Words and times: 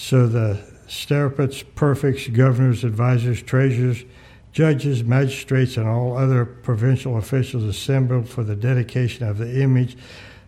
So 0.00 0.26
the 0.26 0.58
satraps, 0.88 1.62
prefects, 1.62 2.26
governors, 2.28 2.84
advisors, 2.84 3.42
treasurers, 3.42 4.02
judges, 4.50 5.04
magistrates, 5.04 5.76
and 5.76 5.86
all 5.86 6.16
other 6.16 6.46
provincial 6.46 7.18
officials 7.18 7.64
assembled 7.64 8.26
for 8.26 8.42
the 8.42 8.56
dedication 8.56 9.28
of 9.28 9.36
the 9.36 9.62
image 9.62 9.98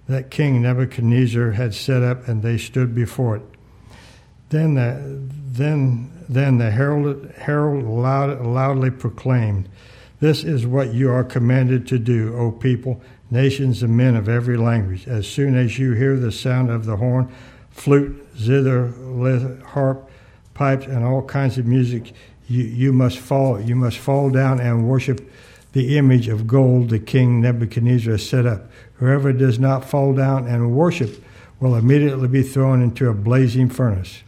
that 0.09 0.31
King 0.31 0.63
Nebuchadnezzar 0.63 1.51
had 1.53 1.75
set 1.75 2.03
up, 2.03 2.27
and 2.27 2.43
they 2.43 2.57
stood 2.57 2.95
before 2.95 3.37
it. 3.37 3.43
Then 4.49 4.75
the, 4.75 5.21
then, 5.29 6.11
then 6.31 6.57
the 6.57 6.71
herald, 6.71 7.31
herald 7.33 7.85
loud, 7.85 8.41
loudly 8.45 8.91
proclaimed, 8.91 9.69
This 10.19 10.45
is 10.45 10.67
what 10.67 10.95
you 10.95 11.11
are 11.11 11.25
commanded 11.25 11.87
to 11.89 11.99
do, 11.99 12.35
O 12.37 12.51
people, 12.51 13.03
nations, 13.31 13.83
and 13.83 13.97
men 13.97 14.17
of 14.17 14.31
every 14.31 14.57
language. 14.57 15.07
As 15.07 15.29
soon 15.29 15.55
as 15.55 15.79
you 15.79 15.93
hear 15.93 16.17
the 16.17 16.33
sound 16.33 16.71
of 16.71 16.87
the 16.87 16.97
horn, 16.97 17.31
flute, 17.73 18.27
zither, 18.37 18.93
harp, 19.67 20.11
pipes, 20.55 20.87
and 20.87 21.05
all 21.05 21.23
kinds 21.23 21.59
of 21.59 21.67
music, 21.67 22.13
you, 22.49 22.65
you 22.65 22.93
must 22.93 23.19
fall 23.19 23.61
you 23.61 23.75
must 23.75 23.99
fall 23.99 24.31
down 24.31 24.61
and 24.61 24.89
worship 24.89 25.31
the 25.73 25.97
image 25.97 26.29
of 26.29 26.47
gold 26.47 26.91
the 26.91 26.99
king 26.99 27.41
Nebuchadnezzar 27.41 28.19
set 28.19 28.47
up. 28.47 28.71
Whoever 28.97 29.33
does 29.33 29.59
not 29.59 29.85
fall 29.85 30.15
down 30.15 30.47
and 30.47 30.77
worship 30.77 31.25
will 31.61 31.75
immediately 31.75 32.29
be 32.29 32.43
thrown 32.43 32.83
into 32.83 33.09
a 33.09 33.15
blazing 33.15 33.69
furnace. 33.69 34.23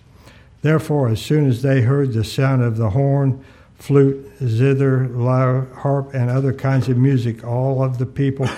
Therefore, 0.62 1.08
as 1.08 1.20
soon 1.20 1.46
as 1.46 1.60
they 1.60 1.82
heard 1.82 2.12
the 2.12 2.24
sound 2.24 2.62
of 2.62 2.78
the 2.78 2.90
horn, 2.90 3.44
flute, 3.74 4.26
zither, 4.42 5.06
lyre, 5.08 5.68
harp, 5.74 6.14
and 6.14 6.30
other 6.30 6.54
kinds 6.54 6.88
of 6.88 6.96
music, 6.96 7.44
all 7.44 7.82
of 7.82 7.98
the 7.98 8.06
people, 8.06 8.48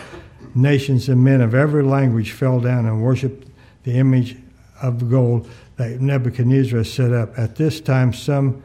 nations, 0.54 1.09
and 1.09 1.24
men 1.24 1.40
of 1.40 1.54
every 1.54 1.82
language 1.82 2.30
fell 2.30 2.60
down 2.60 2.87
and 2.87 3.02
worshiped 3.02 3.48
the 3.82 3.95
image 3.98 4.37
of 4.82 5.10
gold 5.10 5.48
that 5.76 6.00
Nebuchadnezzar 6.00 6.84
set 6.84 7.12
up. 7.12 7.38
At 7.38 7.56
this 7.56 7.80
time, 7.80 8.12
some 8.12 8.62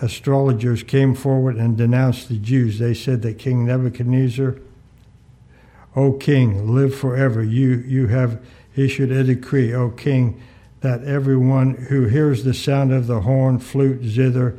astrologers 0.00 0.82
came 0.82 1.14
forward 1.14 1.56
and 1.56 1.76
denounced 1.76 2.28
the 2.28 2.38
Jews. 2.38 2.78
They 2.78 2.94
said 2.94 3.22
that 3.22 3.38
King 3.38 3.66
Nebuchadnezzar, 3.66 4.56
O 5.96 6.12
king, 6.12 6.74
live 6.74 6.94
forever. 6.94 7.42
You, 7.42 7.76
you 7.86 8.08
have 8.08 8.44
issued 8.76 9.12
a 9.12 9.24
decree, 9.24 9.72
O 9.72 9.90
king, 9.90 10.40
that 10.80 11.04
everyone 11.04 11.74
who 11.74 12.06
hears 12.06 12.44
the 12.44 12.54
sound 12.54 12.92
of 12.92 13.06
the 13.06 13.20
horn, 13.20 13.58
flute, 13.58 14.02
zither, 14.04 14.58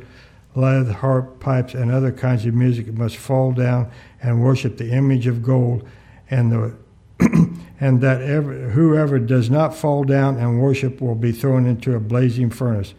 lyre, 0.54 0.84
harp, 0.84 1.38
pipes, 1.38 1.74
and 1.74 1.90
other 1.90 2.10
kinds 2.10 2.46
of 2.46 2.54
music 2.54 2.92
must 2.94 3.16
fall 3.16 3.52
down 3.52 3.90
and 4.22 4.42
worship 4.42 4.78
the 4.78 4.90
image 4.90 5.26
of 5.26 5.42
gold, 5.42 5.86
and 6.30 6.50
the 6.50 6.74
and 7.80 8.00
that 8.00 8.22
ever, 8.22 8.70
whoever 8.70 9.18
does 9.18 9.50
not 9.50 9.74
fall 9.74 10.04
down 10.04 10.36
and 10.36 10.60
worship 10.60 11.00
will 11.00 11.14
be 11.14 11.32
thrown 11.32 11.66
into 11.66 11.94
a 11.94 12.00
blazing 12.00 12.50
furnace. 12.50 12.94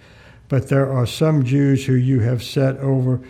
But 0.50 0.70
there 0.70 0.92
are 0.92 1.06
some 1.06 1.44
Jews 1.44 1.86
who 1.86 1.94
you 1.94 2.22
have 2.22 2.44
set 2.44 2.78
over 2.78 3.22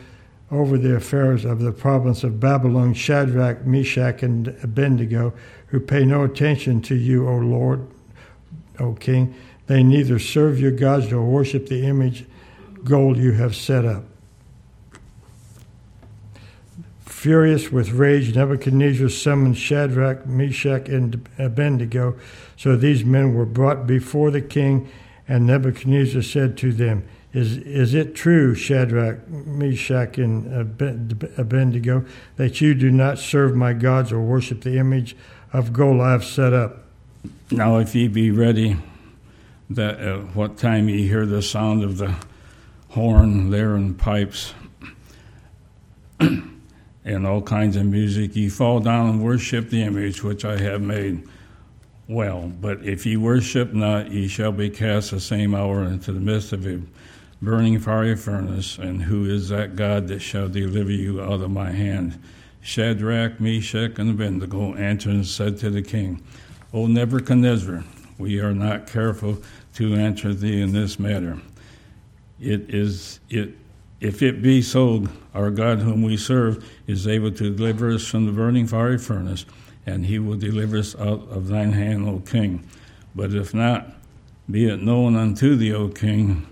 over 0.50 0.78
the 0.78 0.96
affairs 0.96 1.44
of 1.44 1.60
the 1.60 1.74
province 1.74 2.24
of 2.24 2.40
Babylon, 2.40 2.94
Shadrach, 2.94 3.66
Meshach, 3.66 4.24
and 4.24 4.48
Abednego, 4.64 5.34
who 5.68 5.80
pay 5.80 6.06
no 6.06 6.24
attention 6.24 6.82
to 6.84 6.96
you, 6.96 7.28
O 7.28 7.36
Lord, 7.36 7.86
O 8.80 8.94
King. 8.94 9.36
They 9.66 9.84
neither 9.84 10.20
serve 10.20 10.60
your 10.60 10.72
gods 10.72 11.12
nor 11.12 11.26
worship 11.26 11.68
the 11.68 11.86
image 11.86 12.26
gold 12.86 13.18
you 13.18 13.34
have 13.34 13.56
set 13.56 13.84
up. 13.84 14.06
Furious 17.18 17.72
with 17.72 17.94
rage, 17.94 18.36
Nebuchadnezzar 18.36 19.10
summoned 19.10 19.58
Shadrach, 19.58 20.28
Meshach, 20.28 20.88
and 20.88 21.28
Abednego. 21.40 22.16
So 22.56 22.76
these 22.76 23.04
men 23.04 23.34
were 23.34 23.44
brought 23.44 23.88
before 23.88 24.30
the 24.30 24.40
king 24.40 24.88
and 25.28 25.48
Nebuchadnezzar 25.48 26.22
said 26.22 26.60
to 26.60 26.72
them, 26.72 27.08
Is, 27.34 27.58
is 27.58 27.96
it 27.96 28.14
true, 28.14 28.54
Shadrach, 28.54 29.28
Meshach, 29.28 30.20
and 30.20 30.46
Abednego, 31.40 32.06
that 32.36 32.62
you 32.62 32.76
do 32.76 32.92
not 32.92 33.18
serve 33.18 33.56
my 33.56 33.74
gods 33.74 34.12
or 34.12 34.22
worship 34.22 34.62
the 34.62 34.78
image 34.78 35.16
of 35.52 35.74
gold 35.74 36.00
I 36.02 36.12
have 36.12 36.24
set 36.24 36.54
up? 36.54 36.84
Now, 37.50 37.78
if 37.78 37.96
ye 37.96 38.08
be 38.08 38.30
ready, 38.30 38.78
that 39.72 40.00
at 40.00 40.36
what 40.36 40.60
time 40.60 40.88
ye 40.88 41.08
hear 41.08 41.26
the 41.26 41.42
sound 41.42 41.84
of 41.84 41.98
the 41.98 42.14
horn, 42.90 43.50
lyre, 43.50 43.74
and 43.74 43.98
pipes, 43.98 44.54
and 47.08 47.26
all 47.26 47.42
kinds 47.42 47.78
of 47.78 47.86
music, 47.86 48.36
ye 48.36 48.50
fall 48.50 48.82
down 48.82 49.10
and 49.10 49.24
worship 49.24 49.70
the 49.70 49.82
image 49.82 50.24
which 50.24 50.44
I 50.44 50.58
have 50.58 50.82
made 50.82 51.24
well. 52.10 52.52
But 52.60 52.84
if 52.84 53.06
ye 53.06 53.16
worship 53.16 53.74
not, 53.74 54.12
ye 54.12 54.28
shall 54.28 54.52
be 54.52 54.70
cast 54.70 55.12
the 55.12 55.22
same 55.22 55.56
hour 55.56 55.86
into 55.86 56.12
the 56.12 56.20
midst 56.20 56.52
of 56.52 56.68
a 56.68 56.82
burning 57.42 57.80
fiery 57.80 58.18
furnace. 58.18 58.78
And 58.78 59.02
who 59.02 59.24
is 59.24 59.48
that 59.50 59.78
God 59.78 60.10
that 60.10 60.20
shall 60.20 60.50
deliver 60.50 60.92
you 60.92 61.22
out 61.22 61.40
of 61.40 61.50
my 61.50 61.72
hand? 61.72 62.22
Shadrach, 62.60 63.40
Meshach, 63.40 63.98
and 63.98 64.10
Abednego 64.10 64.76
answered 64.76 65.14
and 65.14 65.26
said 65.26 65.58
to 65.60 65.70
the 65.70 65.82
king, 65.82 66.22
O 66.74 66.88
Nebuchadnezzar, 66.88 67.86
we 68.18 68.42
are 68.42 68.54
not 68.54 68.86
careful 68.86 69.38
to 69.76 69.96
answer 69.96 70.34
thee 70.34 70.62
in 70.62 70.74
this 70.74 71.00
matter. 71.00 71.40
It 72.42 72.70
is 72.74 73.22
it 73.30 73.56
if 74.00 74.22
it 74.22 74.42
be 74.42 74.62
so, 74.62 75.08
our 75.34 75.50
God 75.50 75.80
whom 75.80 76.04
we 76.04 76.18
serve 76.18 76.64
is 76.86 77.08
able 77.08 77.32
to 77.32 77.56
deliver 77.56 77.92
us 77.92 78.06
from 78.06 78.26
the 78.26 78.32
burning 78.32 78.68
fiery 78.68 78.98
furnace 78.98 79.46
and 79.88 80.06
he 80.06 80.20
will 80.20 80.38
deliver 80.38 80.78
us 80.78 80.96
out 80.96 81.28
of 81.30 81.48
thine 81.48 81.72
hand, 81.72 82.08
O 82.08 82.20
king. 82.20 82.68
But 83.16 83.34
if 83.34 83.54
not, 83.54 83.88
be 84.52 84.68
it 84.68 84.84
known 84.84 85.16
unto 85.16 85.56
thee, 85.56 85.74
O 85.74 85.88
king, 85.88 86.46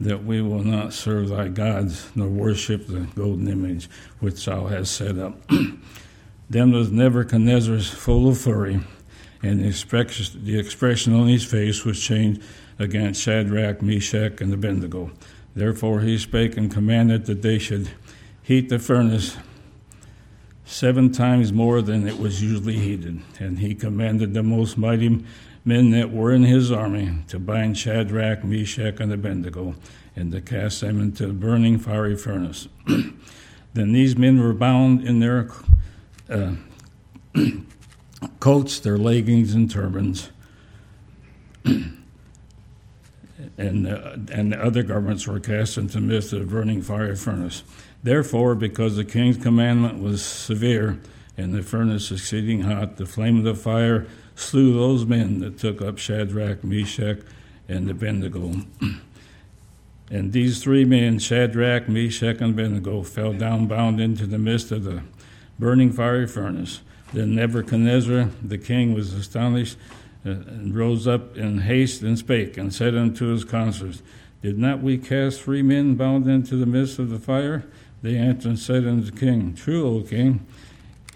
that 0.00 0.24
we 0.24 0.40
will 0.40 0.64
not 0.64 0.94
serve 0.94 1.28
thy 1.28 1.48
gods, 1.48 2.10
nor 2.14 2.28
worship 2.28 2.86
the 2.86 3.00
golden 3.14 3.48
image 3.48 3.88
which 4.18 4.44
thou 4.46 4.66
hast 4.66 4.96
set 4.96 5.18
up. 5.18 5.38
then 6.50 6.72
was 6.72 6.90
Nebuchadnezzar 6.90 7.78
full 7.80 8.28
of 8.30 8.40
fury, 8.40 8.80
and 9.42 9.60
the 9.60 9.68
expression, 9.68 10.44
the 10.44 10.58
expression 10.58 11.14
on 11.14 11.28
his 11.28 11.44
face 11.44 11.84
was 11.84 12.00
changed 12.02 12.42
against 12.78 13.20
Shadrach, 13.20 13.82
Meshach, 13.82 14.40
and 14.40 14.52
Abednego. 14.54 15.10
Therefore 15.54 16.00
he 16.00 16.16
spake 16.18 16.56
and 16.56 16.70
commanded 16.70 17.26
that 17.26 17.42
they 17.42 17.58
should 17.58 17.90
heat 18.42 18.68
the 18.68 18.78
furnace 18.78 19.36
seven 20.64 21.10
times 21.10 21.52
more 21.52 21.82
than 21.82 22.06
it 22.06 22.18
was 22.18 22.42
usually 22.42 22.78
heated. 22.78 23.20
And 23.40 23.58
he 23.58 23.74
commanded 23.74 24.34
the 24.34 24.42
most 24.42 24.78
mighty 24.78 25.24
men 25.64 25.90
that 25.90 26.12
were 26.12 26.32
in 26.32 26.44
his 26.44 26.70
army 26.70 27.16
to 27.28 27.38
bind 27.38 27.76
Shadrach, 27.76 28.44
Meshach, 28.44 29.00
and 29.00 29.12
Abednego, 29.12 29.74
and 30.14 30.32
to 30.32 30.40
cast 30.40 30.80
them 30.80 31.00
into 31.00 31.26
the 31.26 31.32
burning 31.32 31.78
fiery 31.78 32.16
furnace. 32.16 32.68
then 33.74 33.92
these 33.92 34.16
men 34.16 34.40
were 34.40 34.54
bound 34.54 35.06
in 35.06 35.20
their 35.20 35.50
uh, 36.28 36.54
coats, 38.40 38.78
their 38.80 38.96
leggings, 38.96 39.54
and 39.54 39.70
turbans. 39.70 40.30
and, 43.60 43.86
uh, 43.86 44.16
and 44.32 44.52
the 44.52 44.64
other 44.64 44.82
garments 44.82 45.26
were 45.26 45.38
cast 45.38 45.76
into 45.76 45.94
the 45.94 46.00
midst 46.00 46.32
of 46.32 46.40
the 46.40 46.46
burning 46.46 46.80
fire 46.80 47.14
furnace. 47.14 47.62
Therefore, 48.02 48.54
because 48.54 48.96
the 48.96 49.04
king's 49.04 49.36
commandment 49.36 50.02
was 50.02 50.24
severe 50.24 50.98
and 51.36 51.52
the 51.52 51.62
furnace 51.62 52.10
exceeding 52.10 52.62
hot, 52.62 52.96
the 52.96 53.04
flame 53.04 53.36
of 53.36 53.44
the 53.44 53.54
fire 53.54 54.06
slew 54.34 54.72
those 54.72 55.04
men 55.04 55.40
that 55.40 55.58
took 55.58 55.82
up 55.82 55.98
Shadrach, 55.98 56.64
Meshach, 56.64 57.18
and 57.68 57.90
Abednego. 57.90 58.54
and 60.10 60.32
these 60.32 60.62
three 60.62 60.86
men, 60.86 61.18
Shadrach, 61.18 61.86
Meshach, 61.86 62.40
and 62.40 62.58
Abednego, 62.58 63.02
fell 63.02 63.34
down 63.34 63.66
bound 63.66 64.00
into 64.00 64.26
the 64.26 64.38
midst 64.38 64.72
of 64.72 64.84
the 64.84 65.02
burning 65.58 65.92
fiery 65.92 66.26
furnace. 66.26 66.80
Then 67.12 67.34
Nebuchadnezzar 67.34 68.30
the 68.42 68.58
king 68.58 68.94
was 68.94 69.12
astonished 69.12 69.76
and 70.24 70.74
rose 70.74 71.06
up 71.06 71.36
in 71.36 71.58
haste 71.58 72.02
and 72.02 72.18
spake 72.18 72.56
and 72.56 72.74
said 72.74 72.94
unto 72.94 73.26
his 73.26 73.44
counselors, 73.44 74.02
Did 74.42 74.58
not 74.58 74.82
we 74.82 74.98
cast 74.98 75.42
three 75.42 75.62
men 75.62 75.94
bound 75.94 76.28
into 76.28 76.56
the 76.56 76.66
midst 76.66 76.98
of 76.98 77.10
the 77.10 77.18
fire? 77.18 77.64
They 78.02 78.16
answered 78.16 78.48
and 78.48 78.58
said 78.58 78.86
unto 78.86 79.10
the 79.10 79.18
king, 79.18 79.54
True, 79.54 79.86
O 79.86 80.02
king. 80.02 80.46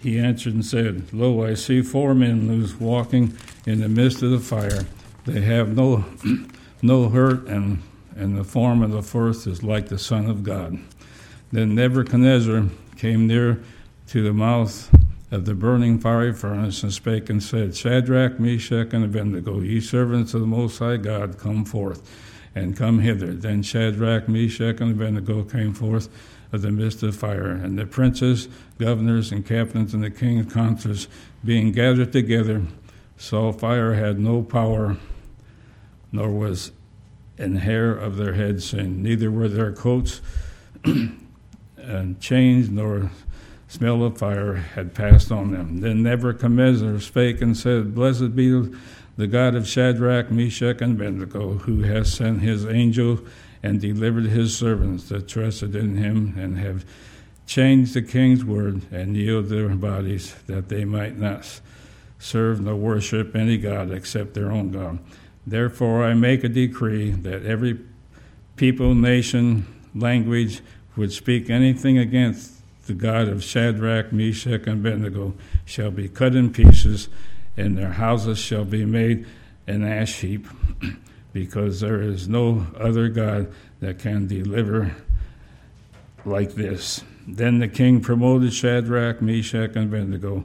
He 0.01 0.19
answered 0.19 0.53
and 0.53 0.65
said, 0.65 1.11
Lo, 1.13 1.43
I 1.43 1.55
see 1.55 1.81
four 1.81 2.13
men 2.13 2.47
loose 2.47 2.79
walking 2.79 3.35
in 3.65 3.79
the 3.79 3.89
midst 3.89 4.21
of 4.21 4.31
the 4.31 4.39
fire. 4.39 4.85
They 5.25 5.41
have 5.41 5.75
no, 5.75 6.05
no 6.81 7.09
hurt, 7.09 7.47
and, 7.47 7.81
and 8.15 8.37
the 8.37 8.43
form 8.43 8.83
of 8.83 8.91
the 8.91 9.01
fourth 9.01 9.47
is 9.47 9.63
like 9.63 9.87
the 9.87 9.97
Son 9.97 10.29
of 10.29 10.43
God. 10.43 10.77
Then 11.51 11.73
Nebuchadnezzar 11.73 12.65
came 12.97 13.25
near 13.25 13.63
to 14.07 14.21
the 14.21 14.33
mouth 14.33 14.94
of 15.31 15.45
the 15.45 15.55
burning 15.55 15.99
fiery 15.99 16.33
furnace 16.33 16.83
and 16.83 16.93
spake 16.93 17.29
and 17.29 17.41
said, 17.41 17.75
Shadrach, 17.75 18.39
Meshach, 18.39 18.93
and 18.93 19.03
Abednego, 19.03 19.61
ye 19.61 19.81
servants 19.81 20.33
of 20.33 20.41
the 20.41 20.47
Most 20.47 20.79
High 20.79 20.97
God, 20.97 21.37
come 21.37 21.65
forth 21.65 22.07
and 22.53 22.77
come 22.77 22.99
hither. 22.99 23.33
Then 23.33 23.63
Shadrach, 23.63 24.29
Meshach, 24.29 24.79
and 24.79 24.91
Abednego 24.91 25.43
came 25.43 25.73
forth 25.73 26.09
of 26.51 26.61
the 26.61 26.71
midst 26.71 27.03
of 27.03 27.15
fire. 27.15 27.49
And 27.49 27.77
the 27.77 27.85
princes, 27.85 28.47
governors, 28.77 29.31
and 29.31 29.45
captains, 29.45 29.93
and 29.93 30.03
the 30.03 30.11
king's 30.11 30.53
counselors, 30.53 31.07
being 31.43 31.71
gathered 31.71 32.13
together, 32.13 32.63
saw 33.17 33.51
fire 33.51 33.93
had 33.93 34.19
no 34.19 34.41
power, 34.41 34.97
nor 36.11 36.29
was 36.29 36.71
an 37.37 37.57
hair 37.57 37.91
of 37.91 38.15
their 38.17 38.33
heads 38.33 38.65
singed. 38.65 38.99
Neither 38.99 39.29
were 39.29 39.49
their 39.49 39.73
coats 39.73 40.21
and 41.77 42.19
chains, 42.21 42.69
nor 42.69 43.11
smell 43.75 44.03
of 44.03 44.17
fire 44.17 44.55
had 44.55 44.95
passed 44.95 45.33
on 45.33 45.51
them. 45.51 45.81
Then 45.81 46.01
Nebuchadnezzar 46.01 46.97
spake 47.01 47.41
and 47.41 47.57
said, 47.57 47.93
Blessed 47.93 48.33
be 48.33 48.71
the 49.17 49.27
God 49.27 49.53
of 49.53 49.67
Shadrach, 49.67 50.31
Meshach, 50.31 50.81
and 50.81 50.95
Abednego, 50.95 51.55
who 51.55 51.81
has 51.81 52.13
sent 52.13 52.41
his 52.41 52.65
angel 52.65 53.19
and 53.61 53.81
delivered 53.81 54.27
his 54.27 54.57
servants 54.57 55.09
that 55.09 55.27
trusted 55.27 55.75
in 55.75 55.97
him 55.97 56.35
and 56.37 56.57
have 56.57 56.85
changed 57.45 57.93
the 57.93 58.01
king's 58.01 58.45
word 58.45 58.81
and 58.93 59.17
yield 59.17 59.47
their 59.47 59.67
bodies 59.69 60.35
that 60.47 60.69
they 60.69 60.85
might 60.85 61.17
not 61.17 61.59
serve 62.17 62.61
nor 62.61 62.75
worship 62.75 63.35
any 63.35 63.57
god 63.57 63.91
except 63.91 64.33
their 64.33 64.51
own 64.53 64.71
God. 64.71 64.99
Therefore, 65.45 66.05
I 66.05 66.13
make 66.13 66.45
a 66.45 66.49
decree 66.49 67.11
that 67.11 67.45
every 67.45 67.79
people, 68.55 68.95
nation, 68.95 69.65
language 69.93 70.61
would 70.95 71.11
speak 71.11 71.49
anything 71.49 71.97
against 71.97 72.54
the 72.85 72.93
God 72.93 73.27
of 73.27 73.43
Shadrach, 73.43 74.11
Meshach, 74.11 74.67
and 74.67 74.85
Abednego 74.85 75.33
shall 75.65 75.91
be 75.91 76.07
cut 76.07 76.35
in 76.35 76.51
pieces, 76.51 77.09
and 77.57 77.77
their 77.77 77.93
houses 77.93 78.37
shall 78.37 78.65
be 78.65 78.85
made 78.85 79.25
an 79.67 79.83
ash 79.83 80.21
heap, 80.21 80.47
because 81.33 81.79
there 81.79 82.01
is 82.01 82.27
no 82.27 82.67
other 82.77 83.09
God 83.09 83.51
that 83.79 83.99
can 83.99 84.27
deliver 84.27 84.95
like 86.25 86.53
this. 86.53 87.03
Then 87.27 87.59
the 87.59 87.67
king 87.67 88.01
promoted 88.01 88.53
Shadrach, 88.53 89.21
Meshach, 89.21 89.75
and 89.75 89.93
Abednego 89.93 90.43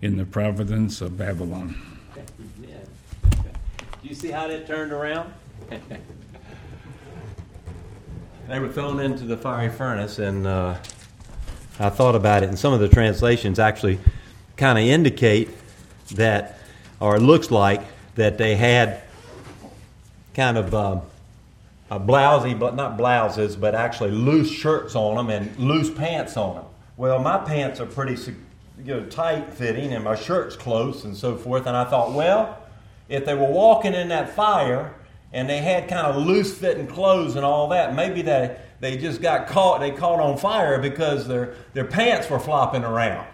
in 0.00 0.16
the 0.16 0.24
providence 0.24 1.00
of 1.00 1.18
Babylon. 1.18 1.76
Do 4.04 4.10
you 4.10 4.14
see 4.14 4.30
how 4.30 4.48
that 4.48 4.66
turned 4.66 4.92
around? 4.92 5.32
they 8.48 8.58
were 8.58 8.68
thrown 8.68 9.00
into 9.00 9.24
the 9.24 9.36
fiery 9.36 9.70
furnace, 9.70 10.18
and 10.18 10.46
uh, 10.46 10.76
I 11.78 11.88
thought 11.88 12.14
about 12.14 12.42
it, 12.42 12.48
and 12.48 12.58
some 12.58 12.72
of 12.72 12.80
the 12.80 12.88
translations 12.88 13.58
actually 13.58 13.98
kind 14.56 14.78
of 14.78 14.84
indicate 14.84 15.50
that, 16.12 16.58
or 17.00 17.16
it 17.16 17.22
looks 17.22 17.50
like 17.50 17.82
that 18.14 18.38
they 18.38 18.54
had 18.54 19.02
kind 20.34 20.56
of 20.56 20.72
uh, 20.74 21.00
a 21.90 21.98
blousy, 21.98 22.58
but 22.58 22.76
not 22.76 22.96
blouses, 22.96 23.56
but 23.56 23.74
actually 23.74 24.12
loose 24.12 24.50
shirts 24.50 24.94
on 24.94 25.16
them 25.16 25.30
and 25.30 25.56
loose 25.58 25.90
pants 25.90 26.36
on 26.36 26.56
them. 26.56 26.64
Well, 26.96 27.18
my 27.18 27.38
pants 27.38 27.80
are 27.80 27.86
pretty 27.86 28.20
you 28.78 28.94
know, 28.94 29.04
tight 29.06 29.52
fitting, 29.52 29.92
and 29.92 30.04
my 30.04 30.14
shirt's 30.14 30.56
close 30.56 31.04
and 31.04 31.16
so 31.16 31.36
forth. 31.36 31.66
And 31.66 31.76
I 31.76 31.84
thought, 31.84 32.12
well, 32.12 32.58
if 33.08 33.24
they 33.24 33.34
were 33.34 33.50
walking 33.50 33.94
in 33.94 34.08
that 34.08 34.30
fire 34.30 34.94
and 35.34 35.50
they 35.50 35.58
had 35.58 35.88
kind 35.88 36.06
of 36.06 36.24
loose 36.24 36.56
fitting 36.56 36.86
clothes 36.86 37.34
and 37.34 37.44
all 37.44 37.68
that, 37.70 37.94
maybe 37.94 38.22
they, 38.22 38.56
they 38.78 38.96
just 38.96 39.20
got 39.20 39.48
caught, 39.48 39.80
they 39.80 39.90
caught 39.90 40.20
on 40.20 40.38
fire 40.38 40.78
because 40.80 41.26
their, 41.26 41.56
their 41.72 41.84
pants 41.84 42.30
were 42.30 42.38
flopping 42.38 42.84
around 42.84 43.26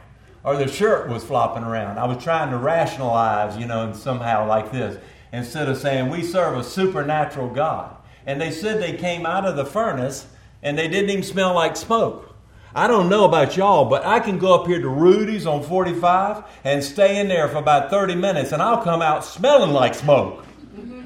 or 0.42 0.56
their 0.56 0.66
shirt 0.66 1.10
was 1.10 1.22
flopping 1.22 1.62
around. 1.62 1.98
I 1.98 2.06
was 2.06 2.22
trying 2.24 2.50
to 2.52 2.56
rationalize, 2.56 3.58
you 3.58 3.66
know, 3.66 3.84
and 3.84 3.94
somehow 3.94 4.48
like 4.48 4.72
this, 4.72 4.98
instead 5.30 5.68
of 5.68 5.76
saying, 5.76 6.08
we 6.08 6.22
serve 6.22 6.56
a 6.56 6.64
supernatural 6.64 7.50
God. 7.50 7.94
And 8.24 8.40
they 8.40 8.50
said 8.50 8.80
they 8.80 8.96
came 8.96 9.26
out 9.26 9.44
of 9.44 9.56
the 9.56 9.66
furnace 9.66 10.26
and 10.62 10.78
they 10.78 10.88
didn't 10.88 11.10
even 11.10 11.22
smell 11.22 11.54
like 11.54 11.76
smoke. 11.76 12.34
I 12.74 12.86
don't 12.86 13.10
know 13.10 13.26
about 13.26 13.58
y'all, 13.58 13.84
but 13.84 14.06
I 14.06 14.20
can 14.20 14.38
go 14.38 14.54
up 14.54 14.66
here 14.66 14.80
to 14.80 14.88
Rudy's 14.88 15.46
on 15.46 15.62
45 15.62 16.44
and 16.64 16.82
stay 16.82 17.20
in 17.20 17.28
there 17.28 17.48
for 17.48 17.58
about 17.58 17.90
30 17.90 18.14
minutes 18.14 18.52
and 18.52 18.62
I'll 18.62 18.82
come 18.82 19.02
out 19.02 19.22
smelling 19.22 19.72
like 19.72 19.94
smoke. 19.94 20.46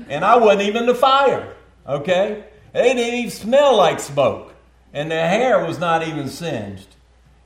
And 0.08 0.24
I 0.24 0.36
wasn't 0.36 0.62
even 0.62 0.86
the 0.86 0.94
fire, 0.94 1.54
okay? 1.86 2.44
They 2.72 2.94
didn't 2.94 3.14
even 3.14 3.30
smell 3.30 3.76
like 3.76 4.00
smoke. 4.00 4.52
And 4.92 5.10
their 5.10 5.28
hair 5.28 5.64
was 5.64 5.78
not 5.78 6.06
even 6.06 6.28
singed. 6.28 6.88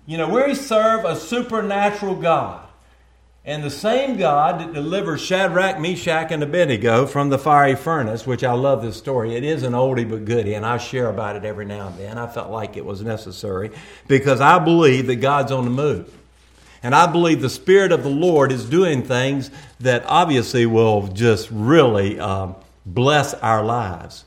You 0.06 0.18
know, 0.18 0.28
we 0.28 0.54
serve 0.54 1.04
a 1.04 1.16
supernatural 1.16 2.16
God. 2.16 2.68
And 3.44 3.64
the 3.64 3.70
same 3.70 4.18
God 4.18 4.60
that 4.60 4.74
delivers 4.74 5.22
Shadrach, 5.22 5.80
Meshach, 5.80 6.30
and 6.30 6.42
Abednego 6.42 7.06
from 7.06 7.30
the 7.30 7.38
fiery 7.38 7.76
furnace, 7.76 8.26
which 8.26 8.44
I 8.44 8.52
love 8.52 8.82
this 8.82 8.98
story. 8.98 9.36
It 9.36 9.44
is 9.44 9.62
an 9.62 9.72
oldie 9.72 10.08
but 10.08 10.26
goodie, 10.26 10.52
and 10.52 10.66
I 10.66 10.76
share 10.76 11.08
about 11.08 11.36
it 11.36 11.46
every 11.46 11.64
now 11.64 11.88
and 11.88 11.98
then. 11.98 12.18
I 12.18 12.26
felt 12.26 12.50
like 12.50 12.76
it 12.76 12.84
was 12.84 13.00
necessary 13.00 13.70
because 14.06 14.42
I 14.42 14.58
believe 14.58 15.06
that 15.06 15.16
God's 15.16 15.50
on 15.50 15.64
the 15.64 15.70
move. 15.70 16.17
And 16.82 16.94
I 16.94 17.10
believe 17.10 17.40
the 17.40 17.50
Spirit 17.50 17.90
of 17.92 18.02
the 18.02 18.08
Lord 18.08 18.52
is 18.52 18.64
doing 18.68 19.02
things 19.02 19.50
that 19.80 20.04
obviously 20.06 20.64
will 20.66 21.08
just 21.08 21.48
really 21.50 22.20
um, 22.20 22.54
bless 22.86 23.34
our 23.34 23.64
lives. 23.64 24.24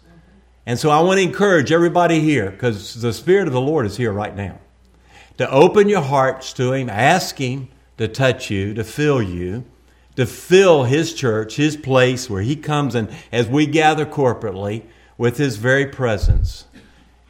And 0.65 0.77
so 0.77 0.89
I 0.89 1.01
want 1.01 1.17
to 1.17 1.23
encourage 1.23 1.71
everybody 1.71 2.19
here, 2.19 2.51
because 2.51 3.01
the 3.01 3.13
Spirit 3.13 3.47
of 3.47 3.53
the 3.53 3.61
Lord 3.61 3.85
is 3.85 3.97
here 3.97 4.11
right 4.11 4.35
now, 4.35 4.59
to 5.37 5.49
open 5.49 5.89
your 5.89 6.01
hearts 6.01 6.53
to 6.53 6.73
Him, 6.73 6.89
ask 6.89 7.37
Him 7.37 7.69
to 7.97 8.07
touch 8.07 8.51
you, 8.51 8.73
to 8.73 8.83
fill 8.83 9.21
you, 9.23 9.63
to 10.17 10.25
fill 10.25 10.83
His 10.83 11.13
church, 11.13 11.55
His 11.55 11.77
place 11.77 12.29
where 12.29 12.41
He 12.41 12.55
comes 12.55 12.95
and 12.95 13.09
as 13.31 13.47
we 13.47 13.65
gather 13.65 14.05
corporately 14.05 14.83
with 15.17 15.37
His 15.37 15.57
very 15.57 15.85
presence. 15.85 16.65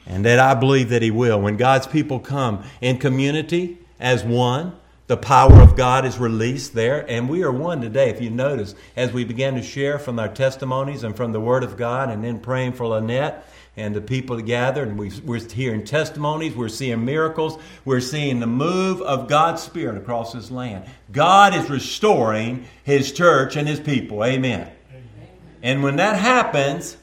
And 0.06 0.26
that 0.26 0.40
I 0.40 0.56
believe 0.56 0.90
that 0.90 1.04
He 1.04 1.12
will. 1.12 1.40
When 1.40 1.58
God's 1.58 1.88
people 1.88 2.20
come 2.20 2.64
in 2.82 2.98
community 2.98 3.78
as 4.00 4.24
one, 4.24 4.74
the 5.08 5.18
power 5.18 5.62
of 5.62 5.76
God 5.76 6.06
is 6.06 6.18
released 6.18 6.74
there, 6.74 7.10
and 7.10 7.30
we 7.30 7.44
are 7.44 7.52
one 7.52 7.82
today. 7.82 8.10
If 8.10 8.22
you 8.22 8.30
notice, 8.30 8.76
as 8.96 9.12
we 9.12 9.24
began 9.24 9.56
to 9.56 9.64
share 9.64 10.00
from 10.00 10.20
our 10.20 10.30
testimonies 10.30 11.04
and 11.04 11.16
from 11.16 11.32
the 11.32 11.40
Word 11.40 11.64
of 11.64 11.76
God, 11.76 12.10
and 12.10 12.24
then 12.24 12.40
praying 12.40 12.74
for 12.74 12.88
Lynette, 12.88 13.46
and 13.78 13.96
the 13.96 14.02
people 14.02 14.40
gather, 14.42 14.84
and 14.84 14.98
we, 14.98 15.12
we're 15.26 15.40
hearing 15.40 15.84
testimonies, 15.84 16.56
we're 16.56 16.70
seeing 16.70 17.06
miracles, 17.06 17.58
we're 17.86 18.02
seeing 18.02 18.40
the 18.40 18.48
move 18.48 19.02
of 19.02 19.28
God's 19.28 19.62
Spirit 19.62 19.98
across 19.98 20.34
this 20.34 20.52
land. 20.52 20.86
God 21.12 21.56
is 21.56 21.70
restoring 21.70 22.66
His 22.84 23.12
church 23.12 23.56
and 23.56 23.68
His 23.68 23.80
people. 23.80 24.24
Amen. 24.24 24.62
Amen. 24.62 25.28
And 25.64 25.84
when 25.84 25.98
that 25.98 26.20
happens, 26.20 26.98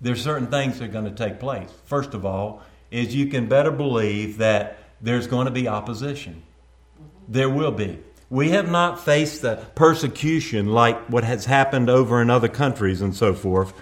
there's 0.00 0.22
certain 0.22 0.48
things 0.48 0.78
that 0.78 0.84
are 0.86 0.92
going 0.92 1.06
to 1.06 1.10
take 1.10 1.40
place. 1.40 1.70
First 1.86 2.14
of 2.14 2.26
all, 2.26 2.62
is 2.90 3.14
you 3.14 3.26
can 3.26 3.48
better 3.48 3.70
believe 3.70 4.38
that 4.38 4.78
there's 5.00 5.26
going 5.26 5.46
to 5.46 5.50
be 5.50 5.68
opposition. 5.68 6.42
There 7.28 7.50
will 7.50 7.72
be. 7.72 7.98
We 8.28 8.50
have 8.50 8.70
not 8.70 9.04
faced 9.04 9.42
the 9.42 9.56
persecution 9.74 10.66
like 10.66 10.98
what 11.06 11.24
has 11.24 11.44
happened 11.44 11.88
over 11.88 12.20
in 12.20 12.30
other 12.30 12.48
countries 12.48 13.00
and 13.00 13.14
so 13.14 13.34
forth. 13.34 13.72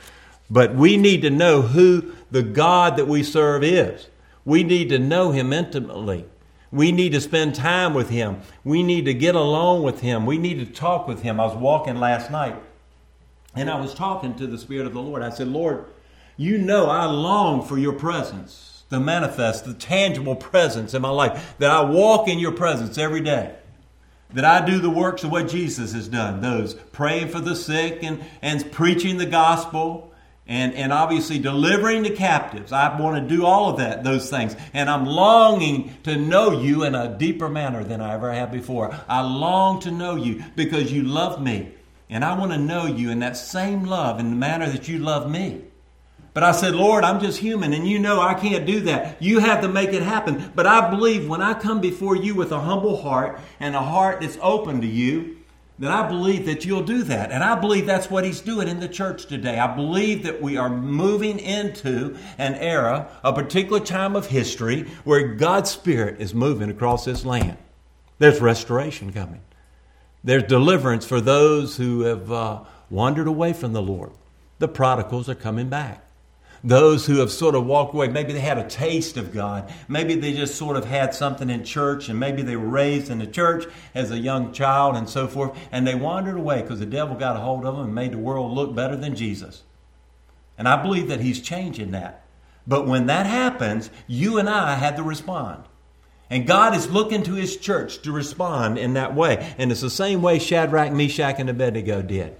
But 0.50 0.74
we 0.74 0.96
need 0.96 1.22
to 1.22 1.30
know 1.30 1.62
who 1.62 2.12
the 2.30 2.42
God 2.42 2.96
that 2.96 3.08
we 3.08 3.22
serve 3.22 3.64
is. 3.64 4.08
We 4.44 4.62
need 4.62 4.90
to 4.90 4.98
know 4.98 5.30
Him 5.30 5.52
intimately. 5.52 6.26
We 6.70 6.92
need 6.92 7.12
to 7.12 7.20
spend 7.20 7.54
time 7.54 7.94
with 7.94 8.10
Him. 8.10 8.40
We 8.64 8.82
need 8.82 9.06
to 9.06 9.14
get 9.14 9.34
along 9.34 9.82
with 9.82 10.00
Him. 10.00 10.26
We 10.26 10.36
need 10.36 10.58
to 10.58 10.66
talk 10.66 11.08
with 11.08 11.22
Him. 11.22 11.40
I 11.40 11.46
was 11.46 11.56
walking 11.56 11.96
last 11.96 12.30
night 12.30 12.56
and 13.54 13.70
I 13.70 13.80
was 13.80 13.94
talking 13.94 14.34
to 14.34 14.46
the 14.46 14.58
Spirit 14.58 14.86
of 14.86 14.92
the 14.92 15.00
Lord. 15.00 15.22
I 15.22 15.30
said, 15.30 15.48
Lord, 15.48 15.86
you 16.36 16.58
know 16.58 16.86
I 16.86 17.04
long 17.06 17.62
for 17.62 17.78
your 17.78 17.92
presence 17.92 18.73
to 18.90 19.00
manifest, 19.00 19.64
the 19.64 19.74
tangible 19.74 20.36
presence 20.36 20.94
in 20.94 21.02
my 21.02 21.10
life, 21.10 21.54
that 21.58 21.70
I 21.70 21.82
walk 21.82 22.28
in 22.28 22.38
your 22.38 22.52
presence 22.52 22.98
every 22.98 23.20
day 23.20 23.54
that 24.34 24.44
I 24.44 24.66
do 24.66 24.80
the 24.80 24.90
works 24.90 25.24
of 25.24 25.30
what 25.30 25.48
Jesus 25.48 25.92
has 25.92 26.08
done 26.08 26.40
those 26.40 26.74
praying 26.74 27.28
for 27.28 27.40
the 27.40 27.54
sick 27.54 28.02
and, 28.02 28.22
and 28.42 28.70
preaching 28.72 29.16
the 29.16 29.26
gospel, 29.26 30.12
and, 30.46 30.74
and 30.74 30.92
obviously 30.92 31.38
delivering 31.38 32.02
the 32.02 32.10
captives. 32.10 32.70
I 32.70 33.00
want 33.00 33.16
to 33.16 33.34
do 33.34 33.46
all 33.46 33.70
of 33.70 33.78
that, 33.78 34.04
those 34.04 34.28
things. 34.28 34.54
And 34.74 34.90
I'm 34.90 35.06
longing 35.06 35.96
to 36.02 36.16
know 36.16 36.60
you 36.60 36.84
in 36.84 36.94
a 36.94 37.16
deeper 37.16 37.48
manner 37.48 37.82
than 37.82 38.02
I 38.02 38.14
ever 38.14 38.30
have 38.30 38.52
before. 38.52 38.94
I 39.08 39.22
long 39.22 39.80
to 39.80 39.90
know 39.90 40.16
you 40.16 40.44
because 40.54 40.92
you 40.92 41.04
love 41.04 41.40
me. 41.40 41.72
And 42.10 42.22
I 42.22 42.38
want 42.38 42.52
to 42.52 42.58
know 42.58 42.84
you 42.84 43.10
in 43.10 43.20
that 43.20 43.38
same 43.38 43.84
love, 43.84 44.20
in 44.20 44.28
the 44.28 44.36
manner 44.36 44.68
that 44.68 44.86
you 44.86 44.98
love 44.98 45.30
me. 45.30 45.62
But 46.34 46.42
I 46.42 46.50
said, 46.50 46.74
Lord, 46.74 47.04
I'm 47.04 47.20
just 47.20 47.38
human, 47.38 47.72
and 47.72 47.86
you 47.86 48.00
know 48.00 48.20
I 48.20 48.34
can't 48.34 48.66
do 48.66 48.80
that. 48.80 49.22
You 49.22 49.38
have 49.38 49.60
to 49.60 49.68
make 49.68 49.92
it 49.92 50.02
happen. 50.02 50.52
But 50.56 50.66
I 50.66 50.90
believe 50.90 51.28
when 51.28 51.40
I 51.40 51.54
come 51.54 51.80
before 51.80 52.16
you 52.16 52.34
with 52.34 52.50
a 52.50 52.60
humble 52.60 53.00
heart 53.00 53.38
and 53.60 53.76
a 53.76 53.80
heart 53.80 54.20
that's 54.20 54.36
open 54.42 54.80
to 54.80 54.86
you, 54.86 55.36
then 55.78 55.92
I 55.92 56.08
believe 56.08 56.46
that 56.46 56.64
you'll 56.64 56.82
do 56.82 57.04
that. 57.04 57.30
And 57.30 57.44
I 57.44 57.54
believe 57.54 57.86
that's 57.86 58.10
what 58.10 58.24
he's 58.24 58.40
doing 58.40 58.66
in 58.66 58.80
the 58.80 58.88
church 58.88 59.26
today. 59.26 59.60
I 59.60 59.76
believe 59.76 60.24
that 60.24 60.42
we 60.42 60.56
are 60.56 60.68
moving 60.68 61.38
into 61.38 62.16
an 62.36 62.54
era, 62.54 63.08
a 63.22 63.32
particular 63.32 63.78
time 63.78 64.16
of 64.16 64.26
history, 64.26 64.82
where 65.04 65.34
God's 65.34 65.70
Spirit 65.70 66.20
is 66.20 66.34
moving 66.34 66.68
across 66.68 67.04
this 67.04 67.24
land. 67.24 67.58
There's 68.18 68.40
restoration 68.40 69.12
coming, 69.12 69.42
there's 70.24 70.44
deliverance 70.44 71.06
for 71.06 71.20
those 71.20 71.76
who 71.76 72.00
have 72.00 72.32
uh, 72.32 72.64
wandered 72.90 73.28
away 73.28 73.52
from 73.52 73.72
the 73.72 73.82
Lord. 73.82 74.10
The 74.58 74.68
prodigals 74.68 75.28
are 75.28 75.34
coming 75.36 75.68
back 75.68 76.04
those 76.64 77.04
who 77.04 77.18
have 77.18 77.30
sort 77.30 77.54
of 77.54 77.66
walked 77.66 77.94
away. 77.94 78.08
Maybe 78.08 78.32
they 78.32 78.40
had 78.40 78.56
a 78.56 78.66
taste 78.66 79.18
of 79.18 79.32
God. 79.32 79.70
Maybe 79.86 80.14
they 80.14 80.32
just 80.32 80.56
sort 80.56 80.78
of 80.78 80.86
had 80.86 81.14
something 81.14 81.50
in 81.50 81.62
church, 81.62 82.08
and 82.08 82.18
maybe 82.18 82.40
they 82.40 82.56
were 82.56 82.66
raised 82.66 83.10
in 83.10 83.18
the 83.18 83.26
church 83.26 83.66
as 83.94 84.10
a 84.10 84.18
young 84.18 84.50
child 84.52 84.96
and 84.96 85.08
so 85.08 85.28
forth, 85.28 85.56
and 85.70 85.86
they 85.86 85.94
wandered 85.94 86.38
away 86.38 86.62
because 86.62 86.80
the 86.80 86.86
devil 86.86 87.14
got 87.14 87.36
a 87.36 87.40
hold 87.40 87.66
of 87.66 87.76
them 87.76 87.84
and 87.84 87.94
made 87.94 88.12
the 88.12 88.18
world 88.18 88.52
look 88.52 88.74
better 88.74 88.96
than 88.96 89.14
Jesus. 89.14 89.62
And 90.56 90.66
I 90.66 90.82
believe 90.82 91.08
that 91.08 91.20
He's 91.20 91.42
changing 91.42 91.90
that. 91.90 92.24
But 92.66 92.86
when 92.86 93.06
that 93.06 93.26
happens, 93.26 93.90
you 94.06 94.38
and 94.38 94.48
I 94.48 94.76
had 94.76 94.96
to 94.96 95.02
respond. 95.02 95.64
And 96.30 96.46
God 96.46 96.74
is 96.74 96.90
looking 96.90 97.22
to 97.24 97.34
His 97.34 97.58
church 97.58 98.00
to 98.02 98.12
respond 98.12 98.78
in 98.78 98.94
that 98.94 99.14
way. 99.14 99.54
And 99.58 99.70
it's 99.70 99.82
the 99.82 99.90
same 99.90 100.22
way 100.22 100.38
Shadrach, 100.38 100.92
Meshach, 100.92 101.38
and 101.38 101.50
Abednego 101.50 102.00
did. 102.00 102.34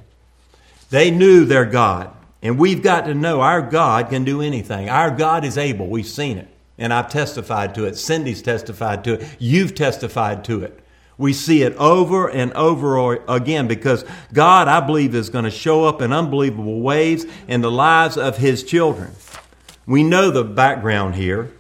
They 0.89 1.11
knew 1.11 1.45
their 1.45 1.67
God. 1.67 2.11
And 2.45 2.59
we've 2.59 2.83
got 2.83 3.07
to 3.07 3.15
know 3.15 3.41
our 3.41 3.63
God 3.63 4.11
can 4.11 4.23
do 4.23 4.43
anything. 4.43 4.91
Our 4.91 5.11
God 5.11 5.47
is 5.47 5.57
able. 5.57 5.89
We've 5.89 6.07
seen 6.07 6.37
it. 6.37 6.47
And 6.77 6.93
I've 6.93 7.09
testified 7.09 7.75
to 7.77 7.87
it. 7.87 7.97
Cindy's 7.97 8.43
testified 8.43 9.03
to 9.05 9.15
it. 9.15 9.37
You've 9.39 9.75
testified 9.75 10.45
to 10.45 10.63
it. 10.63 10.79
We 11.17 11.33
see 11.33 11.63
it 11.63 11.75
over 11.77 12.29
and 12.29 12.53
over 12.53 13.15
again 13.29 13.67
because 13.67 14.05
God, 14.33 14.69
I 14.69 14.81
believe, 14.81 15.15
is 15.15 15.31
going 15.31 15.45
to 15.45 15.51
show 15.51 15.85
up 15.85 16.03
in 16.03 16.13
unbelievable 16.13 16.81
ways 16.81 17.25
in 17.49 17.63
the 17.63 17.71
lives 17.71 18.19
of 18.19 18.37
His 18.37 18.63
children. 18.63 19.13
We 19.87 20.03
know 20.03 20.31
the 20.31 20.45
background 20.45 21.15
here. 21.15 21.51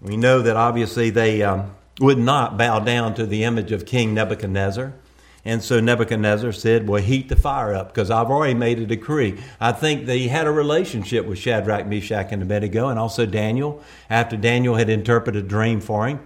We 0.00 0.16
know 0.16 0.42
that 0.42 0.56
obviously 0.56 1.10
they 1.10 1.42
um, 1.42 1.74
would 2.00 2.18
not 2.18 2.56
bow 2.56 2.78
down 2.78 3.14
to 3.16 3.26
the 3.26 3.44
image 3.44 3.72
of 3.72 3.84
King 3.84 4.14
Nebuchadnezzar. 4.14 4.94
And 5.44 5.62
so 5.62 5.78
Nebuchadnezzar 5.78 6.52
said, 6.52 6.88
Well, 6.88 7.02
heat 7.02 7.28
the 7.28 7.36
fire 7.36 7.74
up 7.74 7.88
because 7.88 8.10
I've 8.10 8.30
already 8.30 8.54
made 8.54 8.78
a 8.78 8.86
decree. 8.86 9.38
I 9.60 9.72
think 9.72 10.06
that 10.06 10.16
he 10.16 10.28
had 10.28 10.46
a 10.46 10.50
relationship 10.50 11.26
with 11.26 11.38
Shadrach, 11.38 11.86
Meshach, 11.86 12.32
and 12.32 12.42
Abednego, 12.42 12.88
and 12.88 12.98
also 12.98 13.26
Daniel, 13.26 13.82
after 14.08 14.36
Daniel 14.36 14.76
had 14.76 14.88
interpreted 14.88 15.44
a 15.44 15.48
dream 15.48 15.80
for 15.80 16.08
him. 16.08 16.20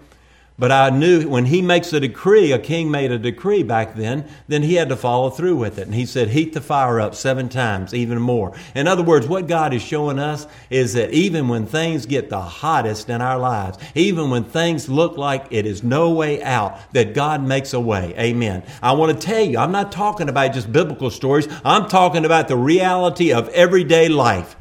But 0.61 0.73
I 0.73 0.91
knew 0.91 1.29
when 1.29 1.45
he 1.45 1.63
makes 1.63 1.93
a 1.93 2.01
decree, 2.01 2.51
a 2.51 2.59
king 2.59 2.91
made 2.91 3.13
a 3.13 3.19
decree 3.19 3.63
back 3.63 3.95
then, 3.95 4.29
then 4.49 4.63
he 4.63 4.75
had 4.75 4.89
to 4.89 4.97
follow 4.97 5.31
through 5.31 5.55
with 5.55 5.79
it. 5.79 5.87
And 5.87 5.95
he 5.95 6.05
said, 6.05 6.31
heat 6.31 6.53
the 6.53 6.61
fire 6.61 6.99
up 6.99 7.15
seven 7.15 7.49
times, 7.49 7.95
even 7.95 8.21
more. 8.21 8.57
In 8.75 8.89
other 8.89 9.05
words, 9.05 9.29
what 9.29 9.47
God 9.47 9.73
is 9.73 9.83
showing 9.83 10.19
us 10.19 10.49
is 10.69 10.95
that 10.95 11.13
even 11.13 11.47
when 11.47 11.67
things 11.67 12.07
get 12.07 12.29
the 12.29 12.41
hottest 12.41 13.09
in 13.09 13.23
our 13.23 13.39
lives, 13.39 13.79
even 13.95 14.31
when 14.31 14.43
things 14.43 14.89
look 14.89 15.17
like 15.17 15.47
it 15.51 15.65
is 15.65 15.85
no 15.85 16.11
way 16.11 16.43
out, 16.43 16.93
that 16.93 17.15
God 17.15 17.41
makes 17.41 17.73
a 17.73 17.81
way. 17.81 18.13
Amen. 18.19 18.65
I 18.83 18.93
want 18.93 19.13
to 19.13 19.27
tell 19.27 19.45
you, 19.45 19.59
I'm 19.59 19.71
not 19.71 19.93
talking 19.93 20.29
about 20.29 20.55
just 20.55 20.73
biblical 20.73 21.11
stories. 21.11 21.47
I'm 21.65 21.89
talking 21.89 22.25
about 22.25 22.49
the 22.49 22.57
reality 22.57 23.33
of 23.33 23.49
everyday 23.51 24.09
life. 24.09 24.57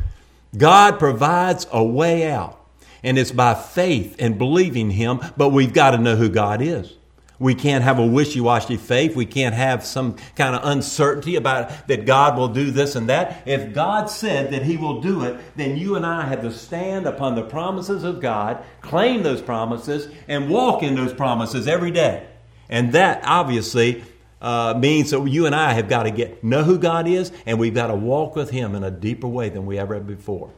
God 0.56 1.00
provides 1.00 1.66
a 1.72 1.84
way 1.84 2.30
out. 2.30 2.67
And 3.04 3.18
it's 3.18 3.32
by 3.32 3.54
faith 3.54 4.16
and 4.20 4.38
believing 4.38 4.92
Him, 4.92 5.20
but 5.36 5.50
we've 5.50 5.74
got 5.74 5.92
to 5.92 5.98
know 5.98 6.16
who 6.16 6.30
God 6.30 6.62
is. 6.62 6.94
We 7.40 7.54
can't 7.54 7.84
have 7.84 8.00
a 8.00 8.06
wishy 8.06 8.42
washy 8.42 8.78
faith. 8.78 9.16
We 9.16 9.26
can't 9.26 9.54
have 9.54 9.86
some 9.86 10.16
kind 10.36 10.56
of 10.56 10.66
uncertainty 10.66 11.36
about 11.36 11.88
that 11.88 12.06
God 12.06 12.38
will 12.38 12.48
do 12.48 12.72
this 12.72 12.96
and 12.96 13.10
that. 13.10 13.44
If 13.46 13.74
God 13.74 14.10
said 14.10 14.52
that 14.52 14.64
He 14.64 14.78
will 14.78 15.02
do 15.02 15.24
it, 15.24 15.40
then 15.56 15.78
you 15.78 15.96
and 15.96 16.06
I 16.06 16.26
have 16.26 16.42
to 16.42 16.52
stand 16.52 17.06
upon 17.06 17.36
the 17.36 17.44
promises 17.44 18.04
of 18.04 18.22
God, 18.22 18.64
claim 18.82 19.22
those 19.22 19.42
promises, 19.42 20.12
and 20.28 20.50
walk 20.50 20.82
in 20.82 20.96
those 20.96 21.14
promises 21.14 21.68
every 21.68 21.92
day. 21.92 22.28
And 22.70 22.94
that 22.94 23.22
obviously 23.24 24.04
uh, 24.42 24.74
means 24.78 25.12
that 25.12 25.24
you 25.26 25.46
and 25.46 25.56
I 25.56 25.74
have 25.74 25.88
got 25.88 26.04
to 26.04 26.12
get 26.12 26.44
know 26.44 26.64
who 26.64 26.80
God 26.80 27.08
is, 27.08 27.32
and 27.46 27.60
we've 27.60 27.76
got 27.76 27.88
to 27.88 27.96
walk 27.96 28.36
with 28.36 28.50
Him 28.50 28.74
in 28.74 28.84
a 28.84 28.92
deeper 28.92 29.28
way 29.28 29.50
than 29.50 29.68
we 29.68 29.78
ever 29.78 29.94
have 29.94 30.08
before. 30.08 30.52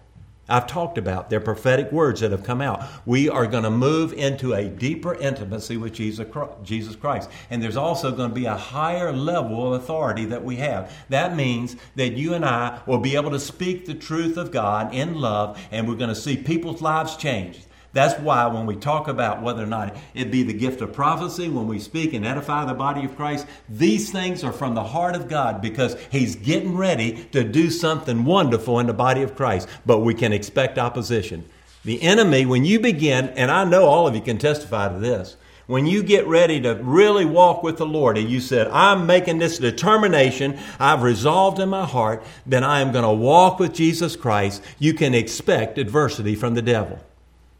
I've 0.49 0.67
talked 0.67 0.97
about. 0.97 1.29
They're 1.29 1.39
prophetic 1.39 1.91
words 1.91 2.21
that 2.21 2.31
have 2.31 2.43
come 2.43 2.61
out. 2.61 2.83
We 3.05 3.29
are 3.29 3.47
going 3.47 3.63
to 3.63 3.69
move 3.69 4.13
into 4.13 4.53
a 4.53 4.67
deeper 4.67 5.15
intimacy 5.15 5.77
with 5.77 5.93
Jesus 5.93 6.25
Christ. 6.95 7.29
And 7.49 7.61
there's 7.61 7.77
also 7.77 8.11
going 8.11 8.29
to 8.29 8.35
be 8.35 8.45
a 8.45 8.55
higher 8.55 9.11
level 9.11 9.73
of 9.73 9.81
authority 9.81 10.25
that 10.25 10.43
we 10.43 10.57
have. 10.57 10.91
That 11.09 11.35
means 11.35 11.75
that 11.95 12.13
you 12.13 12.33
and 12.33 12.43
I 12.43 12.81
will 12.85 12.99
be 12.99 13.15
able 13.15 13.31
to 13.31 13.39
speak 13.39 13.85
the 13.85 13.93
truth 13.93 14.37
of 14.37 14.51
God 14.51 14.93
in 14.93 15.15
love, 15.15 15.59
and 15.71 15.87
we're 15.87 15.95
going 15.95 16.09
to 16.09 16.15
see 16.15 16.37
people's 16.37 16.81
lives 16.81 17.15
change. 17.15 17.59
That's 17.91 18.19
why 18.19 18.45
when 18.47 18.67
we 18.67 18.75
talk 18.75 19.07
about 19.07 19.41
whether 19.41 19.63
or 19.63 19.67
not 19.67 19.95
it 20.13 20.29
be 20.29 20.43
the 20.43 20.53
gift 20.53 20.81
of 20.81 20.93
prophecy, 20.93 21.49
when 21.49 21.67
we 21.67 21.79
speak 21.79 22.13
and 22.13 22.25
edify 22.25 22.65
the 22.65 22.75
body 22.75 23.03
of 23.05 23.15
Christ, 23.15 23.47
these 23.67 24.11
things 24.11 24.43
are 24.43 24.53
from 24.53 24.75
the 24.75 24.83
heart 24.83 25.15
of 25.15 25.27
God 25.27 25.61
because 25.61 25.97
He's 26.11 26.35
getting 26.35 26.77
ready 26.77 27.25
to 27.31 27.43
do 27.43 27.71
something 27.71 28.25
wonderful 28.25 28.79
in 28.79 28.87
the 28.87 28.93
body 28.93 29.23
of 29.23 29.35
Christ. 29.35 29.67
But 29.85 29.99
we 29.99 30.13
can 30.13 30.33
expect 30.33 30.77
opposition. 30.77 31.45
The 31.83 32.01
enemy, 32.03 32.45
when 32.45 32.65
you 32.65 32.79
begin, 32.79 33.29
and 33.29 33.49
I 33.49 33.63
know 33.63 33.85
all 33.85 34.07
of 34.07 34.13
you 34.13 34.21
can 34.21 34.37
testify 34.37 34.89
to 34.89 34.99
this, 34.99 35.37
when 35.65 35.85
you 35.85 36.03
get 36.03 36.27
ready 36.27 36.59
to 36.61 36.73
really 36.75 37.25
walk 37.25 37.61
with 37.63 37.77
the 37.77 37.85
Lord 37.85 38.17
and 38.17 38.29
you 38.29 38.39
said, 38.39 38.67
I'm 38.69 39.05
making 39.05 39.37
this 39.37 39.59
determination, 39.59 40.59
I've 40.79 41.03
resolved 41.03 41.59
in 41.59 41.69
my 41.69 41.85
heart, 41.85 42.23
then 42.45 42.63
I 42.63 42.81
am 42.81 42.91
going 42.91 43.03
to 43.03 43.13
walk 43.13 43.59
with 43.59 43.73
Jesus 43.73 44.15
Christ, 44.15 44.63
you 44.79 44.95
can 44.95 45.13
expect 45.13 45.77
adversity 45.77 46.33
from 46.33 46.55
the 46.55 46.63
devil. 46.63 46.99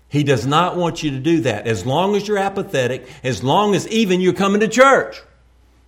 He 0.09 0.23
does 0.23 0.45
not 0.45 0.75
want 0.75 1.03
you 1.03 1.11
to 1.11 1.19
do 1.19 1.41
that. 1.41 1.67
As 1.67 1.85
long 1.85 2.15
as 2.15 2.27
you're 2.27 2.37
apathetic, 2.37 3.07
as 3.23 3.43
long 3.43 3.75
as 3.75 3.87
even 3.87 4.19
you're 4.19 4.33
coming 4.33 4.59
to 4.61 4.67
church 4.67 5.21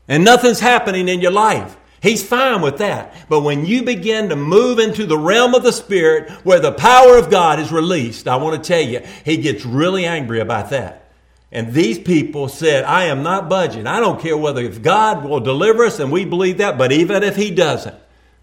and 0.08 0.24
nothing's 0.24 0.60
happening 0.60 1.08
in 1.08 1.22
your 1.22 1.32
life, 1.32 1.76
He's 2.02 2.28
fine 2.28 2.62
with 2.62 2.80
that. 2.80 3.14
But 3.30 3.42
when 3.42 3.66
you 3.66 3.84
begin 3.84 4.30
to 4.30 4.36
move 4.36 4.80
into 4.80 5.06
the 5.06 5.18
realm 5.18 5.54
of 5.54 5.62
the 5.62 5.72
Spirit 5.72 6.32
where 6.44 6.60
the 6.60 6.72
power 6.72 7.18
of 7.18 7.30
God 7.30 7.60
is 7.60 7.72
released, 7.72 8.28
I 8.28 8.38
want 8.38 8.62
to 8.62 8.68
tell 8.68 8.82
you, 8.82 9.02
He 9.24 9.38
gets 9.38 9.66
really 9.66 10.06
angry 10.06 10.40
about 10.40 10.72
that. 10.72 11.12
And 11.52 11.74
these 11.74 12.00
people 12.00 12.48
said, 12.48 12.86
I 12.86 13.06
am 13.06 13.24
not 13.24 13.50
budging. 13.50 13.86
I 13.86 14.00
don't 14.00 14.22
care 14.22 14.38
whether 14.38 14.62
if 14.62 14.82
God 14.82 15.26
will 15.26 15.42
deliver 15.42 15.86
us, 15.86 16.00
and 16.00 16.12
we 16.12 16.26
believe 16.26 16.58
that, 16.58 16.78
but 16.78 16.92
even 16.92 17.22
if 17.24 17.36
He 17.36 17.52
doesn't, 17.52 17.96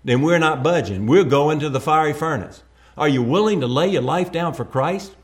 then 0.05 0.23
we're 0.23 0.39
not 0.39 0.63
budging. 0.63 1.07
We're 1.07 1.25
going 1.25 1.59
to 1.61 1.69
the 1.69 1.81
fiery 1.81 2.13
furnace. 2.13 2.63
Are 2.97 3.09
you 3.09 3.23
willing 3.23 3.61
to 3.61 3.67
lay 3.67 3.89
your 3.89 4.03
life 4.03 4.31
down 4.31 4.55
for 4.55 4.65
Christ? 4.65 5.15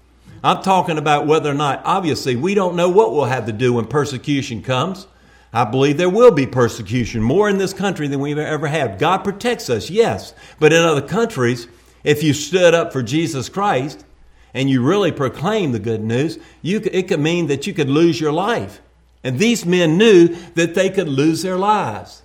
I'm 0.45 0.63
talking 0.63 0.99
about 0.99 1.27
whether 1.27 1.51
or 1.51 1.55
not, 1.55 1.81
obviously, 1.87 2.37
we 2.37 2.55
don't 2.55 2.77
know 2.77 2.91
what 2.91 3.13
we'll 3.13 3.25
have 3.25 3.47
to 3.47 3.53
do 3.53 3.73
when 3.73 3.87
persecution 3.87 4.63
comes. 4.63 5.07
I 5.55 5.65
believe 5.65 5.97
there 5.97 6.11
will 6.11 6.33
be 6.33 6.47
persecution, 6.47 7.23
more 7.23 7.49
in 7.49 7.57
this 7.57 7.73
country 7.73 8.09
than 8.09 8.21
we've 8.21 8.37
ever 8.37 8.67
had. 8.67 8.99
God 8.99 9.19
protects 9.25 9.71
us, 9.71 9.89
yes. 9.89 10.35
But 10.61 10.75
in 10.75 10.83
other 10.83 11.01
countries, 11.01 11.67
if 12.03 12.23
you 12.23 12.35
stood 12.35 12.75
up 12.75 12.93
for 12.93 13.03
Jesus 13.03 13.49
Christ 13.49 14.05
and 14.53 14.69
you 14.69 14.83
really 14.83 15.13
proclaim 15.13 15.73
the 15.73 15.79
good 15.79 16.05
news, 16.05 16.39
you, 16.61 16.83
it 16.93 17.09
could 17.09 17.21
mean 17.21 17.47
that 17.47 17.67
you 17.67 17.73
could 17.73 17.89
lose 17.89 18.21
your 18.21 18.33
life. 18.33 18.83
And 19.23 19.39
these 19.39 19.65
men 19.65 19.97
knew 19.97 20.29
that 20.57 20.75
they 20.75 20.91
could 20.91 21.09
lose 21.09 21.41
their 21.41 21.57
lives. 21.57 22.21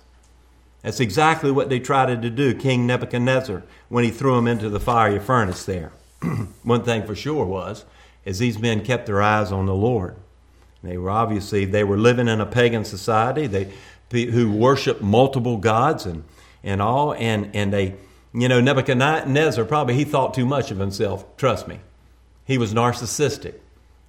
That's 0.82 1.00
exactly 1.00 1.50
what 1.50 1.70
they 1.70 1.80
tried 1.80 2.20
to 2.20 2.28
do, 2.28 2.52
King 2.52 2.86
Nebuchadnezzar, 2.86 3.62
when 3.88 4.04
he 4.04 4.10
threw 4.10 4.34
them 4.34 4.46
into 4.46 4.68
the 4.68 4.78
fiery 4.78 5.20
furnace 5.20 5.64
there. 5.64 5.92
One 6.64 6.84
thing 6.84 7.06
for 7.06 7.14
sure 7.14 7.46
was 7.46 7.86
as 8.26 8.38
these 8.38 8.58
men 8.58 8.84
kept 8.84 9.06
their 9.06 9.22
eyes 9.22 9.52
on 9.52 9.66
the 9.66 9.74
Lord. 9.74 10.16
They 10.82 10.96
were 10.96 11.10
obviously 11.10 11.64
they 11.64 11.84
were 11.84 11.98
living 11.98 12.28
in 12.28 12.40
a 12.40 12.46
pagan 12.46 12.84
society. 12.84 13.46
They 13.46 13.72
who 14.10 14.50
worshiped 14.50 15.02
multiple 15.02 15.56
gods 15.56 16.06
and 16.06 16.24
and 16.62 16.82
all 16.82 17.14
and 17.14 17.50
and 17.54 17.72
they 17.72 17.94
you 18.32 18.48
know 18.48 18.60
Nebuchadnezzar 18.60 19.64
probably 19.64 19.94
he 19.94 20.04
thought 20.04 20.34
too 20.34 20.46
much 20.46 20.70
of 20.70 20.78
himself. 20.78 21.24
Trust 21.36 21.68
me, 21.68 21.80
he 22.44 22.58
was 22.58 22.74
narcissistic. 22.74 23.54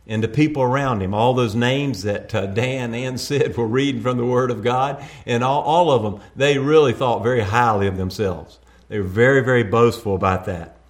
And 0.07 0.23
the 0.23 0.27
people 0.27 0.63
around 0.63 1.01
him, 1.01 1.13
all 1.13 1.35
those 1.35 1.55
names 1.55 2.03
that 2.03 2.33
uh, 2.33 2.47
Dan 2.47 2.93
and 2.95 3.19
Sid 3.19 3.55
were 3.55 3.67
reading 3.67 4.01
from 4.01 4.17
the 4.17 4.25
Word 4.25 4.49
of 4.49 4.63
God, 4.63 5.01
and 5.27 5.43
all, 5.43 5.61
all 5.61 5.91
of 5.91 6.01
them, 6.01 6.19
they 6.35 6.57
really 6.57 6.91
thought 6.91 7.21
very 7.21 7.41
highly 7.41 7.85
of 7.85 7.97
themselves. 7.97 8.57
They 8.89 8.97
were 8.97 9.07
very, 9.07 9.41
very 9.41 9.63
boastful 9.63 10.15
about 10.15 10.45
that. 10.45 10.80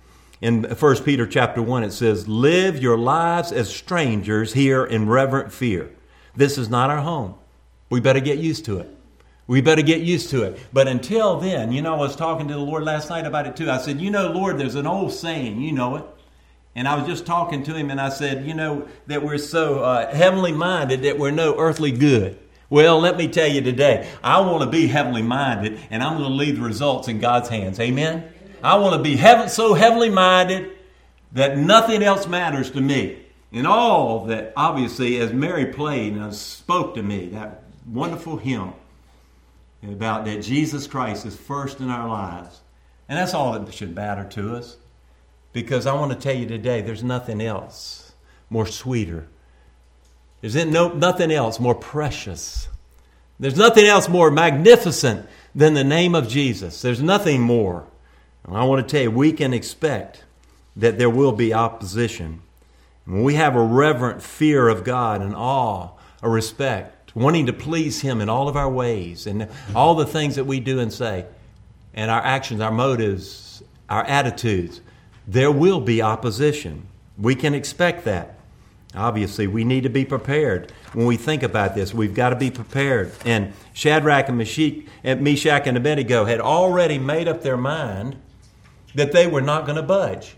In 0.41 0.63
1 0.63 1.03
Peter 1.03 1.27
chapter 1.27 1.62
1, 1.62 1.83
it 1.83 1.91
says, 1.91 2.27
Live 2.27 2.81
your 2.81 2.98
lives 2.98 3.51
as 3.51 3.74
strangers 3.74 4.53
here 4.53 4.83
in 4.83 5.07
reverent 5.07 5.53
fear. 5.53 5.91
This 6.36 6.57
is 6.57 6.67
not 6.67 6.89
our 6.89 7.01
home. 7.01 7.36
We 7.91 8.00
better 8.00 8.19
get 8.19 8.39
used 8.39 8.65
to 8.65 8.79
it. 8.79 8.89
We 9.45 9.62
better 9.62 9.83
get 9.83 10.01
used 10.01 10.31
to 10.31 10.43
it. 10.43 10.60
But 10.74 10.88
until 10.88 11.39
then, 11.39 11.71
you 11.71 11.83
know, 11.83 11.93
I 11.93 11.98
was 11.98 12.15
talking 12.15 12.48
to 12.48 12.55
the 12.55 12.60
Lord 12.60 12.83
last 12.83 13.10
night 13.10 13.27
about 13.27 13.45
it 13.45 13.55
too. 13.55 13.69
I 13.69 13.77
said, 13.77 14.01
You 14.01 14.10
know, 14.10 14.31
Lord, 14.31 14.57
there's 14.57 14.75
an 14.75 14.88
old 14.88 15.12
saying, 15.12 15.62
you 15.62 15.74
know 15.74 15.98
it. 15.98 16.05
And 16.74 16.88
I 16.88 16.95
was 16.95 17.05
just 17.05 17.25
talking 17.25 17.62
to 17.63 17.75
him 17.75 17.91
and 17.91 18.01
I 18.01 18.10
said, 18.10 18.45
You 18.48 18.55
know, 18.55 18.88
that 19.07 19.21
we're 19.21 19.38
so 19.38 19.83
uh, 19.83 20.12
heavenly 20.12 20.53
minded 20.53 21.03
that 21.03 21.19
we're 21.19 21.31
no 21.31 21.55
earthly 21.60 21.91
good. 21.91 22.39
Well, 22.69 23.00
let 23.00 23.17
me 23.17 23.27
tell 23.27 23.48
you 23.48 23.62
today, 23.62 24.10
I 24.24 24.39
want 24.39 24.63
to 24.63 24.69
be 24.69 24.88
heavenly 24.88 25.21
minded 25.21 25.79
and 25.91 26.01
I'm 26.01 26.17
going 26.17 26.29
to 26.29 26.36
leave 26.36 26.55
the 26.55 26.63
results 26.63 27.10
in 27.10 27.19
God's 27.19 27.50
hands. 27.50 27.79
Amen? 27.79 28.30
I 28.63 28.75
want 28.75 28.95
to 28.95 29.01
be 29.01 29.15
heaven, 29.15 29.49
so 29.49 29.73
heavenly 29.73 30.09
minded 30.09 30.71
that 31.33 31.57
nothing 31.57 32.03
else 32.03 32.27
matters 32.27 32.71
to 32.71 32.81
me. 32.81 33.19
And 33.51 33.67
all 33.67 34.25
that, 34.25 34.53
obviously, 34.55 35.17
as 35.17 35.33
Mary 35.33 35.65
played 35.65 36.13
and 36.13 36.33
spoke 36.33 36.95
to 36.95 37.03
me, 37.03 37.27
that 37.27 37.63
wonderful 37.85 38.37
hymn 38.37 38.73
about 39.83 40.25
that 40.25 40.41
Jesus 40.41 40.87
Christ 40.87 41.25
is 41.25 41.35
first 41.35 41.79
in 41.79 41.89
our 41.89 42.07
lives. 42.07 42.61
And 43.09 43.17
that's 43.17 43.33
all 43.33 43.59
that 43.59 43.73
should 43.73 43.95
matter 43.95 44.23
to 44.31 44.55
us. 44.55 44.77
Because 45.53 45.85
I 45.85 45.93
want 45.93 46.13
to 46.13 46.17
tell 46.17 46.35
you 46.35 46.45
today, 46.45 46.81
there's 46.81 47.03
nothing 47.03 47.41
else 47.41 48.13
more 48.49 48.65
sweeter. 48.65 49.27
There's 50.39 50.55
no, 50.55 50.93
nothing 50.93 51.31
else 51.31 51.59
more 51.59 51.75
precious. 51.75 52.69
There's 53.39 53.57
nothing 53.57 53.85
else 53.85 54.07
more 54.07 54.31
magnificent 54.31 55.27
than 55.53 55.73
the 55.73 55.83
name 55.83 56.15
of 56.15 56.27
Jesus. 56.27 56.81
There's 56.81 57.01
nothing 57.01 57.41
more 57.41 57.85
And 58.45 58.57
I 58.57 58.63
want 58.63 58.88
to 58.88 58.91
tell 58.91 59.03
you, 59.03 59.12
we 59.12 59.31
can 59.31 59.53
expect 59.53 60.24
that 60.75 60.98
there 60.98 61.10
will 61.10 61.31
be 61.31 61.53
opposition. 61.53 62.41
When 63.05 63.24
we 63.24 63.36
have 63.36 63.55
a 63.55 63.63
reverent 63.63 64.24
fear 64.24 64.67
of 64.67 64.83
God 64.83 65.21
and 65.21 65.36
awe, 65.36 65.89
a 66.21 66.29
respect, 66.29 67.15
wanting 67.15 67.45
to 67.48 67.53
please 67.53 68.01
Him 68.01 68.21
in 68.21 68.29
all 68.29 68.48
of 68.48 68.55
our 68.55 68.69
ways 68.69 69.27
and 69.27 69.48
all 69.75 69.95
the 69.95 70.05
things 70.05 70.36
that 70.36 70.45
we 70.45 70.60
do 70.60 70.79
and 70.79 70.91
say, 70.91 71.25
and 71.93 72.10
our 72.10 72.21
actions, 72.21 72.62
our 72.62 72.71
motives, 72.71 73.63
our 73.89 74.03
attitudes, 74.05 74.81
there 75.27 75.51
will 75.51 75.81
be 75.81 76.01
opposition. 76.01 76.88
We 77.17 77.36
can 77.36 77.53
expect 77.53 78.05
that. 78.05 78.36
Obviously, 78.95 79.48
we 79.48 79.63
need 79.63 79.83
to 79.83 79.89
be 79.89 80.03
prepared. 80.03 80.71
When 80.93 81.05
we 81.05 81.15
think 81.15 81.43
about 81.43 81.75
this, 81.75 81.93
we've 81.93 82.13
got 82.13 82.29
to 82.29 82.36
be 82.36 82.51
prepared. 82.51 83.12
And 83.25 83.53
Shadrach 83.74 84.27
and 84.27 84.38
Meshach 84.38 85.67
and 85.67 85.77
Abednego 85.77 86.25
had 86.25 86.41
already 86.41 86.98
made 86.98 87.27
up 87.27 87.41
their 87.41 87.57
mind 87.57 88.17
that 88.95 89.12
they 89.12 89.27
were 89.27 89.41
not 89.41 89.65
going 89.65 89.75
to 89.75 89.83
budge. 89.83 90.36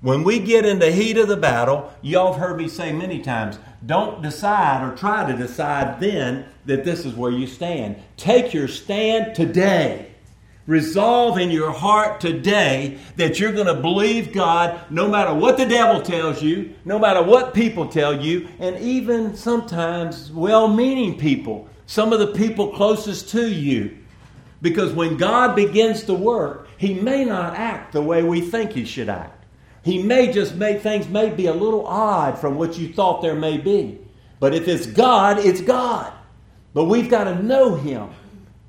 When 0.00 0.22
we 0.22 0.38
get 0.38 0.66
in 0.66 0.80
the 0.80 0.92
heat 0.92 1.16
of 1.16 1.28
the 1.28 1.36
battle, 1.36 1.90
y'all 2.02 2.32
have 2.32 2.40
heard 2.40 2.58
me 2.58 2.68
say 2.68 2.92
many 2.92 3.20
times, 3.20 3.58
don't 3.86 4.20
decide 4.20 4.86
or 4.86 4.94
try 4.94 5.30
to 5.30 5.36
decide 5.36 5.98
then 5.98 6.44
that 6.66 6.84
this 6.84 7.06
is 7.06 7.14
where 7.14 7.30
you 7.30 7.46
stand. 7.46 7.96
Take 8.18 8.52
your 8.52 8.68
stand 8.68 9.34
today. 9.34 10.10
Resolve 10.66 11.38
in 11.38 11.50
your 11.50 11.70
heart 11.70 12.20
today 12.20 12.98
that 13.16 13.38
you're 13.38 13.52
going 13.52 13.66
to 13.66 13.74
believe 13.74 14.32
God 14.32 14.80
no 14.90 15.08
matter 15.08 15.34
what 15.34 15.56
the 15.56 15.66
devil 15.66 16.02
tells 16.02 16.42
you, 16.42 16.74
no 16.84 16.98
matter 16.98 17.22
what 17.22 17.54
people 17.54 17.86
tell 17.86 18.18
you, 18.18 18.48
and 18.58 18.78
even 18.78 19.36
sometimes 19.36 20.30
well 20.32 20.68
meaning 20.68 21.18
people, 21.18 21.68
some 21.86 22.12
of 22.12 22.18
the 22.18 22.28
people 22.28 22.72
closest 22.72 23.30
to 23.30 23.50
you. 23.50 23.96
Because 24.62 24.92
when 24.92 25.18
God 25.18 25.54
begins 25.54 26.04
to 26.04 26.14
work, 26.14 26.63
He 26.84 26.92
may 26.92 27.24
not 27.24 27.54
act 27.54 27.92
the 27.92 28.02
way 28.02 28.22
we 28.22 28.42
think 28.42 28.72
He 28.72 28.84
should 28.84 29.08
act. 29.08 29.46
He 29.82 30.02
may 30.02 30.30
just 30.30 30.54
make 30.54 30.82
things 30.82 31.08
may 31.08 31.30
be 31.30 31.46
a 31.46 31.54
little 31.54 31.86
odd 31.86 32.38
from 32.38 32.56
what 32.56 32.76
you 32.76 32.92
thought 32.92 33.22
there 33.22 33.34
may 33.34 33.56
be. 33.56 33.98
But 34.38 34.54
if 34.54 34.68
it's 34.68 34.84
God, 34.84 35.38
it's 35.38 35.62
God. 35.62 36.12
But 36.74 36.84
we've 36.84 37.08
got 37.08 37.24
to 37.24 37.42
know 37.42 37.74
Him. 37.76 38.10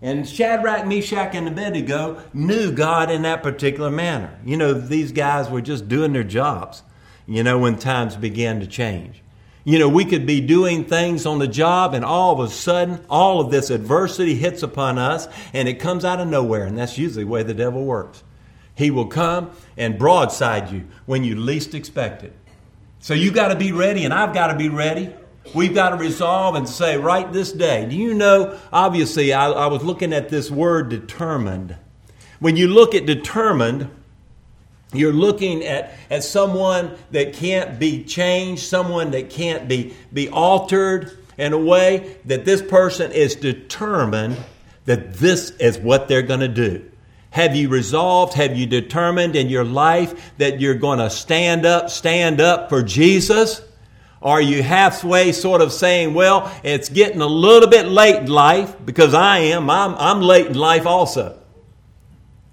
And 0.01 0.25
Shadrach, 0.25 0.87
Meshach, 0.87 1.35
and 1.35 1.45
Abednego 1.49 2.23
knew 2.33 2.71
God 2.71 3.11
in 3.11 3.23
that 3.23 3.43
particular 3.43 3.91
manner. 3.91 4.39
You 4.45 4.55
know, 4.55 4.73
these 4.73 5.11
guys 5.11 5.49
were 5.49 5.59
just 5.59 5.89
doing 5.89 6.13
their 6.13 6.23
jobs, 6.23 6.83
you 7.27 7.43
know, 7.43 7.59
when 7.59 7.77
times 7.77 8.15
began 8.15 8.61
to 8.61 8.67
change. 8.67 9.23
You 9.65 9.79
know, 9.79 9.89
we 9.89 10.05
could 10.05 10.25
be 10.25 10.39
doing 10.39 10.85
things 10.85 11.25
on 11.25 11.39
the 11.39 11.47
job, 11.47 11.93
and 11.93 12.05
all 12.05 12.39
of 12.39 12.39
a 12.39 12.49
sudden, 12.49 13.03
all 13.09 13.41
of 13.41 13.51
this 13.51 13.69
adversity 13.69 14.35
hits 14.35 14.63
upon 14.63 14.97
us, 14.97 15.27
and 15.53 15.67
it 15.67 15.79
comes 15.79 16.05
out 16.05 16.21
of 16.21 16.29
nowhere. 16.29 16.63
And 16.63 16.77
that's 16.77 16.97
usually 16.97 17.25
the 17.25 17.29
way 17.29 17.43
the 17.43 17.53
devil 17.53 17.83
works. 17.83 18.23
He 18.75 18.91
will 18.91 19.07
come 19.07 19.51
and 19.75 19.99
broadside 19.99 20.71
you 20.71 20.85
when 21.05 21.25
you 21.25 21.35
least 21.35 21.73
expect 21.73 22.23
it. 22.23 22.33
So 22.99 23.13
you've 23.13 23.33
got 23.33 23.49
to 23.49 23.55
be 23.55 23.73
ready, 23.73 24.05
and 24.05 24.13
I've 24.13 24.33
got 24.33 24.47
to 24.47 24.55
be 24.55 24.69
ready 24.69 25.13
We've 25.53 25.73
got 25.73 25.89
to 25.89 25.97
resolve 25.97 26.55
and 26.55 26.67
say, 26.67 26.97
right 26.97 27.31
this 27.31 27.51
day. 27.51 27.85
Do 27.85 27.95
you 27.95 28.13
know? 28.13 28.57
Obviously, 28.73 29.31
I, 29.33 29.49
I 29.51 29.67
was 29.67 29.83
looking 29.83 30.11
at 30.11 30.29
this 30.29 30.49
word 30.49 30.89
determined. 30.89 31.77
When 32.39 32.57
you 32.57 32.67
look 32.67 32.95
at 32.95 33.05
determined, 33.05 33.89
you're 34.97 35.13
looking 35.13 35.63
at, 35.63 35.93
at 36.09 36.23
someone 36.23 36.97
that 37.11 37.33
can't 37.33 37.79
be 37.79 38.03
changed, 38.03 38.63
someone 38.63 39.11
that 39.11 39.29
can't 39.29 39.67
be, 39.67 39.93
be 40.13 40.29
altered 40.29 41.17
in 41.37 41.53
a 41.53 41.57
way 41.57 42.17
that 42.25 42.45
this 42.45 42.61
person 42.61 43.11
is 43.11 43.35
determined 43.35 44.37
that 44.85 45.15
this 45.15 45.51
is 45.51 45.77
what 45.77 46.07
they're 46.07 46.21
going 46.21 46.39
to 46.39 46.47
do. 46.47 46.89
Have 47.31 47.55
you 47.55 47.67
resolved, 47.67 48.33
have 48.35 48.55
you 48.55 48.65
determined 48.65 49.35
in 49.35 49.49
your 49.49 49.65
life 49.65 50.31
that 50.37 50.61
you're 50.61 50.75
going 50.75 50.99
to 50.99 51.09
stand 51.09 51.65
up, 51.65 51.89
stand 51.89 52.39
up 52.39 52.69
for 52.69 52.81
Jesus? 52.81 53.61
Are 54.21 54.41
you 54.41 54.63
halfway 54.63 55.33
sort 55.33 55.61
of 55.61 55.73
saying, 55.73 56.13
well, 56.13 56.51
it's 56.63 56.87
getting 56.87 57.21
a 57.21 57.27
little 57.27 57.69
bit 57.69 57.87
late 57.87 58.15
in 58.15 58.27
life 58.27 58.75
because 58.85 59.13
I 59.13 59.39
am, 59.39 59.69
I'm, 59.69 59.95
I'm 59.95 60.21
late 60.21 60.47
in 60.47 60.53
life 60.53 60.85
also. 60.85 61.37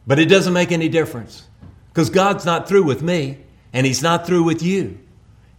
But 0.07 0.19
it 0.19 0.27
doesn't 0.27 0.53
make 0.53 0.73
any 0.73 0.89
difference 0.89 1.47
because 1.93 2.09
God's 2.09 2.47
not 2.47 2.69
through 2.69 2.85
with 2.85 3.03
me 3.03 3.39
and 3.73 3.87
He's 3.87 4.03
not 4.03 4.27
through 4.27 4.45
with 4.45 4.63
you. 4.63 4.99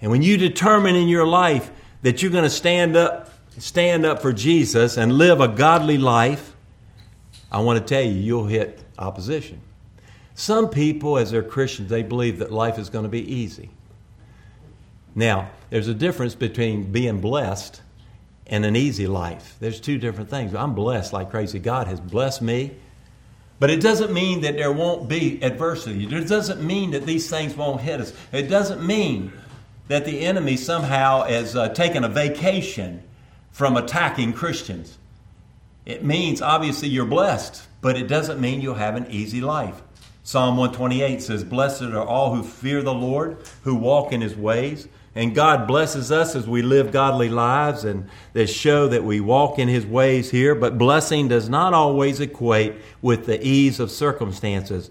And 0.02 0.12
when 0.12 0.22
you 0.22 0.38
determine 0.38 0.96
in 0.96 1.08
your 1.08 1.28
life 1.28 1.72
that 2.02 2.22
you're 2.22 2.32
going 2.32 2.44
to 2.44 2.50
stand 2.50 2.96
up, 2.96 3.30
stand 3.58 4.06
up 4.06 4.22
for 4.22 4.34
Jesus 4.34 4.98
and 4.98 5.14
live 5.14 5.40
a 5.40 5.48
godly 5.48 5.98
life, 5.98 6.56
I 7.52 7.62
want 7.62 7.80
to 7.80 7.86
tell 7.86 8.04
you, 8.04 8.14
you'll 8.14 8.48
hit 8.48 8.84
opposition. 8.98 9.62
Some 10.36 10.70
people, 10.70 11.18
as 11.18 11.30
they're 11.30 11.44
Christians, 11.44 11.90
they 11.90 12.02
believe 12.02 12.40
that 12.40 12.52
life 12.52 12.80
is 12.80 12.90
going 12.90 13.04
to 13.04 13.10
be 13.10 13.32
easy. 13.32 13.70
Now, 15.14 15.52
there's 15.70 15.88
a 15.88 15.94
difference 15.94 16.34
between 16.34 16.92
being 16.92 17.22
blessed 17.22 17.82
and 18.48 18.66
an 18.66 18.76
easy 18.76 19.06
life. 19.06 19.56
There's 19.60 19.80
two 19.80 20.00
different 20.00 20.32
things. 20.32 20.56
I'm 20.56 20.74
blessed 20.74 21.14
like 21.14 21.30
crazy. 21.30 21.60
God 21.60 21.88
has 21.88 22.00
blessed 22.00 22.42
me. 22.42 22.72
But 23.60 23.70
it 23.70 23.82
doesn't 23.82 24.12
mean 24.12 24.42
that 24.42 24.58
there 24.58 24.72
won't 24.72 25.08
be 25.08 25.42
adversity. 25.44 26.06
It 26.06 26.28
doesn't 26.28 26.62
mean 26.62 26.92
that 26.92 27.06
these 27.06 27.30
things 27.30 27.56
won't 27.56 27.82
hit 27.82 28.02
us. 28.02 28.14
It 28.32 28.48
doesn't 28.48 28.86
mean 28.86 29.32
that 29.88 30.06
the 30.06 30.22
enemy 30.22 30.58
somehow 30.58 31.24
has 31.24 31.56
uh, 31.56 31.70
taken 31.70 32.04
a 32.04 32.10
vacation 32.10 33.04
from 33.52 33.78
attacking 33.78 34.34
Christians. 34.34 34.98
It 35.86 36.04
means, 36.04 36.42
obviously, 36.42 36.88
you're 36.90 37.06
blessed, 37.06 37.68
but 37.82 37.98
it 37.98 38.08
doesn't 38.08 38.40
mean 38.40 38.62
you'll 38.62 38.76
have 38.76 38.96
an 38.96 39.08
easy 39.10 39.42
life. 39.42 39.82
Psalm 40.24 40.56
128 40.56 41.22
says, 41.22 41.44
Blessed 41.44 41.84
are 41.84 42.06
all 42.06 42.34
who 42.34 42.44
fear 42.44 42.82
the 42.82 42.94
Lord, 42.94 43.38
who 43.64 43.76
walk 43.76 44.14
in 44.14 44.22
his 44.22 44.36
ways. 44.36 44.88
And 45.16 45.36
God 45.36 45.68
blesses 45.68 46.12
us 46.12 46.36
as 46.36 46.48
we 46.48 46.64
live 46.64 46.92
godly 46.92 47.30
lives 47.30 47.84
and 47.84 48.10
that 48.34 48.48
show 48.48 48.88
that 48.88 49.04
we 49.04 49.20
walk 49.20 49.60
in 49.60 49.68
His 49.68 49.86
ways 49.86 50.32
here. 50.32 50.56
But 50.56 50.78
blessing 50.78 51.28
does 51.28 51.50
not 51.50 51.74
always 51.74 52.20
equate 52.20 52.76
with 53.02 53.28
the 53.28 53.46
ease 53.46 53.80
of 53.80 53.92
circumstances. 53.92 54.90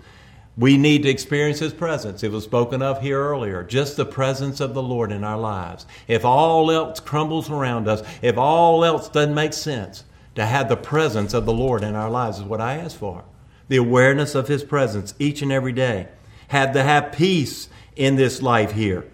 We 0.56 0.76
need 0.76 1.02
to 1.02 1.08
experience 1.08 1.58
His 1.58 1.72
presence. 1.72 2.22
It 2.22 2.30
was 2.30 2.44
spoken 2.44 2.82
of 2.82 3.02
here 3.02 3.20
earlier. 3.20 3.64
Just 3.64 3.96
the 3.96 4.04
presence 4.04 4.61
of 4.61 4.74
the 4.74 4.82
Lord 4.82 5.11
in 5.11 5.24
our 5.24 5.38
lives. 5.38 5.87
If 6.06 6.24
all 6.24 6.70
else 6.70 7.00
crumbles 7.00 7.50
around 7.50 7.88
us, 7.88 8.02
if 8.20 8.38
all 8.38 8.85
else 8.85 9.08
doesn't 9.08 9.35
make 9.35 9.54
sense, 9.54 10.04
to 10.35 10.46
have 10.46 10.68
the 10.68 10.76
presence 10.76 11.35
of 11.35 11.46
the 11.46 11.52
Lord 11.52 11.82
in 11.82 11.94
our 11.94 12.11
lives 12.11 12.38
is 12.38 12.44
what 12.44 12.61
I 12.61 12.76
ask 12.76 12.96
for. 12.96 13.24
The 13.68 13.76
awareness 13.76 14.35
of 14.35 14.48
His 14.48 14.62
presence 14.62 15.14
each 15.18 15.42
and 15.42 15.50
every 15.50 15.72
day. 15.72 16.08
Have 16.48 16.72
to 16.74 16.82
have 16.82 17.12
peace 17.12 17.68
in 17.96 18.16
this 18.16 18.40
life 18.40 18.72
here. 18.72 19.04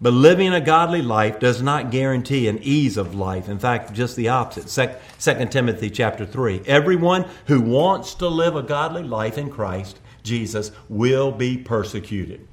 But 0.00 0.12
living 0.12 0.52
a 0.52 0.60
godly 0.60 1.02
life 1.02 1.40
does 1.40 1.60
not 1.60 1.90
guarantee 1.90 2.46
an 2.46 2.60
ease 2.62 2.96
of 2.96 3.16
life. 3.16 3.48
In 3.48 3.58
fact, 3.58 3.92
just 3.92 4.14
the 4.14 4.28
opposite. 4.28 5.00
2 5.18 5.46
Timothy 5.46 5.90
chapter 5.90 6.24
3. 6.24 6.62
Everyone 6.66 7.26
who 7.46 7.60
wants 7.60 8.14
to 8.14 8.28
live 8.28 8.54
a 8.54 8.62
godly 8.62 9.02
life 9.02 9.36
in 9.36 9.50
Christ, 9.50 9.98
Jesus, 10.22 10.70
will 10.88 11.32
be 11.32 11.58
persecuted. 11.58 12.46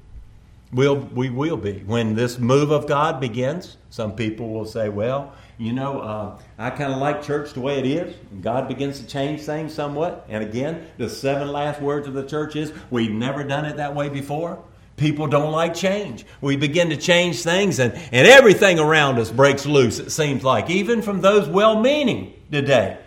Will, 0.72 0.96
we 0.96 1.30
will 1.30 1.56
be. 1.56 1.84
When 1.86 2.16
this 2.16 2.38
move 2.40 2.72
of 2.72 2.88
God 2.88 3.20
begins, 3.20 3.76
some 3.90 4.16
people 4.16 4.50
will 4.50 4.64
say, 4.64 4.88
well, 4.88 5.32
you 5.56 5.72
know, 5.72 6.00
uh, 6.00 6.38
I 6.58 6.70
kind 6.70 6.92
of 6.92 6.98
like 6.98 7.22
church 7.22 7.52
the 7.52 7.60
way 7.60 7.78
it 7.78 7.86
is. 7.86 8.14
God 8.42 8.66
begins 8.66 8.98
to 8.98 9.06
change 9.06 9.42
things 9.42 9.72
somewhat. 9.72 10.26
And 10.28 10.42
again, 10.42 10.88
the 10.98 11.08
seven 11.08 11.52
last 11.52 11.80
words 11.80 12.08
of 12.08 12.14
the 12.14 12.26
church 12.26 12.56
is, 12.56 12.72
we've 12.90 13.12
never 13.12 13.44
done 13.44 13.64
it 13.64 13.76
that 13.76 13.94
way 13.94 14.08
before. 14.08 14.62
People 14.96 15.26
don't 15.26 15.52
like 15.52 15.74
change. 15.74 16.24
We 16.40 16.56
begin 16.56 16.88
to 16.88 16.96
change 16.96 17.42
things, 17.42 17.78
and, 17.78 17.92
and 18.12 18.26
everything 18.26 18.78
around 18.78 19.18
us 19.18 19.30
breaks 19.30 19.66
loose, 19.66 19.98
it 19.98 20.10
seems 20.10 20.42
like, 20.42 20.70
even 20.70 21.02
from 21.02 21.20
those 21.20 21.48
well 21.48 21.80
meaning 21.80 22.32
today. 22.50 22.98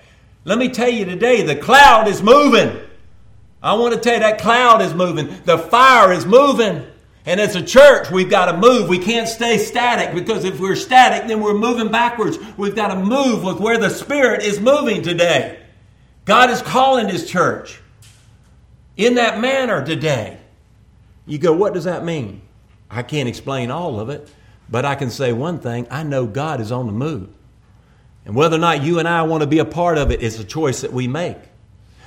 Let 0.46 0.58
me 0.58 0.70
tell 0.70 0.90
you 0.90 1.06
today, 1.06 1.42
the 1.42 1.56
cloud 1.56 2.08
is 2.08 2.22
moving. 2.22 2.80
I 3.62 3.74
want 3.74 3.94
to 3.94 4.00
tell 4.00 4.14
you 4.14 4.20
that 4.22 4.40
cloud 4.40 4.82
is 4.82 4.94
moving. 4.94 5.28
The 5.46 5.58
fire 5.58 6.14
is 6.14 6.26
moving. 6.26 6.86
And 7.26 7.40
as 7.40 7.56
a 7.56 7.62
church, 7.62 8.10
we've 8.10 8.30
got 8.30 8.46
to 8.46 8.58
move. 8.58 8.88
We 8.88 9.00
can't 9.00 9.28
stay 9.28 9.58
static 9.58 10.16
because 10.16 10.46
if 10.46 10.60
we're 10.60 10.76
static, 10.76 11.28
then 11.28 11.42
we're 11.42 11.54
moving 11.54 11.92
backwards. 11.92 12.40
We've 12.58 12.76
got 12.76 12.88
to 12.88 12.96
move 12.96 13.44
with 13.44 13.60
where 13.60 13.78
the 13.78 13.90
Spirit 13.90 14.42
is 14.42 14.60
moving 14.60 15.02
today. 15.02 15.60
God 16.26 16.50
is 16.50 16.62
calling 16.62 17.10
His 17.10 17.30
church 17.30 17.82
in 18.96 19.16
that 19.16 19.40
manner 19.40 19.86
today. 19.86 20.39
You 21.30 21.38
go, 21.38 21.54
what 21.54 21.74
does 21.74 21.84
that 21.84 22.04
mean? 22.04 22.42
I 22.90 23.04
can't 23.04 23.30
explain 23.30 23.70
all 23.70 24.00
of 24.00 24.10
it, 24.10 24.28
but 24.68 24.84
I 24.84 24.96
can 24.96 25.12
say 25.12 25.32
one 25.32 25.60
thing 25.60 25.88
I 25.92 26.02
know 26.02 26.26
God 26.26 26.60
is 26.60 26.72
on 26.72 26.88
the 26.88 26.92
move. 26.92 27.30
And 28.26 28.36
whether 28.36 28.56
or 28.56 28.60
not 28.60 28.84
you 28.84 28.98
and 28.98 29.08
I 29.08 29.22
want 29.22 29.42
to 29.42 29.48
be 29.48 29.60
a 29.60 29.66
part 29.66 29.98
of 30.00 30.10
it 30.10 30.22
is 30.22 30.40
a 30.40 30.44
choice 30.44 30.82
that 30.82 30.92
we 30.92 31.08
make. 31.08 31.38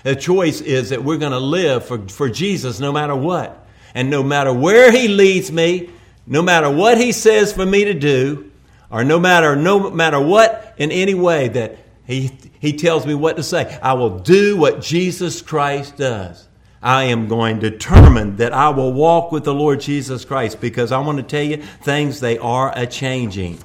The 0.02 0.16
choice 0.16 0.60
is 0.60 0.90
that 0.90 1.04
we're 1.04 1.18
going 1.18 1.32
to 1.32 1.38
live 1.38 1.84
for, 1.84 2.08
for 2.08 2.28
Jesus 2.28 2.80
no 2.80 2.92
matter 2.92 3.14
what. 3.14 3.64
And 3.94 4.10
no 4.10 4.24
matter 4.24 4.52
where 4.52 4.90
He 4.90 5.06
leads 5.06 5.52
me, 5.52 5.90
no 6.26 6.42
matter 6.42 6.68
what 6.68 6.98
He 6.98 7.12
says 7.12 7.52
for 7.52 7.64
me 7.64 7.84
to 7.84 7.94
do, 7.94 8.50
or 8.90 9.04
no 9.04 9.20
matter, 9.20 9.54
no 9.54 9.88
matter 9.90 10.20
what 10.20 10.74
in 10.78 10.90
any 10.90 11.14
way 11.14 11.48
that 11.48 11.78
he, 12.04 12.30
he 12.58 12.72
tells 12.72 13.06
me 13.06 13.14
what 13.14 13.36
to 13.36 13.42
say, 13.42 13.78
I 13.82 13.94
will 13.94 14.18
do 14.18 14.56
what 14.56 14.82
Jesus 14.82 15.40
Christ 15.40 15.96
does. 15.96 16.48
I 16.82 17.04
am 17.04 17.28
going 17.28 17.60
determined 17.60 18.38
that 18.38 18.52
I 18.52 18.70
will 18.70 18.92
walk 18.92 19.30
with 19.30 19.44
the 19.44 19.54
Lord 19.54 19.80
Jesus 19.80 20.24
Christ 20.24 20.60
because 20.60 20.90
I 20.90 20.98
want 20.98 21.18
to 21.18 21.22
tell 21.22 21.42
you 21.42 21.58
things 21.58 22.18
they 22.18 22.38
are 22.38 22.72
a 22.76 22.86
changing. 22.86 23.58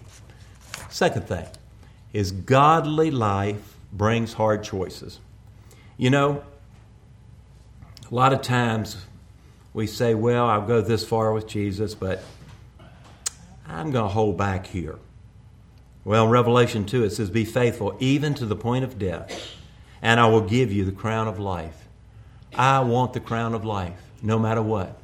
Second 0.90 1.28
thing 1.28 1.48
is 2.14 2.32
godly 2.32 3.10
life 3.10 3.76
brings 3.92 4.34
hard 4.34 4.64
choices. 4.64 5.20
You 5.98 6.12
know, 6.12 6.44
a 8.10 8.16
lot 8.16 8.34
of 8.34 8.44
times 8.44 9.06
we 9.74 9.88
say, 9.88 10.14
well, 10.14 10.46
I'll 10.48 10.66
go 10.66 10.82
this 10.82 11.04
far 11.04 11.34
with 11.34 11.48
Jesus, 11.48 11.96
but 11.96 12.24
I'm 13.68 13.92
going 13.92 14.06
to 14.06 14.14
hold 14.14 14.38
back 14.38 14.68
here. 14.68 15.00
Well, 16.06 16.28
Revelation 16.28 16.86
2, 16.86 17.04
it 17.04 17.10
says, 17.10 17.30
Be 17.30 17.44
faithful 17.44 17.98
even 18.00 18.34
to 18.36 18.46
the 18.46 18.56
point 18.56 18.86
of 18.86 18.98
death, 18.98 19.52
and 20.02 20.20
I 20.20 20.28
will 20.28 20.42
give 20.42 20.72
you 20.72 20.86
the 20.86 20.92
crown 20.92 21.28
of 21.28 21.38
life. 21.38 21.87
I 22.56 22.80
want 22.82 23.14
the 23.14 23.20
crown 23.20 23.54
of 23.54 23.66
life, 23.66 24.00
no 24.22 24.40
matter 24.40 24.62
what. 24.62 25.00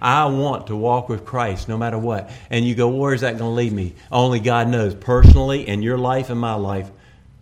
I 0.00 0.26
want 0.26 0.66
to 0.66 0.76
walk 0.76 1.08
with 1.08 1.24
Christ 1.24 1.68
no 1.68 1.78
matter 1.78 1.98
what. 1.98 2.30
And 2.50 2.66
you 2.66 2.74
go, 2.74 2.88
where 2.88 3.14
is 3.14 3.22
that 3.22 3.38
going 3.38 3.50
to 3.50 3.54
lead 3.54 3.72
me? 3.72 3.94
Only 4.12 4.38
God 4.38 4.68
knows, 4.68 4.94
personally, 4.94 5.66
in 5.66 5.82
your 5.82 5.96
life 5.96 6.28
and 6.28 6.38
my 6.38 6.54
life. 6.54 6.90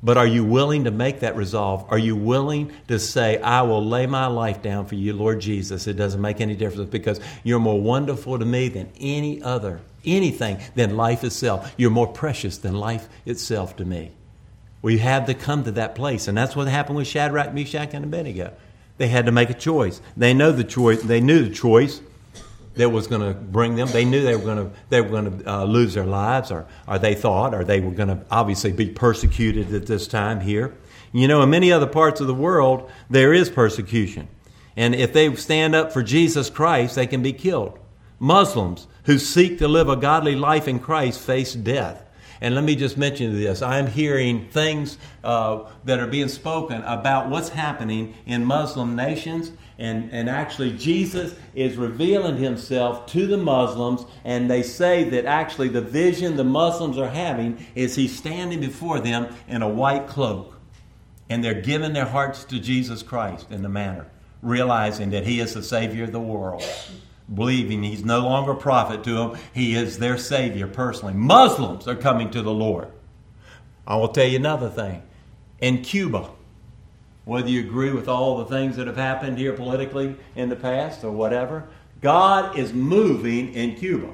But 0.00 0.16
are 0.16 0.26
you 0.26 0.44
willing 0.44 0.84
to 0.84 0.90
make 0.90 1.20
that 1.20 1.36
resolve? 1.36 1.86
Are 1.88 1.98
you 1.98 2.16
willing 2.16 2.72
to 2.88 2.98
say, 2.98 3.40
I 3.40 3.62
will 3.62 3.84
lay 3.84 4.06
my 4.06 4.26
life 4.26 4.60
down 4.60 4.86
for 4.86 4.96
you, 4.96 5.12
Lord 5.12 5.40
Jesus? 5.40 5.86
It 5.86 5.94
doesn't 5.94 6.20
make 6.20 6.40
any 6.40 6.56
difference 6.56 6.90
because 6.90 7.20
you're 7.44 7.60
more 7.60 7.80
wonderful 7.80 8.38
to 8.38 8.44
me 8.44 8.68
than 8.68 8.90
any 8.98 9.40
other, 9.42 9.80
anything 10.04 10.58
than 10.74 10.96
life 10.96 11.22
itself. 11.22 11.72
You're 11.76 11.90
more 11.90 12.08
precious 12.08 12.58
than 12.58 12.74
life 12.74 13.08
itself 13.26 13.76
to 13.76 13.84
me. 13.84 14.10
We 14.82 14.98
have 14.98 15.26
to 15.26 15.34
come 15.34 15.62
to 15.64 15.72
that 15.72 15.94
place. 15.94 16.26
And 16.26 16.36
that's 16.36 16.56
what 16.56 16.66
happened 16.66 16.96
with 16.96 17.06
Shadrach, 17.06 17.54
Meshach, 17.54 17.94
and 17.94 18.04
Abednego. 18.04 18.52
They 19.02 19.08
had 19.08 19.26
to 19.26 19.32
make 19.32 19.50
a 19.50 19.54
choice. 19.54 20.00
They 20.16 20.32
know 20.32 20.52
the 20.52 20.62
choice. 20.62 21.02
They 21.02 21.20
knew 21.20 21.42
the 21.42 21.52
choice 21.52 22.00
that 22.74 22.90
was 22.90 23.08
going 23.08 23.20
to 23.20 23.34
bring 23.36 23.74
them. 23.74 23.88
They 23.88 24.04
knew 24.04 24.22
they 24.22 24.36
were 24.36 24.44
going 24.44 24.70
to 24.70 24.76
they 24.90 25.00
were 25.00 25.08
going 25.08 25.40
to 25.40 25.52
uh, 25.52 25.64
lose 25.64 25.94
their 25.94 26.06
lives, 26.06 26.52
or 26.52 26.68
or 26.86 27.00
they 27.00 27.16
thought, 27.16 27.52
or 27.52 27.64
they 27.64 27.80
were 27.80 27.90
going 27.90 28.10
to 28.10 28.24
obviously 28.30 28.70
be 28.70 28.90
persecuted 28.90 29.74
at 29.74 29.86
this 29.86 30.06
time 30.06 30.38
here. 30.38 30.72
You 31.12 31.26
know, 31.26 31.42
in 31.42 31.50
many 31.50 31.72
other 31.72 31.88
parts 31.88 32.20
of 32.20 32.28
the 32.28 32.34
world, 32.34 32.88
there 33.10 33.32
is 33.32 33.50
persecution, 33.50 34.28
and 34.76 34.94
if 34.94 35.12
they 35.12 35.34
stand 35.34 35.74
up 35.74 35.90
for 35.92 36.04
Jesus 36.04 36.48
Christ, 36.48 36.94
they 36.94 37.08
can 37.08 37.22
be 37.22 37.32
killed. 37.32 37.80
Muslims 38.20 38.86
who 39.06 39.18
seek 39.18 39.58
to 39.58 39.66
live 39.66 39.88
a 39.88 39.96
godly 39.96 40.36
life 40.36 40.68
in 40.68 40.78
Christ 40.78 41.20
face 41.20 41.54
death. 41.54 42.04
And 42.42 42.56
let 42.56 42.64
me 42.64 42.74
just 42.74 42.98
mention 42.98 43.32
this. 43.34 43.62
I'm 43.62 43.86
hearing 43.86 44.48
things 44.48 44.98
uh, 45.22 45.60
that 45.84 46.00
are 46.00 46.08
being 46.08 46.26
spoken 46.26 46.82
about 46.82 47.30
what's 47.30 47.50
happening 47.50 48.14
in 48.26 48.44
Muslim 48.44 48.96
nations. 48.96 49.52
And, 49.78 50.10
and 50.10 50.28
actually, 50.28 50.72
Jesus 50.72 51.36
is 51.54 51.76
revealing 51.76 52.38
himself 52.38 53.06
to 53.06 53.28
the 53.28 53.36
Muslims, 53.36 54.04
and 54.24 54.50
they 54.50 54.64
say 54.64 55.04
that 55.10 55.24
actually 55.24 55.68
the 55.68 55.80
vision 55.80 56.36
the 56.36 56.42
Muslims 56.42 56.98
are 56.98 57.08
having 57.08 57.64
is 57.76 57.94
he's 57.94 58.16
standing 58.16 58.58
before 58.58 58.98
them 58.98 59.32
in 59.46 59.62
a 59.62 59.68
white 59.68 60.08
cloak, 60.08 60.58
and 61.30 61.44
they're 61.44 61.62
giving 61.62 61.92
their 61.92 62.06
hearts 62.06 62.42
to 62.46 62.58
Jesus 62.58 63.04
Christ 63.04 63.52
in 63.52 63.62
the 63.62 63.68
manner, 63.68 64.08
realizing 64.42 65.10
that 65.10 65.24
he 65.24 65.38
is 65.38 65.54
the 65.54 65.62
Savior 65.62 66.04
of 66.04 66.12
the 66.12 66.20
world 66.20 66.64
believing 67.32 67.82
he's 67.82 68.04
no 68.04 68.20
longer 68.20 68.52
a 68.52 68.56
prophet 68.56 69.04
to 69.04 69.14
them. 69.14 69.38
He 69.54 69.74
is 69.74 69.98
their 69.98 70.18
Savior 70.18 70.66
personally. 70.66 71.14
Muslims 71.14 71.86
are 71.88 71.96
coming 71.96 72.30
to 72.30 72.42
the 72.42 72.52
Lord. 72.52 72.88
I 73.86 73.96
will 73.96 74.08
tell 74.08 74.26
you 74.26 74.36
another 74.36 74.68
thing. 74.68 75.02
In 75.60 75.82
Cuba, 75.82 76.30
whether 77.24 77.48
you 77.48 77.60
agree 77.60 77.92
with 77.92 78.08
all 78.08 78.38
the 78.38 78.44
things 78.46 78.76
that 78.76 78.86
have 78.86 78.96
happened 78.96 79.38
here 79.38 79.52
politically 79.52 80.16
in 80.34 80.48
the 80.48 80.56
past 80.56 81.04
or 81.04 81.12
whatever, 81.12 81.68
God 82.00 82.58
is 82.58 82.72
moving 82.72 83.54
in 83.54 83.76
Cuba. 83.76 84.08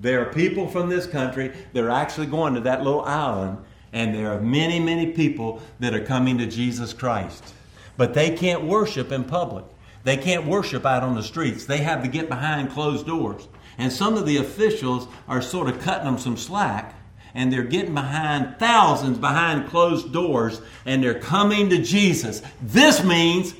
There 0.00 0.22
are 0.22 0.32
people 0.32 0.66
from 0.66 0.88
this 0.88 1.06
country 1.06 1.52
that 1.74 1.84
are 1.84 1.90
actually 1.90 2.26
going 2.26 2.54
to 2.54 2.60
that 2.62 2.82
little 2.82 3.02
island, 3.02 3.58
and 3.92 4.14
there 4.14 4.32
are 4.32 4.40
many, 4.40 4.80
many 4.80 5.12
people 5.12 5.60
that 5.78 5.94
are 5.94 6.04
coming 6.04 6.38
to 6.38 6.46
Jesus 6.46 6.94
Christ. 6.94 7.54
But 7.98 8.14
they 8.14 8.34
can't 8.34 8.64
worship 8.64 9.12
in 9.12 9.24
public. 9.24 9.66
They 10.02 10.16
can't 10.16 10.46
worship 10.46 10.86
out 10.86 11.02
on 11.02 11.14
the 11.14 11.22
streets. 11.22 11.66
They 11.66 11.78
have 11.78 12.02
to 12.02 12.08
get 12.08 12.28
behind 12.28 12.70
closed 12.70 13.06
doors. 13.06 13.46
And 13.78 13.92
some 13.92 14.16
of 14.16 14.26
the 14.26 14.38
officials 14.38 15.08
are 15.28 15.42
sort 15.42 15.68
of 15.68 15.80
cutting 15.80 16.04
them 16.04 16.18
some 16.18 16.36
slack, 16.36 16.94
and 17.34 17.52
they're 17.52 17.62
getting 17.62 17.94
behind 17.94 18.56
thousands 18.58 19.18
behind 19.18 19.68
closed 19.68 20.12
doors, 20.12 20.60
and 20.84 21.02
they're 21.02 21.18
coming 21.18 21.70
to 21.70 21.82
Jesus. 21.82 22.42
This 22.62 23.04
means 23.04 23.54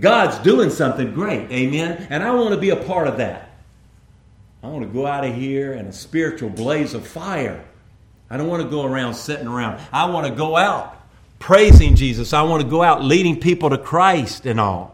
God's 0.00 0.38
doing 0.38 0.70
something 0.70 1.12
great. 1.14 1.50
Amen. 1.50 2.06
And 2.10 2.22
I 2.22 2.32
want 2.34 2.50
to 2.50 2.60
be 2.60 2.70
a 2.70 2.76
part 2.76 3.06
of 3.06 3.18
that. 3.18 3.50
I 4.62 4.68
want 4.68 4.84
to 4.84 4.92
go 4.92 5.06
out 5.06 5.24
of 5.24 5.34
here 5.34 5.72
in 5.72 5.86
a 5.86 5.92
spiritual 5.92 6.48
blaze 6.48 6.94
of 6.94 7.06
fire. 7.06 7.64
I 8.30 8.36
don't 8.36 8.48
want 8.48 8.62
to 8.62 8.68
go 8.68 8.84
around 8.84 9.14
sitting 9.14 9.46
around. 9.46 9.80
I 9.92 10.06
want 10.06 10.26
to 10.26 10.32
go 10.32 10.56
out 10.56 10.98
praising 11.38 11.96
Jesus. 11.96 12.32
I 12.32 12.42
want 12.42 12.62
to 12.62 12.68
go 12.68 12.82
out 12.82 13.02
leading 13.02 13.40
people 13.40 13.70
to 13.70 13.78
Christ 13.78 14.46
and 14.46 14.60
all. 14.60 14.91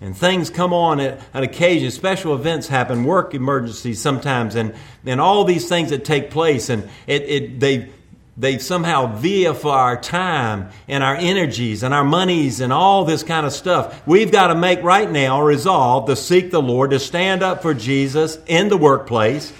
And 0.00 0.16
things 0.16 0.50
come 0.50 0.74
on 0.74 1.00
at 1.00 1.20
an 1.32 1.42
occasion, 1.42 1.90
special 1.90 2.34
events 2.34 2.68
happen, 2.68 3.04
work 3.04 3.34
emergencies 3.34 4.00
sometimes, 4.00 4.54
and, 4.54 4.74
and 5.06 5.20
all 5.20 5.44
these 5.44 5.68
things 5.68 5.90
that 5.90 6.04
take 6.04 6.30
place, 6.30 6.68
and 6.68 6.88
it, 7.06 7.22
it, 7.22 7.60
they, 7.60 7.88
they 8.36 8.58
somehow 8.58 9.16
via 9.16 9.54
for 9.54 9.72
our 9.72 9.98
time 9.98 10.68
and 10.86 11.02
our 11.02 11.16
energies 11.16 11.82
and 11.82 11.94
our 11.94 12.04
monies 12.04 12.60
and 12.60 12.74
all 12.74 13.06
this 13.06 13.22
kind 13.22 13.46
of 13.46 13.54
stuff. 13.54 14.06
We've 14.06 14.30
got 14.30 14.48
to 14.48 14.54
make 14.54 14.82
right 14.82 15.10
now 15.10 15.40
resolve 15.40 16.08
to 16.08 16.16
seek 16.16 16.50
the 16.50 16.60
Lord, 16.60 16.90
to 16.90 16.98
stand 16.98 17.42
up 17.42 17.62
for 17.62 17.72
Jesus 17.72 18.38
in 18.46 18.68
the 18.68 18.76
workplace, 18.76 19.50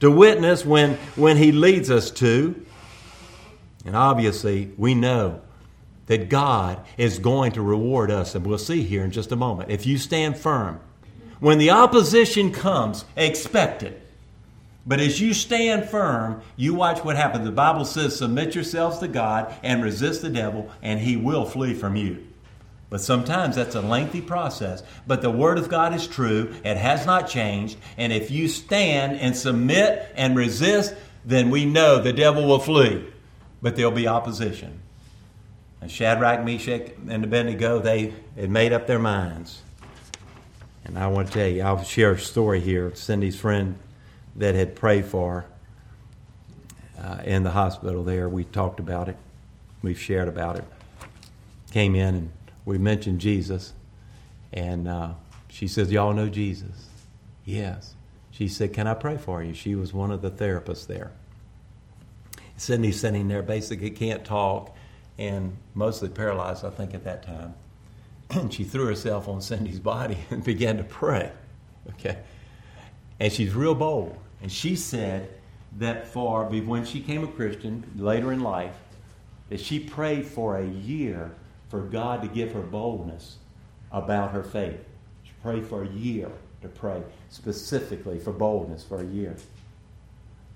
to 0.00 0.10
witness 0.10 0.66
when, 0.66 0.94
when 1.14 1.36
He 1.36 1.52
leads 1.52 1.88
us 1.88 2.10
to. 2.12 2.66
And 3.84 3.94
obviously, 3.94 4.72
we 4.76 4.96
know 4.96 5.40
that 6.08 6.28
God 6.28 6.84
is 6.96 7.18
going 7.18 7.52
to 7.52 7.62
reward 7.62 8.10
us, 8.10 8.34
and 8.34 8.44
we'll 8.44 8.58
see 8.58 8.82
here 8.82 9.04
in 9.04 9.12
just 9.12 9.30
a 9.30 9.36
moment. 9.36 9.70
If 9.70 9.86
you 9.86 9.96
stand 9.98 10.36
firm, 10.36 10.80
when 11.38 11.58
the 11.58 11.70
opposition 11.70 12.50
comes, 12.50 13.04
expect 13.16 13.82
it. 13.82 14.02
But 14.86 15.00
as 15.00 15.20
you 15.20 15.34
stand 15.34 15.88
firm, 15.88 16.40
you 16.56 16.74
watch 16.74 17.04
what 17.04 17.16
happens. 17.16 17.44
The 17.44 17.52
Bible 17.52 17.84
says, 17.84 18.16
Submit 18.16 18.54
yourselves 18.54 18.98
to 18.98 19.08
God 19.08 19.54
and 19.62 19.84
resist 19.84 20.22
the 20.22 20.30
devil, 20.30 20.70
and 20.82 20.98
he 20.98 21.16
will 21.16 21.44
flee 21.44 21.74
from 21.74 21.94
you. 21.94 22.26
But 22.88 23.02
sometimes 23.02 23.56
that's 23.56 23.74
a 23.74 23.82
lengthy 23.82 24.22
process. 24.22 24.82
But 25.06 25.20
the 25.20 25.30
Word 25.30 25.58
of 25.58 25.68
God 25.68 25.94
is 25.94 26.06
true, 26.06 26.54
it 26.64 26.78
has 26.78 27.04
not 27.04 27.28
changed. 27.28 27.76
And 27.98 28.14
if 28.14 28.30
you 28.30 28.48
stand 28.48 29.20
and 29.20 29.36
submit 29.36 30.10
and 30.16 30.34
resist, 30.34 30.94
then 31.22 31.50
we 31.50 31.66
know 31.66 32.00
the 32.00 32.14
devil 32.14 32.46
will 32.46 32.58
flee. 32.58 33.06
But 33.60 33.76
there'll 33.76 33.92
be 33.92 34.08
opposition. 34.08 34.80
And 35.80 35.90
Shadrach, 35.90 36.44
Meshach, 36.44 36.92
and 37.08 37.24
Abednego, 37.24 37.78
they 37.78 38.12
had 38.36 38.50
made 38.50 38.72
up 38.72 38.86
their 38.86 38.98
minds. 38.98 39.62
And 40.84 40.98
I 40.98 41.06
want 41.08 41.28
to 41.28 41.34
tell 41.34 41.48
you, 41.48 41.62
I'll 41.62 41.84
share 41.84 42.12
a 42.12 42.18
story 42.18 42.60
here. 42.60 42.94
Cindy's 42.94 43.38
friend 43.38 43.78
that 44.36 44.54
had 44.54 44.74
prayed 44.74 45.04
for 45.04 45.44
uh, 47.02 47.18
in 47.24 47.42
the 47.42 47.50
hospital 47.50 48.02
there, 48.02 48.28
we 48.28 48.44
talked 48.44 48.80
about 48.80 49.08
it. 49.08 49.16
We've 49.82 49.98
shared 49.98 50.28
about 50.28 50.56
it. 50.56 50.64
Came 51.70 51.94
in 51.94 52.14
and 52.14 52.30
we 52.64 52.78
mentioned 52.78 53.20
Jesus. 53.20 53.72
And 54.52 54.88
uh, 54.88 55.10
she 55.48 55.68
says, 55.68 55.92
Y'all 55.92 56.12
know 56.12 56.28
Jesus? 56.28 56.88
Yes. 57.44 57.94
She 58.30 58.48
said, 58.48 58.72
Can 58.72 58.86
I 58.86 58.94
pray 58.94 59.16
for 59.16 59.42
you? 59.42 59.54
She 59.54 59.74
was 59.74 59.92
one 59.92 60.10
of 60.10 60.22
the 60.22 60.30
therapists 60.30 60.86
there. 60.86 61.12
Cindy's 62.56 62.98
sitting 62.98 63.28
there, 63.28 63.42
basically 63.42 63.90
can't 63.90 64.24
talk 64.24 64.74
and 65.18 65.56
mostly 65.74 66.08
paralyzed, 66.08 66.64
I 66.64 66.70
think, 66.70 66.94
at 66.94 67.04
that 67.04 67.22
time. 67.22 67.54
And 68.30 68.52
she 68.52 68.64
threw 68.64 68.86
herself 68.86 69.28
on 69.28 69.40
Cindy's 69.40 69.80
body 69.80 70.18
and 70.30 70.44
began 70.44 70.76
to 70.76 70.84
pray. 70.84 71.32
Okay? 71.90 72.18
And 73.20 73.32
she's 73.32 73.54
real 73.54 73.74
bold. 73.74 74.16
And 74.42 74.52
she 74.52 74.76
said 74.76 75.28
that 75.78 76.06
for 76.06 76.44
when 76.44 76.84
she 76.84 77.00
became 77.00 77.24
a 77.24 77.28
Christian 77.28 77.84
later 77.96 78.32
in 78.32 78.40
life, 78.40 78.74
that 79.48 79.60
she 79.60 79.80
prayed 79.80 80.26
for 80.26 80.58
a 80.58 80.66
year 80.66 81.32
for 81.68 81.80
God 81.80 82.22
to 82.22 82.28
give 82.28 82.52
her 82.52 82.60
boldness 82.60 83.38
about 83.90 84.32
her 84.32 84.42
faith. 84.42 84.80
She 85.24 85.32
prayed 85.42 85.66
for 85.66 85.82
a 85.82 85.88
year 85.88 86.30
to 86.62 86.68
pray 86.68 87.02
specifically 87.30 88.18
for 88.18 88.32
boldness 88.32 88.84
for 88.84 89.00
a 89.00 89.06
year. 89.06 89.36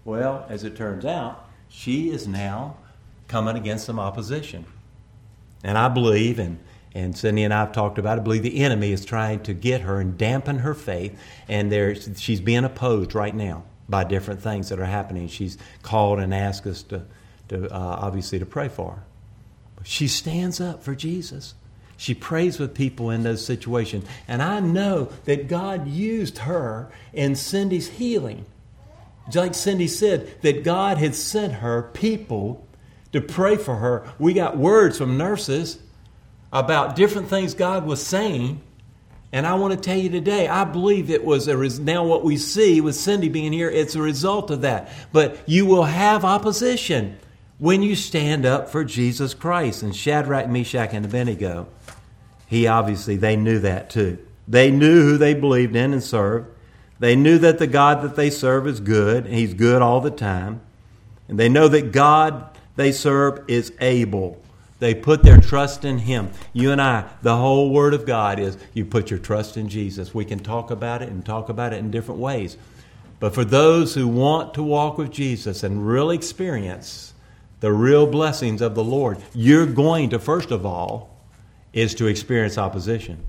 Well, 0.05 0.46
as 0.48 0.64
it 0.64 0.77
turns 0.77 1.05
out, 1.05 1.48
she 1.68 2.11
is 2.11 2.27
now 2.27 2.77
coming 3.32 3.56
against 3.56 3.86
some 3.86 3.98
opposition. 3.98 4.66
And 5.64 5.78
I 5.78 5.88
believe, 5.88 6.38
and, 6.38 6.58
and 6.94 7.16
Cindy 7.16 7.44
and 7.44 7.54
I 7.54 7.60
have 7.60 7.72
talked 7.72 7.98
about 7.98 8.18
it, 8.18 8.20
I 8.20 8.24
believe 8.24 8.42
the 8.42 8.62
enemy 8.62 8.92
is 8.92 9.06
trying 9.06 9.42
to 9.44 9.54
get 9.54 9.80
her 9.80 10.00
and 10.00 10.18
dampen 10.18 10.58
her 10.58 10.74
faith, 10.74 11.18
and 11.48 11.72
there, 11.72 11.94
she's 11.94 12.42
being 12.42 12.64
opposed 12.64 13.14
right 13.14 13.34
now 13.34 13.64
by 13.88 14.04
different 14.04 14.42
things 14.42 14.68
that 14.68 14.78
are 14.78 14.84
happening. 14.84 15.28
She's 15.28 15.56
called 15.82 16.18
and 16.18 16.34
asked 16.34 16.66
us 16.66 16.82
to, 16.84 17.06
to 17.48 17.74
uh, 17.74 17.96
obviously 18.02 18.38
to 18.38 18.44
pray 18.44 18.68
for 18.68 18.92
her. 18.92 19.02
But 19.76 19.86
she 19.86 20.08
stands 20.08 20.60
up 20.60 20.82
for 20.82 20.94
Jesus. 20.94 21.54
She 21.96 22.12
prays 22.14 22.58
with 22.58 22.74
people 22.74 23.08
in 23.08 23.22
those 23.22 23.42
situations. 23.42 24.04
And 24.28 24.42
I 24.42 24.60
know 24.60 25.08
that 25.24 25.48
God 25.48 25.88
used 25.88 26.38
her 26.38 26.92
in 27.14 27.34
Cindy's 27.34 27.88
healing. 27.88 28.44
Like 29.34 29.54
Cindy 29.54 29.88
said, 29.88 30.42
that 30.42 30.64
God 30.64 30.98
had 30.98 31.14
sent 31.14 31.54
her 31.54 31.82
people 31.94 32.66
to 33.12 33.20
pray 33.20 33.57
for 33.57 33.77
her. 33.77 34.11
We 34.18 34.33
got 34.35 34.57
words 34.57 34.98
from 34.98 35.16
nurses 35.16 35.79
about 36.53 36.96
different 36.96 37.29
things 37.29 37.55
God 37.55 37.87
was 37.87 38.05
saying. 38.05 38.61
And 39.33 39.46
I 39.46 39.55
want 39.55 39.72
to 39.72 39.81
tell 39.81 39.96
you 39.96 40.11
today, 40.11 40.46
I 40.46 40.64
believe 40.64 41.09
it 41.11 41.25
was 41.25 41.48
a 41.48 41.57
res- 41.57 41.79
now 41.79 42.05
what 42.05 42.22
we 42.22 42.37
see 42.37 42.81
with 42.81 42.94
Cindy 42.94 43.31
being 43.31 43.53
here, 43.53 43.70
it's 43.70 43.94
a 43.94 44.03
result 44.03 44.51
of 44.51 44.61
that. 44.61 44.90
But 45.12 45.38
you 45.46 45.64
will 45.64 45.85
have 45.85 46.25
opposition 46.25 47.18
when 47.59 47.83
you 47.83 47.96
stand 47.96 48.44
up 48.44 48.68
for 48.68 48.85
Jesus 48.85 49.33
Christ. 49.33 49.83
And 49.83 49.96
Shadrach, 49.96 50.48
Meshach, 50.48 50.90
and 50.92 51.07
Abednego, 51.07 51.68
he 52.46 52.66
obviously, 52.66 53.16
they 53.16 53.37
knew 53.37 53.59
that 53.61 53.88
too. 53.88 54.18
They 54.46 54.70
knew 54.70 55.03
who 55.03 55.16
they 55.16 55.33
believed 55.33 55.77
in 55.77 55.92
and 55.92 56.03
served. 56.03 56.48
They 56.98 57.16
knew 57.16 57.38
that 57.38 57.59
the 57.59 57.66
God 57.66 58.03
that 58.03 58.16
they 58.16 58.31
serve 58.31 58.66
is 58.66 58.81
good, 58.81 59.25
and 59.25 59.35
He's 59.35 59.55
good 59.55 59.83
all 59.83 60.01
the 60.01 60.11
time. 60.11 60.61
And 61.29 61.38
they 61.38 61.48
know 61.48 61.66
that 61.68 61.90
God 61.90 62.51
they 62.76 62.92
serve 62.92 63.44
is 63.48 63.72
able. 63.80 64.42
They 64.78 64.94
put 64.94 65.22
their 65.22 65.40
trust 65.40 65.85
in 65.85 65.98
Him. 65.98 66.30
You 66.52 66.72
and 66.72 66.80
I, 66.80 67.08
the 67.22 67.37
whole 67.37 67.70
Word 67.70 67.94
of 67.94 68.04
God 68.04 68.40
is 68.40 68.58
you 68.74 68.85
put 68.85 69.11
your 69.11 69.18
trust 69.20 69.56
in 69.56 69.68
Jesus. 69.68 70.12
We 70.12 70.24
can 70.24 70.40
talk 70.40 70.70
about 70.70 71.02
it 71.02 71.08
and 71.08 71.24
talk 71.24 71.48
about 71.48 71.72
it 71.72 71.76
in 71.76 71.90
different 71.90 72.20
ways. 72.20 72.56
But 73.20 73.35
for 73.35 73.44
those 73.44 73.94
who 73.94 74.08
want 74.08 74.54
to 74.54 74.62
walk 74.64 74.98
with 74.98 75.12
Jesus 75.12 75.62
and 75.62 75.87
really 75.87 76.16
experience 76.16 77.14
the 77.61 77.72
real 77.72 78.08
blessings 78.08 78.61
of 78.61 78.74
the 78.74 78.82
Lord, 78.82 79.18
you're 79.32 79.66
going 79.66 80.11
to, 80.11 80.18
first 80.18 80.50
of 80.50 80.66
all, 80.66 81.16
is 81.72 81.94
to 81.94 82.08
experience 82.08 82.58
opposition. 82.58 83.24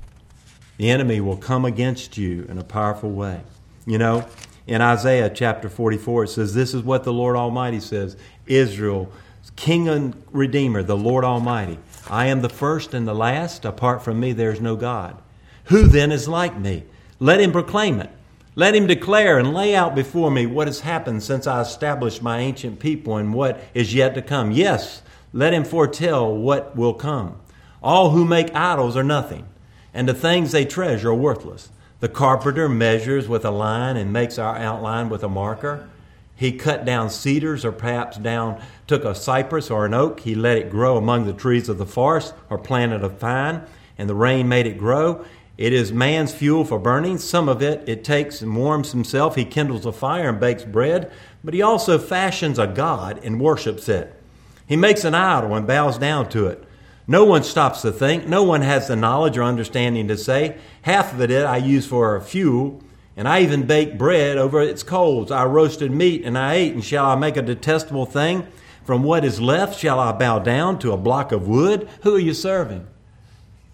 The 0.78 0.90
enemy 0.90 1.22
will 1.22 1.38
come 1.38 1.66
against 1.66 2.18
you 2.18 2.46
in 2.50 2.58
a 2.58 2.64
powerful 2.64 3.12
way. 3.12 3.42
You 3.86 4.00
know, 4.00 4.28
in 4.66 4.82
Isaiah 4.82 5.30
chapter 5.30 5.70
44, 5.70 6.24
it 6.24 6.28
says, 6.30 6.56
This 6.56 6.74
is 6.74 6.82
what 6.82 7.04
the 7.04 7.14
Lord 7.14 7.36
Almighty 7.36 7.80
says 7.80 8.18
Israel 8.48 9.12
King 9.52 9.90
and 9.90 10.24
Redeemer, 10.32 10.84
the 10.84 10.98
Lord 10.98 11.24
Almighty. 11.24 11.80
I 12.10 12.28
am 12.28 12.42
the 12.42 12.50
first 12.50 12.94
and 12.94 13.08
the 13.08 13.14
last. 13.14 13.66
Apart 13.66 14.04
from 14.04 14.20
me, 14.20 14.34
there 14.34 14.52
is 14.52 14.62
no 14.62 14.76
God. 14.76 15.22
Who 15.66 15.88
then 15.88 16.12
is 16.12 16.28
like 16.28 16.58
me? 16.58 16.84
Let 17.20 17.40
him 17.40 17.52
proclaim 17.52 18.00
it. 18.02 18.10
Let 18.56 18.76
him 18.76 18.86
declare 18.86 19.40
and 19.40 19.54
lay 19.54 19.76
out 19.76 19.96
before 19.96 20.30
me 20.30 20.46
what 20.46 20.68
has 20.68 20.82
happened 20.82 21.24
since 21.24 21.48
I 21.48 21.62
established 21.62 22.22
my 22.22 22.40
ancient 22.40 22.80
people 22.80 23.18
and 23.18 23.34
what 23.34 23.60
is 23.74 23.96
yet 23.96 24.14
to 24.16 24.22
come. 24.22 24.52
Yes, 24.52 25.02
let 25.32 25.54
him 25.54 25.64
foretell 25.64 26.36
what 26.36 26.76
will 26.76 26.94
come. 26.94 27.40
All 27.82 28.12
who 28.12 28.26
make 28.26 28.54
idols 28.54 28.96
are 28.96 29.04
nothing, 29.04 29.48
and 29.94 30.08
the 30.08 30.14
things 30.14 30.52
they 30.52 30.66
treasure 30.66 31.10
are 31.10 31.16
worthless. 31.16 31.70
The 32.00 32.10
carpenter 32.10 32.70
measures 32.70 33.28
with 33.28 33.44
a 33.44 33.52
line 33.52 33.98
and 33.98 34.14
makes 34.14 34.38
our 34.38 34.56
outline 34.58 35.10
with 35.10 35.24
a 35.24 35.30
marker. 35.30 35.90
He 36.36 36.52
cut 36.52 36.86
down 36.86 37.10
cedars, 37.10 37.64
or 37.64 37.72
perhaps 37.72 38.18
down, 38.18 38.62
took 38.88 39.06
a 39.06 39.16
cypress 39.16 39.70
or 39.70 39.86
an 39.86 39.94
oak. 39.94 40.22
He 40.22 40.36
let 40.36 40.58
it 40.58 40.70
grow 40.70 40.98
among 40.98 41.26
the 41.26 41.34
trees 41.34 41.70
of 41.70 41.78
the 41.78 41.86
forest, 41.86 42.34
or 42.50 42.58
planted 42.58 43.04
a 43.04 43.10
vine, 43.10 43.64
and 43.98 44.10
the 44.10 44.16
rain 44.16 44.48
made 44.48 44.66
it 44.66 44.78
grow. 44.78 45.24
It 45.58 45.72
is 45.72 45.94
man's 45.94 46.34
fuel 46.34 46.66
for 46.66 46.80
burning. 46.80 47.20
Some 47.20 47.48
of 47.48 47.62
it 47.62 47.88
it 47.88 48.04
takes 48.04 48.42
and 48.42 48.56
warms 48.56 48.92
himself. 48.92 49.36
He 49.36 49.46
kindles 49.46 49.86
a 49.86 49.92
fire 49.92 50.30
and 50.30 50.40
bakes 50.40 50.64
bread, 50.64 51.12
but 51.44 51.54
he 51.54 51.62
also 51.62 52.00
fashions 52.00 52.58
a 52.58 52.66
god 52.66 53.20
and 53.24 53.40
worships 53.40 53.88
it. 53.88 54.20
He 54.66 54.76
makes 54.76 55.04
an 55.04 55.14
idol 55.14 55.56
and 55.56 55.68
bows 55.68 56.00
down 56.00 56.30
to 56.30 56.48
it. 56.48 56.64
No 57.06 57.26
one 57.26 57.44
stops 57.44 57.82
to 57.82 57.92
think. 57.92 58.28
No 58.28 58.44
one 58.44 58.62
has 58.62 58.88
the 58.88 58.96
knowledge 58.96 59.38
or 59.38 59.44
understanding 59.44 60.08
to 60.08 60.18
say, 60.18 60.58
Half 60.84 61.14
of 61.14 61.22
it 61.22 61.32
I 61.32 61.58
use 61.58 61.86
for 61.86 62.20
fuel, 62.22 62.82
and 63.16 63.28
I 63.28 63.42
even 63.42 63.68
baked 63.68 63.98
bread 63.98 64.38
over 64.38 64.62
its 64.62 64.84
coals. 64.84 65.32
I 65.32 65.46
roasted 65.46 65.92
meat 65.92 66.24
and 66.26 66.38
I 66.38 66.56
ate. 66.56 66.74
And 66.74 66.84
shall 66.84 67.06
I 67.06 67.16
make 67.16 67.38
a 67.38 67.42
detestable 67.42 68.06
thing? 68.06 68.48
From 68.86 69.04
what 69.04 69.24
is 69.24 69.40
left, 69.40 69.80
shall 69.80 70.00
I 70.00 70.12
bow 70.12 70.40
down 70.40 70.80
to 70.80 70.92
a 70.92 70.98
block 70.98 71.32
of 71.32 71.48
wood? 71.48 71.88
Who 72.02 72.16
are 72.16 72.20
you 72.20 72.34
serving? 72.34 72.88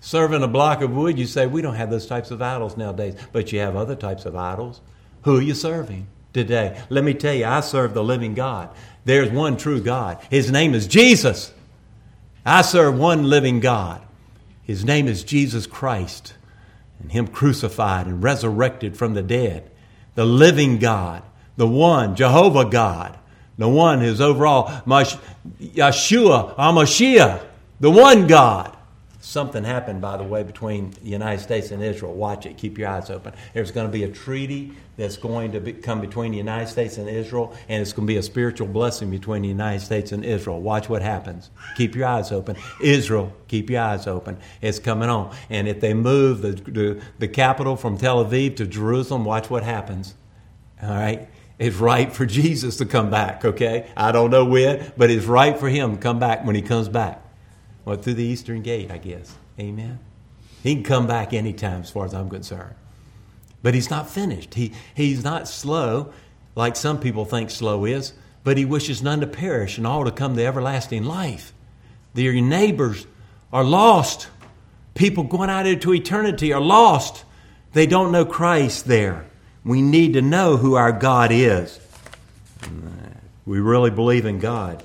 Serving 0.02 0.44
a 0.44 0.48
block 0.48 0.82
of 0.82 0.92
wood, 0.92 1.18
you 1.18 1.26
say, 1.26 1.48
we 1.48 1.62
don't 1.62 1.76
have 1.76 1.90
those 1.90 2.06
types 2.06 2.32
of 2.32 2.42
idols 2.42 2.78
nowadays, 2.78 3.16
but 3.32 3.52
you 3.52 3.60
have 3.60 3.76
other 3.76 3.96
types 3.96 4.26
of 4.26 4.36
idols. 4.36 4.82
Who 5.24 5.38
are 5.38 5.42
you 5.42 5.54
serving 5.54 6.08
today? 6.32 6.82
Let 6.90 7.04
me 7.04 7.14
tell 7.14 7.34
you, 7.34 7.46
I 7.46 7.60
serve 7.62 7.94
the 7.94 8.04
living 8.04 8.34
God. 8.34 8.70
There's 9.04 9.30
one 9.30 9.58
true 9.58 9.82
God. 9.82 10.20
His 10.30 10.52
name 10.52 10.74
is 10.74 10.88
Jesus. 10.88 11.54
I 12.46 12.62
serve 12.62 12.98
one 12.98 13.24
living 13.24 13.60
God. 13.60 14.02
His 14.64 14.86
name 14.86 15.08
is 15.08 15.24
Jesus 15.24 15.66
Christ 15.66 16.34
and 17.00 17.12
Him 17.12 17.28
crucified 17.28 18.08
and 18.08 18.24
resurrected 18.24 18.98
from 18.98 19.14
the 19.14 19.24
dead. 19.24 19.70
The 20.16 20.26
living 20.26 20.80
God, 20.80 21.24
the 21.58 21.68
one, 21.68 22.16
Jehovah 22.16 22.66
God, 22.66 23.18
the 23.58 23.70
one 23.70 24.00
who's 24.00 24.22
overall, 24.22 24.68
Yeshua, 24.88 26.56
Amashiach, 26.56 27.42
the 27.80 27.92
one 27.92 28.28
God. 28.28 28.76
Something 29.30 29.64
happened, 29.64 30.02
by 30.02 30.18
the 30.18 30.24
way, 30.24 30.42
between 30.42 30.90
the 31.04 31.10
United 31.12 31.44
States 31.44 31.70
and 31.70 31.84
Israel. 31.84 32.16
Watch 32.16 32.48
it. 32.48 32.58
Keep 32.58 32.80
your 32.80 32.90
eyes 32.90 33.12
open. 33.12 33.36
There's 33.54 33.70
going 33.70 33.86
to 33.86 33.94
be 33.94 34.04
a 34.04 34.10
treaty 34.10 34.72
that's 34.98 35.18
going 35.18 35.52
to 35.52 35.60
be, 35.60 35.74
come 35.74 36.02
between 36.02 36.32
the 36.32 36.40
United 36.40 36.68
States 36.68 36.98
and 36.98 37.08
Israel, 37.08 37.56
and 37.68 37.80
it's 37.80 37.94
going 37.94 38.08
to 38.08 38.12
be 38.12 38.18
a 38.18 38.24
spiritual 38.24 38.68
blessing 38.68 39.12
between 39.12 39.44
the 39.44 39.48
United 39.48 39.82
States 39.82 40.12
and 40.12 40.26
Israel. 40.26 40.60
Watch 40.60 40.90
what 40.90 41.04
happens. 41.04 41.52
Keep 41.76 41.94
your 41.94 42.08
eyes 42.08 42.32
open. 42.32 42.58
Israel, 42.82 43.32
keep 43.48 43.70
your 43.70 43.84
eyes 43.84 44.08
open. 44.08 44.36
It's 44.64 44.80
coming 44.80 45.10
on. 45.10 45.36
And 45.52 45.68
if 45.68 45.80
they 45.80 45.94
move 45.94 46.42
the, 46.42 46.54
the, 46.54 47.00
the 47.20 47.28
capital 47.28 47.76
from 47.76 48.00
Tel 48.00 48.26
Aviv 48.26 48.56
to 48.56 48.66
Jerusalem, 48.66 49.26
watch 49.26 49.48
what 49.48 49.62
happens. 49.62 50.16
All 50.82 50.90
right? 50.90 51.30
It's 51.60 51.76
right 51.76 52.12
for 52.12 52.26
Jesus 52.26 52.78
to 52.78 52.86
come 52.88 53.12
back, 53.12 53.46
okay? 53.46 53.92
I 53.96 54.12
don't 54.12 54.32
know 54.32 54.46
when, 54.46 54.92
but 54.98 55.12
it's 55.12 55.28
right 55.28 55.56
for 55.56 55.70
him 55.70 55.98
to 55.98 56.02
come 56.02 56.18
back 56.18 56.44
when 56.46 56.56
he 56.56 56.64
comes 56.64 56.90
back. 56.90 57.22
Through 57.96 58.16
the 58.16 58.24
eastern 58.24 58.62
gate, 58.62 58.92
I 58.92 58.98
guess. 58.98 59.36
Amen. 59.60 60.00
He 60.64 60.76
can 60.76 60.84
come 60.84 61.08
back 61.08 61.34
anytime, 61.34 61.82
as 61.82 61.90
far 61.90 62.06
as 62.06 62.14
I'm 62.14 62.30
concerned. 62.30 62.76
But 63.62 63.74
he's 63.74 63.90
not 63.90 64.10
finished. 64.10 64.54
He, 64.54 64.74
he's 64.94 65.24
not 65.24 65.48
slow, 65.48 66.14
like 66.56 66.76
some 66.76 67.00
people 67.00 67.26
think 67.26 67.50
slow 67.50 67.86
is, 67.86 68.14
but 68.44 68.58
he 68.58 68.66
wishes 68.66 69.02
none 69.02 69.22
to 69.22 69.28
perish 69.28 69.78
and 69.78 69.86
all 69.86 70.06
to 70.06 70.12
come 70.12 70.36
to 70.36 70.46
everlasting 70.46 71.04
life. 71.04 71.54
Their 72.14 72.34
neighbors 72.34 73.06
are 73.52 73.64
lost. 73.64 74.28
People 74.96 75.24
going 75.24 75.50
out 75.50 75.66
into 75.66 75.94
eternity 75.94 76.54
are 76.54 76.62
lost. 76.62 77.24
They 77.74 77.86
don't 77.86 78.12
know 78.12 78.26
Christ 78.26 78.86
there. 78.86 79.26
We 79.64 79.82
need 79.82 80.14
to 80.14 80.22
know 80.22 80.58
who 80.58 80.76
our 80.76 80.92
God 80.92 81.32
is. 81.32 81.80
We 83.46 83.60
really 83.60 83.92
believe 83.92 84.26
in 84.26 84.40
God. 84.40 84.84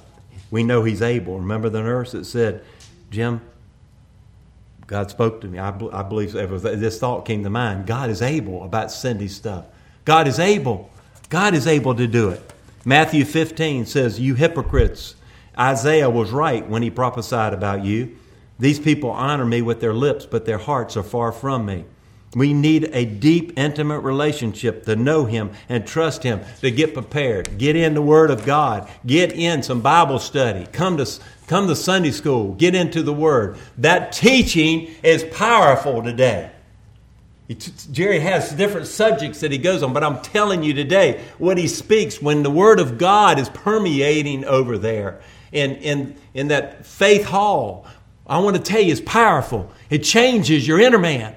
We 0.50 0.62
know 0.62 0.84
He's 0.84 1.02
able. 1.02 1.38
Remember 1.38 1.68
the 1.68 1.82
nurse 1.82 2.12
that 2.12 2.24
said, 2.24 2.64
Jim, 3.10 3.40
God 4.86 5.10
spoke 5.10 5.40
to 5.40 5.48
me. 5.48 5.58
I, 5.58 5.68
I 5.92 6.02
believe 6.02 6.32
this 6.32 6.98
thought 6.98 7.24
came 7.24 7.42
to 7.44 7.50
mind. 7.50 7.86
God 7.86 8.10
is 8.10 8.22
able 8.22 8.64
about 8.64 8.90
Cindy 8.90 9.28
stuff. 9.28 9.66
God 10.04 10.28
is 10.28 10.38
able. 10.38 10.90
God 11.30 11.54
is 11.54 11.66
able 11.66 11.94
to 11.94 12.06
do 12.06 12.28
it. 12.30 12.52
Matthew 12.84 13.24
15 13.24 13.86
says, 13.86 14.20
You 14.20 14.34
hypocrites, 14.34 15.16
Isaiah 15.58 16.10
was 16.10 16.30
right 16.30 16.68
when 16.68 16.82
he 16.82 16.90
prophesied 16.90 17.54
about 17.54 17.84
you. 17.84 18.16
These 18.58 18.78
people 18.78 19.10
honor 19.10 19.44
me 19.44 19.62
with 19.62 19.80
their 19.80 19.94
lips, 19.94 20.26
but 20.26 20.44
their 20.44 20.58
hearts 20.58 20.96
are 20.96 21.02
far 21.02 21.32
from 21.32 21.66
me. 21.66 21.84
We 22.34 22.52
need 22.52 22.90
a 22.92 23.04
deep, 23.04 23.52
intimate 23.56 24.00
relationship 24.00 24.84
to 24.86 24.96
know 24.96 25.24
Him 25.24 25.52
and 25.68 25.86
trust 25.86 26.22
Him, 26.22 26.40
to 26.60 26.70
get 26.70 26.94
prepared. 26.94 27.58
Get 27.58 27.76
in 27.76 27.94
the 27.94 28.02
Word 28.02 28.30
of 28.30 28.44
God. 28.44 28.90
Get 29.06 29.32
in 29.32 29.62
some 29.62 29.80
Bible 29.80 30.18
study. 30.18 30.66
Come 30.72 30.96
to, 30.96 31.08
come 31.46 31.68
to 31.68 31.76
Sunday 31.76 32.10
school. 32.10 32.54
Get 32.54 32.74
into 32.74 33.02
the 33.02 33.12
Word. 33.12 33.56
That 33.78 34.12
teaching 34.12 34.94
is 35.02 35.24
powerful 35.24 36.02
today. 36.02 36.50
Jerry 37.92 38.20
has 38.20 38.52
different 38.52 38.86
subjects 38.86 39.40
that 39.40 39.52
he 39.52 39.58
goes 39.58 39.82
on, 39.82 39.92
but 39.92 40.02
I'm 40.02 40.22
telling 40.22 40.62
you 40.62 40.72
today, 40.72 41.22
what 41.36 41.58
he 41.58 41.68
speaks 41.68 42.20
when 42.20 42.42
the 42.42 42.50
Word 42.50 42.80
of 42.80 42.96
God 42.96 43.38
is 43.38 43.50
permeating 43.50 44.44
over 44.46 44.78
there 44.78 45.20
in, 45.52 45.72
in, 45.76 46.16
in 46.32 46.48
that 46.48 46.86
faith 46.86 47.24
hall, 47.24 47.86
I 48.26 48.38
want 48.38 48.56
to 48.56 48.62
tell 48.62 48.80
you, 48.80 48.92
it's 48.92 49.02
powerful. 49.02 49.70
It 49.90 49.98
changes 49.98 50.66
your 50.66 50.80
inner 50.80 50.98
man 50.98 51.36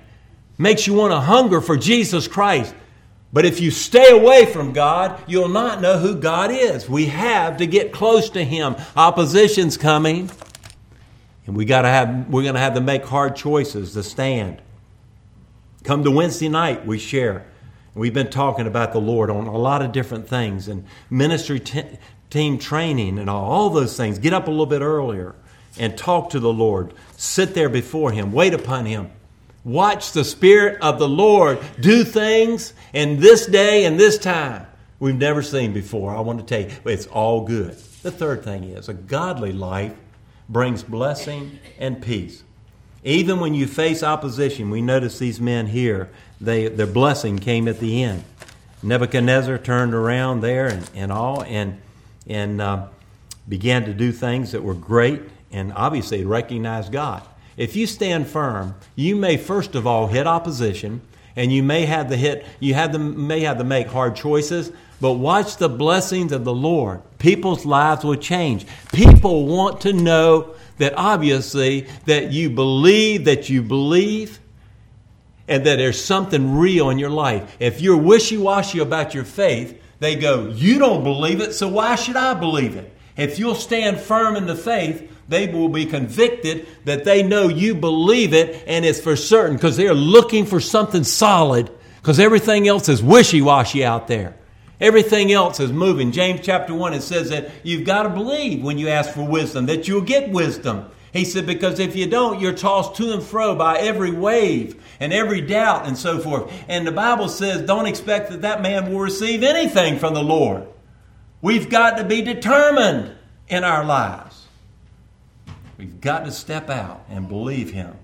makes 0.57 0.87
you 0.87 0.93
want 0.93 1.11
to 1.11 1.19
hunger 1.19 1.61
for 1.61 1.77
Jesus 1.77 2.27
Christ. 2.27 2.73
But 3.33 3.45
if 3.45 3.59
you 3.59 3.71
stay 3.71 4.09
away 4.09 4.45
from 4.45 4.73
God, 4.73 5.21
you'll 5.27 5.49
not 5.49 5.81
know 5.81 5.97
who 5.97 6.15
God 6.15 6.49
is. 6.51 6.89
We 6.89 7.07
have 7.07 7.57
to 7.57 7.67
get 7.67 7.91
close 7.91 8.29
to 8.31 8.43
Him. 8.43 8.75
Opposition's 8.95 9.77
coming, 9.77 10.31
and 11.45 11.55
we 11.55 11.65
got 11.65 11.81
to 11.81 11.89
have. 11.89 12.29
We're 12.29 12.43
going 12.43 12.55
to 12.55 12.59
have 12.59 12.75
to 12.75 12.81
make 12.81 13.03
hard 13.03 13.35
choices 13.35 13.93
to 13.93 14.03
stand. 14.03 14.61
Come 15.83 16.03
to 16.03 16.11
Wednesday 16.11 16.49
night, 16.49 16.85
we 16.85 16.99
share. 16.99 17.45
We've 17.93 18.13
been 18.13 18.29
talking 18.29 18.67
about 18.67 18.93
the 18.93 18.99
Lord 18.99 19.29
on 19.29 19.47
a 19.47 19.57
lot 19.57 19.81
of 19.81 19.91
different 19.91 20.27
things 20.27 20.67
and 20.67 20.85
ministry 21.09 21.59
t- 21.59 21.97
team 22.29 22.59
training 22.59 23.17
and 23.17 23.29
all, 23.29 23.49
all 23.49 23.69
those 23.69 23.97
things. 23.97 24.19
Get 24.19 24.33
up 24.33 24.47
a 24.47 24.51
little 24.51 24.67
bit 24.67 24.81
earlier 24.81 25.33
and 25.79 25.97
talk 25.97 26.29
to 26.31 26.39
the 26.39 26.51
Lord. 26.51 26.93
Sit 27.15 27.53
there 27.55 27.69
before 27.69 28.11
Him, 28.11 28.31
wait 28.31 28.53
upon 28.53 28.85
Him. 28.85 29.11
Watch 29.67 30.13
the 30.13 30.23
Spirit 30.23 30.81
of 30.81 30.97
the 30.97 31.09
Lord 31.09 31.59
do 31.81 32.05
things 32.05 32.73
in 32.93 33.19
this 33.19 33.45
day 33.45 33.83
and 33.83 33.99
this 33.99 34.17
time 34.17 34.65
we've 34.97 35.17
never 35.17 35.41
seen 35.41 35.73
before. 35.73 36.15
I 36.15 36.21
want 36.21 36.39
to 36.39 36.45
tell 36.45 36.71
you, 36.71 36.77
it's 36.85 37.05
all 37.07 37.41
good. 37.41 37.71
The 38.01 38.09
third 38.09 38.45
thing 38.45 38.63
is 38.63 38.87
a 38.87 38.93
godly 38.93 39.51
life 39.51 39.93
brings 40.47 40.83
blessing 40.83 41.59
and 41.77 42.01
peace. 42.01 42.45
Even 43.03 43.41
when 43.41 43.53
you 43.53 43.67
face 43.67 44.03
opposition, 44.03 44.69
we 44.69 44.81
notice 44.81 45.19
these 45.19 45.41
men 45.41 45.67
here, 45.67 46.09
they, 46.39 46.69
their 46.69 46.87
blessing 46.87 47.37
came 47.37 47.67
at 47.67 47.81
the 47.81 48.03
end. 48.03 48.23
Nebuchadnezzar 48.81 49.57
turned 49.57 49.93
around 49.93 50.39
there 50.39 50.67
and, 50.67 50.89
and 50.95 51.11
all 51.11 51.43
and, 51.43 51.81
and 52.25 52.61
uh, 52.61 52.87
began 53.49 53.83
to 53.83 53.93
do 53.93 54.13
things 54.13 54.53
that 54.53 54.63
were 54.63 54.73
great 54.73 55.23
and 55.51 55.73
obviously 55.73 56.23
recognized 56.23 56.93
God. 56.93 57.21
If 57.57 57.75
you 57.75 57.87
stand 57.87 58.27
firm, 58.27 58.75
you 58.95 59.15
may 59.15 59.35
first 59.35 59.73
of 59.73 59.87
all 59.87 60.07
hit 60.07 60.27
opposition 60.27 61.01
and 61.35 61.51
you 61.51 61.63
may 61.63 61.85
have 61.85 62.09
to 62.09 62.15
hit 62.15 62.45
you 62.59 62.75
have 62.75 62.91
to, 62.91 62.99
may 62.99 63.41
have 63.41 63.57
to 63.57 63.63
make 63.63 63.87
hard 63.87 64.15
choices, 64.15 64.71
but 65.01 65.13
watch 65.13 65.57
the 65.57 65.67
blessings 65.67 66.31
of 66.31 66.45
the 66.45 66.53
Lord. 66.53 67.01
People's 67.17 67.65
lives 67.65 68.03
will 68.03 68.15
change. 68.15 68.65
People 68.93 69.47
want 69.47 69.81
to 69.81 69.93
know 69.93 70.53
that 70.77 70.93
obviously 70.95 71.87
that 72.05 72.31
you 72.31 72.51
believe 72.51 73.25
that 73.25 73.49
you 73.49 73.63
believe 73.63 74.39
and 75.47 75.65
that 75.65 75.77
there's 75.77 76.03
something 76.03 76.57
real 76.57 76.91
in 76.91 76.99
your 76.99 77.09
life. 77.09 77.55
If 77.59 77.81
you're 77.81 77.97
wishy-washy 77.97 78.79
about 78.79 79.15
your 79.15 79.23
faith, 79.23 79.81
they 79.99 80.15
go, 80.15 80.47
"You 80.53 80.77
don't 80.77 81.03
believe 81.03 81.41
it, 81.41 81.53
so 81.53 81.67
why 81.67 81.95
should 81.95 82.17
I 82.17 82.35
believe 82.35 82.75
it?" 82.75 82.93
If 83.17 83.39
you'll 83.39 83.55
stand 83.55 83.99
firm 83.99 84.35
in 84.35 84.45
the 84.45 84.55
faith, 84.55 85.11
they 85.27 85.47
will 85.47 85.69
be 85.69 85.85
convicted 85.85 86.67
that 86.85 87.03
they 87.03 87.23
know 87.23 87.47
you 87.49 87.75
believe 87.75 88.33
it 88.33 88.63
and 88.67 88.85
it's 88.85 89.01
for 89.01 89.15
certain 89.15 89.57
because 89.57 89.75
they're 89.75 89.93
looking 89.93 90.45
for 90.45 90.59
something 90.59 91.03
solid 91.03 91.69
because 91.97 92.19
everything 92.19 92.67
else 92.67 92.87
is 92.87 93.03
wishy-washy 93.03 93.83
out 93.83 94.07
there. 94.07 94.37
Everything 94.79 95.31
else 95.31 95.59
is 95.59 95.71
moving. 95.71 96.11
James 96.11 96.41
chapter 96.43 96.73
1, 96.73 96.93
it 96.93 97.01
says 97.01 97.31
that 97.31 97.49
you've 97.63 97.83
got 97.83 98.03
to 98.03 98.09
believe 98.09 98.63
when 98.63 98.77
you 98.77 98.89
ask 98.89 99.11
for 99.11 99.27
wisdom, 99.27 99.65
that 99.65 99.87
you'll 99.87 100.01
get 100.01 100.29
wisdom. 100.29 100.89
He 101.11 101.25
said, 101.25 101.47
because 101.47 101.79
if 101.79 101.95
you 101.95 102.05
don't, 102.07 102.39
you're 102.39 102.53
tossed 102.53 102.95
to 102.97 103.11
and 103.11 103.23
fro 103.23 103.55
by 103.55 103.79
every 103.79 104.11
wave 104.11 104.81
and 104.99 105.11
every 105.11 105.41
doubt 105.41 105.87
and 105.87 105.97
so 105.97 106.19
forth. 106.19 106.53
And 106.67 106.85
the 106.85 106.91
Bible 106.91 107.27
says, 107.27 107.65
don't 107.65 107.87
expect 107.87 108.29
that 108.29 108.43
that 108.43 108.61
man 108.61 108.91
will 108.91 108.99
receive 108.99 109.41
anything 109.41 109.97
from 109.97 110.13
the 110.13 110.23
Lord. 110.23 110.67
We've 111.41 111.69
got 111.69 111.97
to 111.97 112.03
be 112.03 112.21
determined 112.21 113.15
in 113.47 113.63
our 113.63 113.83
lives. 113.83 114.45
We've 115.77 116.01
got 116.01 116.25
to 116.25 116.31
step 116.31 116.69
out 116.69 117.05
and 117.09 117.27
believe 117.27 117.71
Him 117.71 117.95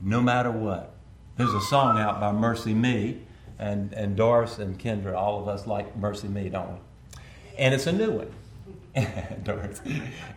no 0.00 0.20
matter 0.20 0.50
what. 0.50 0.92
There's 1.36 1.52
a 1.52 1.60
song 1.62 1.98
out 1.98 2.20
by 2.20 2.32
MercyMe 2.32 3.20
and, 3.58 3.92
and 3.92 4.16
Doris 4.16 4.58
and 4.58 4.78
Kendra, 4.78 5.14
all 5.14 5.40
of 5.40 5.48
us 5.48 5.66
like 5.66 5.98
MercyMe, 6.00 6.50
don't 6.52 6.72
we? 6.72 6.78
And 7.58 7.74
it's 7.74 7.86
a 7.86 7.92
new 7.92 8.12
one. 8.12 8.32
Doris. 9.42 9.80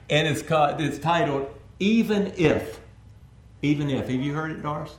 And 0.10 0.28
it's 0.28 0.42
called 0.42 0.82
it's 0.82 0.98
titled 0.98 1.50
Even 1.80 2.34
If. 2.36 2.80
Even 3.62 3.90
If. 3.90 4.08
Have 4.10 4.22
you 4.22 4.34
heard 4.34 4.52
it, 4.52 4.62
Doris? 4.62 4.96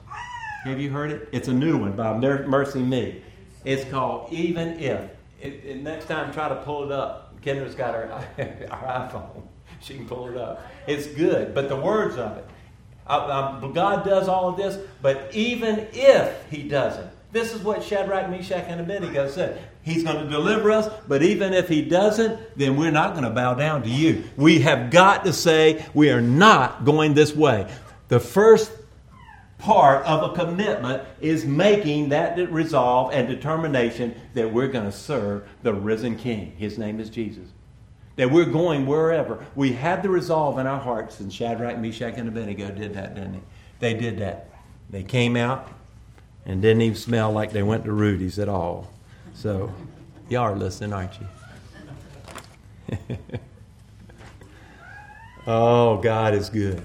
Have 0.64 0.78
you 0.78 0.90
heard 0.90 1.10
it? 1.10 1.28
It's 1.32 1.48
a 1.48 1.52
new 1.52 1.78
one 1.78 1.92
by 1.92 2.12
MercyMe. 2.12 3.20
It's 3.64 3.90
called 3.90 4.32
Even 4.32 4.78
If. 4.78 5.10
It, 5.40 5.64
it, 5.64 5.82
next 5.82 6.06
time, 6.06 6.32
try 6.32 6.48
to 6.48 6.56
pull 6.56 6.84
it 6.84 6.92
up. 6.92 7.40
Kendra's 7.40 7.74
got 7.74 7.94
her, 7.94 8.12
our 8.70 9.08
iPhone. 9.08 9.42
She 9.80 9.94
can 9.94 10.06
pull 10.06 10.28
it 10.28 10.36
up. 10.36 10.66
It's 10.86 11.06
good, 11.06 11.54
but 11.54 11.68
the 11.68 11.76
words 11.76 12.16
of 12.16 12.36
it. 12.36 12.46
I, 13.06 13.16
I, 13.16 13.70
God 13.72 14.04
does 14.04 14.28
all 14.28 14.48
of 14.50 14.56
this, 14.56 14.78
but 15.00 15.30
even 15.32 15.88
if 15.92 16.50
He 16.50 16.62
doesn't, 16.62 17.10
this 17.32 17.54
is 17.54 17.62
what 17.62 17.82
Shadrach, 17.82 18.28
Meshach, 18.28 18.64
and 18.66 18.80
Abednego 18.80 19.28
said. 19.28 19.62
He's 19.82 20.02
going 20.02 20.22
to 20.24 20.30
deliver 20.30 20.70
us, 20.70 20.92
but 21.08 21.22
even 21.22 21.54
if 21.54 21.68
he 21.68 21.82
doesn't, 21.82 22.38
then 22.58 22.76
we're 22.76 22.90
not 22.90 23.12
going 23.12 23.24
to 23.24 23.30
bow 23.30 23.54
down 23.54 23.82
to 23.84 23.88
you. 23.88 24.24
We 24.36 24.60
have 24.60 24.90
got 24.90 25.24
to 25.24 25.32
say 25.32 25.86
we 25.94 26.10
are 26.10 26.20
not 26.20 26.84
going 26.84 27.14
this 27.14 27.34
way. 27.34 27.72
The 28.08 28.20
first 28.20 28.70
part 29.60 30.04
of 30.06 30.30
a 30.30 30.34
commitment 30.34 31.02
is 31.20 31.44
making 31.44 32.08
that 32.08 32.36
resolve 32.50 33.12
and 33.12 33.28
determination 33.28 34.14
that 34.34 34.50
we're 34.52 34.68
going 34.68 34.86
to 34.86 34.92
serve 34.92 35.46
the 35.62 35.72
risen 35.72 36.16
King. 36.16 36.52
His 36.56 36.78
name 36.78 36.98
is 36.98 37.10
Jesus. 37.10 37.48
That 38.16 38.30
we're 38.30 38.46
going 38.46 38.86
wherever. 38.86 39.44
We 39.54 39.72
have 39.74 40.02
the 40.02 40.08
resolve 40.08 40.58
in 40.58 40.66
our 40.66 40.80
hearts, 40.80 41.20
and 41.20 41.32
Shadrach, 41.32 41.78
Meshach, 41.78 42.14
and 42.16 42.28
Abednego 42.28 42.70
did 42.70 42.94
that, 42.94 43.14
didn't 43.14 43.32
they? 43.32 43.40
They 43.78 43.94
did 43.98 44.18
that. 44.18 44.50
They 44.88 45.02
came 45.02 45.36
out, 45.36 45.68
and 46.44 46.60
didn't 46.60 46.82
even 46.82 46.96
smell 46.96 47.30
like 47.30 47.52
they 47.52 47.62
went 47.62 47.84
to 47.84 47.92
Rudy's 47.92 48.38
at 48.38 48.48
all. 48.48 48.90
So, 49.34 49.72
you 50.28 50.38
are 50.38 50.56
listening, 50.56 50.92
aren't 50.92 51.12
you? 51.20 52.98
oh, 55.46 55.98
God 55.98 56.34
is 56.34 56.48
good. 56.48 56.82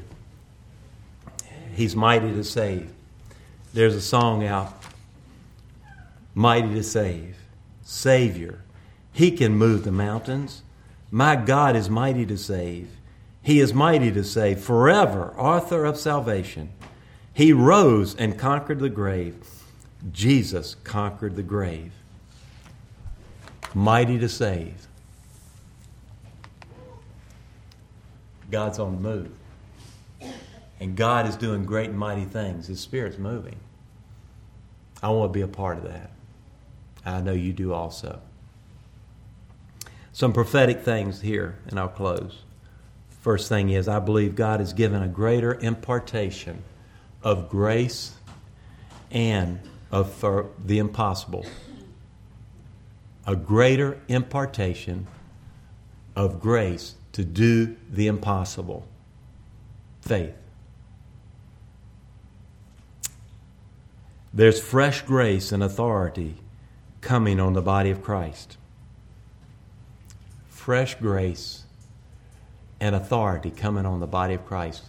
He's 1.75 1.95
mighty 1.95 2.31
to 2.31 2.43
save. 2.43 2.89
There's 3.73 3.95
a 3.95 4.01
song 4.01 4.45
out 4.45 4.73
Mighty 6.37 6.73
to 6.73 6.83
save. 6.83 7.37
Savior. 7.81 8.61
He 9.13 9.31
can 9.31 9.53
move 9.53 9.85
the 9.85 9.91
mountains. 9.91 10.63
My 11.09 11.37
God 11.37 11.77
is 11.77 11.89
mighty 11.89 12.25
to 12.25 12.37
save. 12.37 12.89
He 13.41 13.61
is 13.61 13.73
mighty 13.73 14.11
to 14.11 14.23
save 14.23 14.59
forever, 14.59 15.33
author 15.37 15.85
of 15.85 15.97
salvation. 15.97 16.71
He 17.33 17.53
rose 17.53 18.15
and 18.15 18.37
conquered 18.37 18.79
the 18.79 18.89
grave. 18.89 19.35
Jesus 20.11 20.75
conquered 20.83 21.37
the 21.37 21.43
grave. 21.43 21.93
Mighty 23.73 24.19
to 24.19 24.27
save. 24.27 24.87
God's 28.51 28.77
on 28.77 28.95
the 28.95 29.01
move. 29.01 29.31
And 30.79 30.95
God 30.95 31.27
is 31.27 31.35
doing 31.35 31.65
great 31.65 31.89
and 31.89 31.97
mighty 31.97 32.25
things. 32.25 32.67
His 32.67 32.79
Spirit's 32.79 33.17
moving. 33.17 33.55
I 35.01 35.09
want 35.09 35.31
to 35.31 35.37
be 35.37 35.41
a 35.41 35.47
part 35.47 35.77
of 35.77 35.83
that. 35.83 36.11
I 37.05 37.21
know 37.21 37.33
you 37.33 37.53
do 37.53 37.73
also. 37.73 38.21
Some 40.11 40.33
prophetic 40.33 40.81
things 40.81 41.21
here, 41.21 41.59
and 41.67 41.79
I'll 41.79 41.87
close. 41.87 42.39
First 43.21 43.49
thing 43.49 43.69
is, 43.69 43.87
I 43.87 43.99
believe 43.99 44.35
God 44.35 44.59
has 44.59 44.73
given 44.73 45.01
a 45.01 45.07
greater 45.07 45.53
impartation 45.55 46.63
of 47.21 47.49
grace 47.49 48.15
and 49.11 49.59
of 49.91 50.11
for 50.13 50.51
the 50.63 50.79
impossible. 50.79 51.45
A 53.27 53.35
greater 53.35 53.99
impartation 54.07 55.07
of 56.15 56.39
grace 56.39 56.95
to 57.11 57.23
do 57.23 57.75
the 57.89 58.07
impossible. 58.07 58.87
Faith. 60.01 60.35
There's 64.35 64.61
fresh 64.61 65.01
grace 65.01 65.51
and 65.51 65.63
authority 65.63 66.35
coming 67.01 67.39
on 67.39 67.53
the 67.53 67.61
body 67.61 67.89
of 67.89 68.03
Christ. 68.03 68.57
Fresh 70.49 70.95
grace 70.95 71.63
and 72.79 72.93
authority 72.93 73.49
coming 73.49 73.85
on 73.85 73.99
the 73.99 74.07
body 74.07 74.35
of 74.35 74.45
Christ 74.45 74.83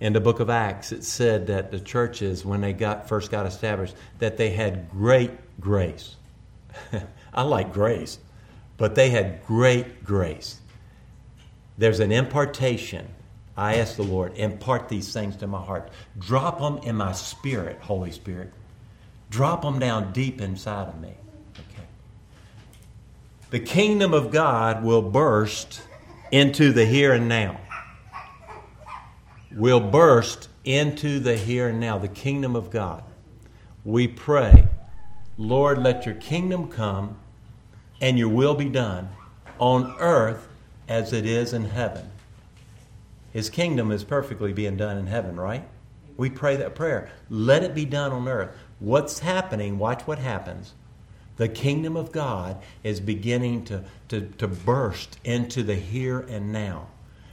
in 0.00 0.12
the 0.12 0.20
book 0.20 0.40
of 0.40 0.50
Acts, 0.50 0.92
it 0.92 1.04
said 1.04 1.46
that 1.46 1.70
the 1.70 1.80
churches, 1.80 2.44
when 2.44 2.60
they 2.60 2.72
got 2.72 3.08
first 3.08 3.30
got 3.30 3.46
established, 3.46 3.94
that 4.18 4.36
they 4.36 4.50
had 4.50 4.90
great 4.90 5.30
grace. 5.60 6.16
I 7.34 7.42
like 7.42 7.72
grace, 7.72 8.18
but 8.76 8.94
they 8.94 9.10
had 9.10 9.44
great 9.46 10.04
grace. 10.04 10.60
There's 11.78 12.00
an 12.00 12.12
impartation. 12.12 13.08
I 13.56 13.76
ask 13.76 13.96
the 13.96 14.02
Lord, 14.02 14.36
impart 14.36 14.90
these 14.90 15.12
things 15.12 15.36
to 15.36 15.46
my 15.46 15.62
heart. 15.62 15.90
Drop 16.18 16.60
them 16.60 16.78
in 16.78 16.96
my 16.96 17.12
spirit, 17.12 17.78
Holy 17.80 18.10
Spirit. 18.10 18.52
Drop 19.30 19.62
them 19.62 19.78
down 19.78 20.12
deep 20.12 20.40
inside 20.40 20.88
of 20.88 21.00
me. 21.00 21.14
Okay. 21.54 21.84
The 23.50 23.60
kingdom 23.60 24.14
of 24.14 24.30
God 24.30 24.84
will 24.84 25.02
burst 25.02 25.82
into 26.30 26.72
the 26.72 26.86
here 26.86 27.12
and 27.12 27.28
now 27.28 27.58
will 29.56 29.80
burst 29.80 30.48
into 30.64 31.18
the 31.18 31.36
here 31.36 31.68
and 31.68 31.80
now, 31.80 31.98
the 31.98 32.08
kingdom 32.08 32.54
of 32.54 32.70
God. 32.70 33.02
We 33.84 34.06
pray, 34.06 34.68
Lord, 35.38 35.78
let 35.78 36.04
your 36.04 36.14
kingdom 36.16 36.68
come 36.68 37.16
and 38.00 38.18
your 38.18 38.28
will 38.28 38.54
be 38.54 38.68
done 38.68 39.08
on 39.58 39.96
earth 39.98 40.46
as 40.88 41.12
it 41.12 41.24
is 41.24 41.52
in 41.52 41.64
heaven. 41.64 42.10
His 43.32 43.48
kingdom 43.48 43.90
is 43.90 44.04
perfectly 44.04 44.52
being 44.52 44.76
done 44.76 44.98
in 44.98 45.06
heaven, 45.06 45.36
right? 45.36 45.66
We 46.16 46.30
pray 46.30 46.56
that 46.56 46.74
prayer. 46.74 47.10
Let 47.30 47.62
it 47.62 47.74
be 47.74 47.84
done 47.84 48.12
on 48.12 48.28
earth. 48.28 48.56
What's 48.78 49.20
happening? 49.20 49.78
Watch 49.78 50.06
what 50.06 50.18
happens. 50.18 50.74
The 51.36 51.48
kingdom 51.48 51.96
of 51.96 52.12
God 52.12 52.62
is 52.82 53.00
beginning 53.00 53.64
to, 53.66 53.84
to, 54.08 54.22
to 54.38 54.48
burst 54.48 55.18
into 55.24 55.62
the 55.62 55.74
here 55.74 56.20
and 56.20 56.52
now 56.52 56.88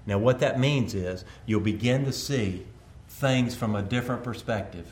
Now, 0.06 0.18
what 0.18 0.40
that 0.40 0.60
means 0.60 0.94
is 0.94 1.24
you'll 1.46 1.62
begin 1.62 2.06
to 2.06 2.12
see 2.12 2.66
things 3.08 3.56
from 3.56 3.76
a 3.76 3.82
different 3.82 4.24
perspective. 4.24 4.92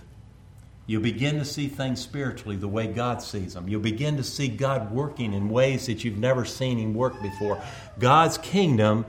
You'll 0.87 1.01
begin 1.01 1.37
to 1.39 1.45
see 1.45 1.67
things 1.67 2.01
spiritually 2.01 2.55
the 2.55 2.67
way 2.67 2.87
God 2.87 3.21
sees 3.21 3.53
them. 3.53 3.67
You'll 3.67 3.81
begin 3.81 4.17
to 4.17 4.23
see 4.23 4.47
God 4.47 4.91
working 4.91 5.33
in 5.33 5.49
ways 5.49 5.85
that 5.87 6.03
you've 6.03 6.17
never 6.17 6.45
seen 6.45 6.77
Him 6.77 6.93
work 6.93 7.21
before. 7.21 7.61
God's 7.99 8.37
kingdom 8.37 9.05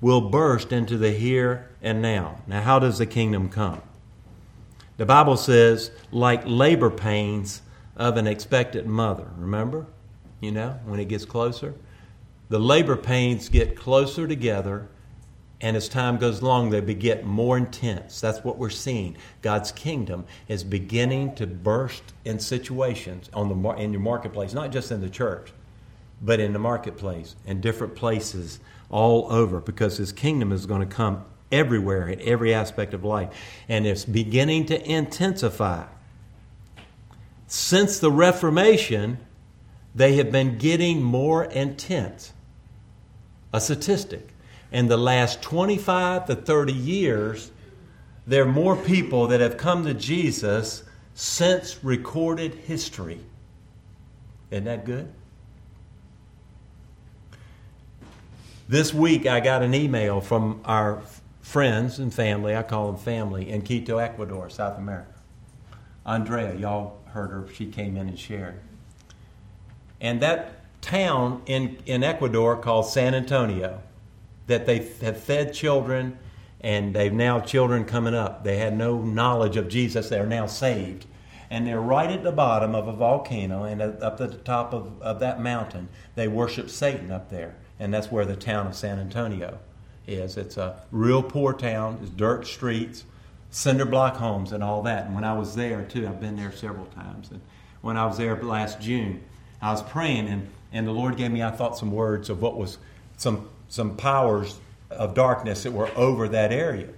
will 0.00 0.30
burst 0.30 0.72
into 0.72 0.98
the 0.98 1.12
here 1.12 1.70
and 1.82 2.02
now. 2.02 2.42
Now, 2.46 2.60
how 2.62 2.78
does 2.78 2.98
the 2.98 3.06
kingdom 3.06 3.48
come? 3.48 3.82
The 4.96 5.06
Bible 5.06 5.36
says, 5.36 5.90
like 6.10 6.42
labor 6.46 6.90
pains 6.90 7.62
of 7.96 8.16
an 8.16 8.26
expectant 8.26 8.86
mother. 8.86 9.28
Remember? 9.36 9.86
You 10.40 10.52
know, 10.52 10.78
when 10.84 11.00
it 11.00 11.08
gets 11.08 11.24
closer? 11.24 11.74
The 12.48 12.58
labor 12.58 12.96
pains 12.96 13.48
get 13.48 13.76
closer 13.76 14.28
together, 14.28 14.88
and 15.60 15.76
as 15.76 15.88
time 15.88 16.18
goes 16.18 16.40
along, 16.40 16.70
they 16.70 16.80
get 16.94 17.24
more 17.24 17.56
intense. 17.56 18.20
That's 18.20 18.44
what 18.44 18.58
we're 18.58 18.70
seeing. 18.70 19.16
God's 19.42 19.72
kingdom 19.72 20.24
is 20.48 20.62
beginning 20.62 21.34
to 21.36 21.46
burst 21.46 22.14
in 22.24 22.38
situations 22.38 23.28
on 23.32 23.48
the, 23.48 23.70
in 23.76 23.92
your 23.92 24.02
marketplace, 24.02 24.54
not 24.54 24.70
just 24.70 24.92
in 24.92 25.00
the 25.00 25.10
church, 25.10 25.52
but 26.22 26.40
in 26.40 26.52
the 26.52 26.58
marketplace, 26.58 27.36
in 27.46 27.60
different 27.60 27.96
places 27.96 28.60
all 28.90 29.30
over, 29.32 29.60
because 29.60 29.96
His 29.96 30.12
kingdom 30.12 30.52
is 30.52 30.66
going 30.66 30.86
to 30.86 30.94
come 30.94 31.24
everywhere 31.50 32.08
in 32.08 32.20
every 32.20 32.52
aspect 32.54 32.94
of 32.94 33.04
life. 33.04 33.30
And 33.68 33.86
it's 33.86 34.04
beginning 34.04 34.66
to 34.66 34.90
intensify. 34.90 35.84
Since 37.46 38.00
the 38.00 38.10
Reformation, 38.10 39.18
they 39.94 40.16
have 40.16 40.30
been 40.30 40.58
getting 40.58 41.02
more 41.02 41.44
intense. 41.44 42.32
A 43.52 43.60
statistic. 43.60 44.28
In 44.72 44.88
the 44.88 44.96
last 44.96 45.42
25 45.42 46.26
to 46.26 46.34
30 46.34 46.72
years, 46.72 47.50
there 48.26 48.42
are 48.42 48.52
more 48.52 48.76
people 48.76 49.28
that 49.28 49.40
have 49.40 49.56
come 49.56 49.84
to 49.84 49.94
Jesus 49.94 50.82
since 51.14 51.82
recorded 51.82 52.54
history. 52.54 53.20
Isn't 54.50 54.64
that 54.64 54.84
good? 54.84 55.12
This 58.68 58.92
week, 58.92 59.26
I 59.26 59.38
got 59.38 59.62
an 59.62 59.74
email 59.74 60.20
from 60.20 60.60
our 60.64 61.00
friends 61.46 62.00
and 62.00 62.12
family, 62.12 62.56
I 62.56 62.64
call 62.64 62.90
them 62.90 63.00
family, 63.00 63.48
in 63.48 63.62
Quito, 63.62 63.98
Ecuador, 63.98 64.50
South 64.50 64.78
America. 64.78 65.14
Andrea, 66.04 66.56
y'all 66.56 66.98
heard 67.06 67.30
her, 67.30 67.46
she 67.54 67.66
came 67.66 67.96
in 67.96 68.08
and 68.08 68.18
shared. 68.18 68.58
And 70.00 70.20
that 70.22 70.64
town 70.82 71.42
in, 71.46 71.78
in 71.86 72.02
Ecuador 72.02 72.56
called 72.56 72.86
San 72.86 73.14
Antonio, 73.14 73.80
that 74.48 74.66
they 74.66 74.90
have 75.02 75.22
fed 75.22 75.54
children 75.54 76.18
and 76.62 76.92
they've 76.92 77.12
now 77.12 77.38
children 77.38 77.84
coming 77.84 78.14
up. 78.14 78.42
They 78.42 78.58
had 78.58 78.76
no 78.76 79.00
knowledge 79.00 79.56
of 79.56 79.68
Jesus, 79.68 80.08
they're 80.08 80.26
now 80.26 80.46
saved. 80.46 81.06
And 81.48 81.64
they're 81.64 81.80
right 81.80 82.10
at 82.10 82.24
the 82.24 82.32
bottom 82.32 82.74
of 82.74 82.88
a 82.88 82.92
volcano, 82.92 83.62
and 83.62 83.80
up 83.80 84.20
at 84.20 84.32
the 84.32 84.38
top 84.38 84.74
of, 84.74 85.00
of 85.00 85.20
that 85.20 85.40
mountain, 85.40 85.90
they 86.16 86.26
worship 86.26 86.70
Satan 86.70 87.12
up 87.12 87.30
there. 87.30 87.54
And 87.78 87.94
that's 87.94 88.10
where 88.10 88.24
the 88.24 88.34
town 88.34 88.66
of 88.66 88.74
San 88.74 88.98
Antonio 88.98 89.60
is. 90.06 90.36
It's 90.36 90.56
a 90.56 90.76
real 90.90 91.22
poor 91.22 91.52
town. 91.52 91.98
It's 92.02 92.10
dirt 92.10 92.46
streets, 92.46 93.04
cinder 93.50 93.84
block 93.84 94.16
homes, 94.16 94.52
and 94.52 94.62
all 94.62 94.82
that. 94.82 95.06
And 95.06 95.14
when 95.14 95.24
I 95.24 95.32
was 95.32 95.54
there 95.54 95.82
too, 95.84 96.06
I've 96.06 96.20
been 96.20 96.36
there 96.36 96.52
several 96.52 96.86
times. 96.86 97.30
And 97.30 97.40
when 97.80 97.96
I 97.96 98.06
was 98.06 98.18
there 98.18 98.40
last 98.42 98.80
June, 98.80 99.22
I 99.60 99.70
was 99.72 99.82
praying, 99.82 100.28
and, 100.28 100.48
and 100.72 100.86
the 100.86 100.92
Lord 100.92 101.16
gave 101.16 101.30
me, 101.30 101.42
I 101.42 101.50
thought, 101.50 101.76
some 101.76 101.90
words 101.90 102.30
of 102.30 102.42
what 102.42 102.56
was 102.56 102.78
some 103.16 103.48
some 103.68 103.96
powers 103.96 104.58
of 104.90 105.14
darkness 105.14 105.64
that 105.64 105.72
were 105.72 105.90
over 105.96 106.28
that 106.28 106.52
area. 106.52 106.88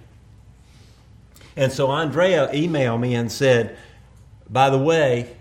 And 1.55 1.71
so 1.71 1.89
Andrea 1.89 2.47
emailed 2.53 2.99
me 2.99 3.15
and 3.15 3.31
said, 3.31 3.77
by 4.49 4.69
the 4.69 4.77
way, 4.77 5.35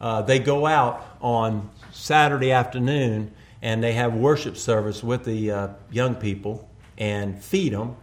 uh, 0.00 0.22
they 0.22 0.38
go 0.38 0.66
out 0.66 1.16
on 1.20 1.70
Saturday 1.92 2.50
afternoon 2.50 3.30
and 3.60 3.82
they 3.82 3.92
have 3.92 4.14
worship 4.14 4.56
service 4.56 5.04
with 5.04 5.24
the 5.24 5.50
uh, 5.50 5.68
young 5.90 6.14
people 6.14 6.68
and 7.02 7.42
feed 7.42 7.72
them. 7.72 7.96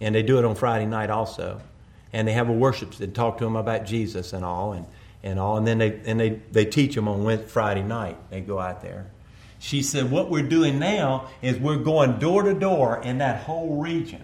And 0.00 0.16
they 0.16 0.24
do 0.24 0.36
it 0.40 0.44
on 0.44 0.56
Friday 0.56 0.84
night 0.84 1.10
also. 1.10 1.60
And 2.12 2.26
they 2.26 2.32
have 2.32 2.48
a 2.48 2.52
worship 2.52 2.98
and 2.98 3.14
talk 3.14 3.38
to 3.38 3.44
them 3.44 3.54
about 3.54 3.86
Jesus 3.86 4.32
and 4.32 4.44
all 4.44 4.72
and, 4.72 4.84
and 5.22 5.38
all. 5.38 5.56
And 5.56 5.64
then 5.64 5.78
they, 5.78 6.00
and 6.04 6.18
they, 6.18 6.30
they 6.50 6.64
teach 6.64 6.96
them 6.96 7.06
on 7.06 7.46
Friday 7.46 7.84
night. 7.84 8.16
They 8.30 8.40
go 8.40 8.58
out 8.58 8.82
there. 8.82 9.06
She 9.60 9.80
said, 9.80 10.10
What 10.10 10.28
we're 10.28 10.42
doing 10.42 10.80
now 10.80 11.28
is 11.40 11.56
we're 11.56 11.76
going 11.76 12.18
door 12.18 12.42
to 12.42 12.52
door 12.52 13.00
in 13.00 13.18
that 13.18 13.44
whole 13.44 13.80
region, 13.80 14.22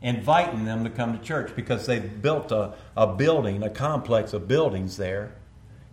inviting 0.00 0.64
them 0.64 0.84
to 0.84 0.90
come 0.90 1.16
to 1.16 1.22
church 1.22 1.54
because 1.54 1.84
they've 1.84 2.22
built 2.22 2.50
a, 2.50 2.72
a 2.96 3.06
building, 3.06 3.62
a 3.62 3.68
complex 3.68 4.32
of 4.32 4.48
buildings 4.48 4.96
there, 4.96 5.34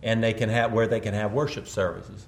and 0.02 0.24
they 0.24 0.32
can 0.32 0.48
have 0.48 0.72
where 0.72 0.86
they 0.86 1.00
can 1.00 1.12
have 1.12 1.32
worship 1.32 1.68
services. 1.68 2.24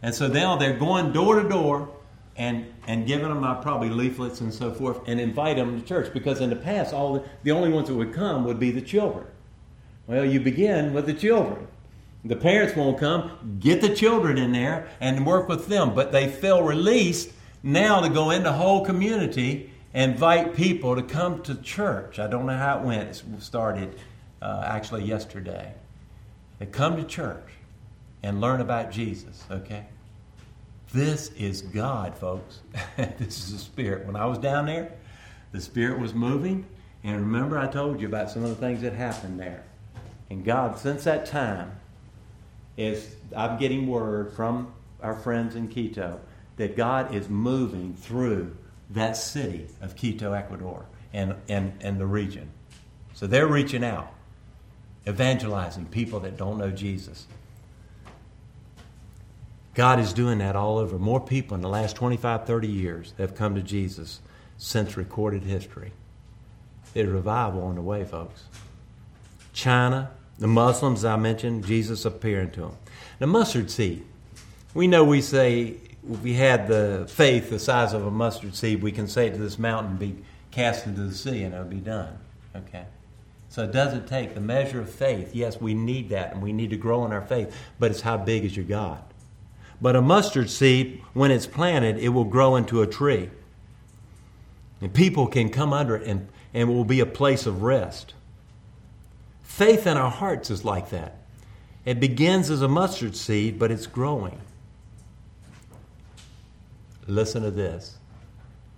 And 0.00 0.14
so 0.14 0.28
now 0.28 0.54
they're 0.54 0.78
going 0.78 1.12
door 1.12 1.42
to 1.42 1.48
door 1.48 1.88
and 2.36 2.66
and 2.86 3.06
giving 3.06 3.28
them 3.28 3.44
uh, 3.44 3.54
probably 3.56 3.88
leaflets 3.88 4.40
and 4.40 4.52
so 4.52 4.72
forth 4.72 5.00
and 5.06 5.20
invite 5.20 5.56
them 5.56 5.80
to 5.80 5.86
church. 5.86 6.12
Because 6.12 6.40
in 6.40 6.50
the 6.50 6.56
past 6.56 6.92
all 6.92 7.14
the, 7.14 7.24
the 7.42 7.50
only 7.50 7.70
ones 7.70 7.88
that 7.88 7.94
would 7.94 8.12
come 8.12 8.44
would 8.44 8.58
be 8.58 8.70
the 8.70 8.80
children. 8.80 9.26
Well 10.06 10.24
you 10.24 10.40
begin 10.40 10.92
with 10.92 11.06
the 11.06 11.14
children. 11.14 11.66
The 12.24 12.36
parents 12.36 12.74
won't 12.74 12.98
come. 12.98 13.58
Get 13.60 13.82
the 13.82 13.94
children 13.94 14.38
in 14.38 14.52
there 14.52 14.88
and 15.00 15.26
work 15.26 15.48
with 15.48 15.66
them. 15.66 15.94
But 15.94 16.10
they 16.10 16.28
feel 16.28 16.62
released 16.62 17.32
now 17.62 18.00
to 18.00 18.08
go 18.08 18.30
into 18.30 18.44
the 18.44 18.52
whole 18.52 18.84
community 18.84 19.70
and 19.92 20.12
invite 20.12 20.54
people 20.54 20.96
to 20.96 21.02
come 21.02 21.42
to 21.42 21.54
church. 21.54 22.18
I 22.18 22.26
don't 22.26 22.46
know 22.46 22.56
how 22.56 22.78
it 22.78 22.84
went. 22.84 23.10
It 23.10 23.42
started 23.42 23.96
uh, 24.40 24.62
actually 24.66 25.04
yesterday. 25.04 25.74
They 26.58 26.66
come 26.66 26.96
to 26.96 27.04
church 27.04 27.54
and 28.24 28.40
learn 28.40 28.60
about 28.60 28.90
jesus 28.90 29.44
okay 29.50 29.84
this 30.94 31.32
is 31.32 31.60
God, 31.60 32.16
folks. 32.16 32.60
this 32.96 33.38
is 33.38 33.52
the 33.52 33.58
Spirit. 33.58 34.06
When 34.06 34.14
I 34.14 34.26
was 34.26 34.38
down 34.38 34.66
there, 34.66 34.92
the 35.50 35.60
Spirit 35.60 35.98
was 35.98 36.14
moving. 36.14 36.64
And 37.02 37.16
remember, 37.16 37.58
I 37.58 37.66
told 37.66 38.00
you 38.00 38.06
about 38.06 38.30
some 38.30 38.44
of 38.44 38.48
the 38.48 38.54
things 38.54 38.80
that 38.82 38.92
happened 38.92 39.38
there. 39.38 39.64
And 40.30 40.44
God, 40.44 40.78
since 40.78 41.04
that 41.04 41.26
time, 41.26 41.72
is 42.76 43.16
I'm 43.36 43.58
getting 43.58 43.88
word 43.88 44.32
from 44.32 44.72
our 45.02 45.14
friends 45.14 45.56
in 45.56 45.68
Quito 45.68 46.20
that 46.56 46.76
God 46.76 47.12
is 47.12 47.28
moving 47.28 47.94
through 47.94 48.56
that 48.90 49.16
city 49.16 49.66
of 49.80 49.96
Quito, 49.96 50.32
Ecuador, 50.32 50.86
and, 51.12 51.34
and, 51.48 51.72
and 51.80 52.00
the 52.00 52.06
region. 52.06 52.50
So 53.14 53.26
they're 53.26 53.48
reaching 53.48 53.84
out, 53.84 54.12
evangelizing 55.08 55.86
people 55.86 56.20
that 56.20 56.36
don't 56.36 56.58
know 56.58 56.70
Jesus. 56.70 57.26
God 59.74 59.98
is 59.98 60.12
doing 60.12 60.38
that 60.38 60.54
all 60.56 60.78
over. 60.78 60.98
More 60.98 61.20
people 61.20 61.54
in 61.54 61.60
the 61.60 61.68
last 61.68 61.96
25, 61.96 62.46
30 62.46 62.68
years 62.68 63.12
have 63.18 63.34
come 63.34 63.54
to 63.56 63.62
Jesus 63.62 64.20
since 64.56 64.96
recorded 64.96 65.42
history. 65.42 65.92
There's 66.92 67.08
revival 67.08 67.64
on 67.64 67.74
the 67.74 67.82
way, 67.82 68.04
folks. 68.04 68.44
China, 69.52 70.10
the 70.38 70.46
Muslims 70.46 71.04
I 71.04 71.16
mentioned, 71.16 71.66
Jesus 71.66 72.04
appearing 72.04 72.52
to 72.52 72.60
them. 72.60 72.76
The 73.18 73.26
mustard 73.26 73.70
seed. 73.70 74.04
We 74.74 74.86
know 74.86 75.04
we 75.04 75.20
say 75.20 75.76
if 76.10 76.20
we 76.20 76.34
had 76.34 76.68
the 76.68 77.06
faith 77.08 77.50
the 77.50 77.58
size 77.58 77.92
of 77.92 78.06
a 78.06 78.10
mustard 78.10 78.54
seed, 78.54 78.82
we 78.82 78.92
can 78.92 79.08
say 79.08 79.30
to 79.30 79.36
this 79.36 79.58
mountain, 79.58 79.96
be 79.96 80.16
cast 80.50 80.86
into 80.86 81.02
the 81.02 81.14
sea, 81.14 81.42
and 81.42 81.54
it'll 81.54 81.66
be 81.66 81.76
done. 81.76 82.18
Okay? 82.54 82.84
So 83.48 83.64
it 83.64 83.72
doesn't 83.72 84.06
take 84.06 84.34
the 84.34 84.40
measure 84.40 84.80
of 84.80 84.90
faith. 84.90 85.34
Yes, 85.34 85.60
we 85.60 85.74
need 85.74 86.10
that, 86.10 86.32
and 86.32 86.42
we 86.42 86.52
need 86.52 86.70
to 86.70 86.76
grow 86.76 87.04
in 87.06 87.12
our 87.12 87.22
faith, 87.22 87.54
but 87.78 87.90
it's 87.90 88.00
how 88.00 88.16
big 88.16 88.44
is 88.44 88.56
your 88.56 88.66
God? 88.66 89.02
But 89.84 89.96
a 89.96 90.00
mustard 90.00 90.48
seed, 90.48 91.02
when 91.12 91.30
it's 91.30 91.46
planted, 91.46 91.98
it 91.98 92.08
will 92.08 92.24
grow 92.24 92.56
into 92.56 92.80
a 92.80 92.86
tree. 92.86 93.28
And 94.80 94.94
people 94.94 95.26
can 95.26 95.50
come 95.50 95.74
under 95.74 95.94
it 95.94 96.06
and, 96.08 96.26
and 96.54 96.70
it 96.70 96.72
will 96.72 96.86
be 96.86 97.00
a 97.00 97.06
place 97.06 97.44
of 97.44 97.60
rest. 97.60 98.14
Faith 99.42 99.86
in 99.86 99.98
our 99.98 100.10
hearts 100.10 100.48
is 100.48 100.64
like 100.64 100.88
that. 100.88 101.18
It 101.84 102.00
begins 102.00 102.48
as 102.48 102.62
a 102.62 102.66
mustard 102.66 103.14
seed, 103.14 103.58
but 103.58 103.70
it's 103.70 103.86
growing. 103.86 104.40
Listen 107.06 107.42
to 107.42 107.50
this 107.50 107.98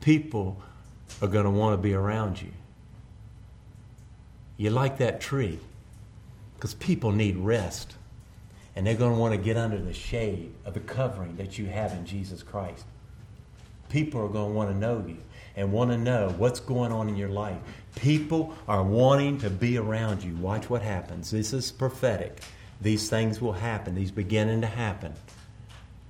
people 0.01 0.61
are 1.23 1.29
going 1.29 1.45
to 1.45 1.51
want 1.53 1.75
to 1.75 1.79
be 1.81 1.95
around 1.95 2.43
you. 2.43 2.51
You 4.57 4.71
like 4.71 4.99
that 4.99 5.21
tree 5.21 5.61
because 6.57 6.75
people 6.75 7.13
need 7.13 7.37
rest 7.37 7.95
and 8.77 8.87
they're 8.87 8.95
going 8.95 9.15
to 9.15 9.19
want 9.19 9.33
to 9.33 9.39
get 9.39 9.57
under 9.57 9.79
the 9.79 9.95
shade 9.95 10.53
of 10.65 10.75
the 10.75 10.81
covering 10.81 11.37
that 11.37 11.59
you 11.59 11.67
have 11.67 11.93
in 11.93 12.05
Jesus 12.07 12.43
Christ. 12.43 12.85
People 13.89 14.21
are 14.21 14.29
going 14.29 14.51
to 14.51 14.55
want 14.55 14.71
to 14.71 14.77
know 14.77 15.03
you 15.07 15.17
and 15.57 15.73
want 15.73 15.91
to 15.91 15.97
know 15.97 16.35
what's 16.37 16.61
going 16.61 16.93
on 16.93 17.09
in 17.09 17.17
your 17.17 17.31
life. 17.31 17.57
People 17.95 18.55
are 18.69 18.83
wanting 18.83 19.39
to 19.39 19.49
be 19.49 19.79
around 19.79 20.23
you. 20.23 20.37
Watch 20.37 20.69
what 20.69 20.83
happens. 20.83 21.31
This 21.31 21.53
is 21.53 21.73
prophetic. 21.73 22.41
These 22.81 23.09
things 23.09 23.41
will 23.41 23.55
happen. 23.55 23.95
These 23.95 24.11
beginning 24.11 24.61
to 24.61 24.67
happen. 24.67 25.15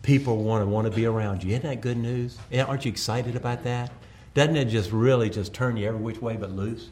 People 0.03 0.39
want 0.39 0.63
to 0.63 0.67
want 0.67 0.87
to 0.87 0.93
be 0.93 1.07
around 1.07 1.45
you. 1.45 1.51
Isn't 1.51 1.63
that 1.63 1.81
good 1.81 1.97
news? 1.97 2.39
Aren't 2.53 2.85
you 2.85 2.91
excited 2.91 3.37
about 3.37 3.63
that? 3.65 3.93
Doesn't 4.35 4.57
it 4.57 4.67
just 4.67 4.91
really 4.91 5.31
just 5.31 5.55
turn 5.55 5.77
you 5.77 5.87
every 5.87 6.01
which 6.01 6.21
way 6.21 6.37
but 6.37 6.51
loose? 6.51 6.91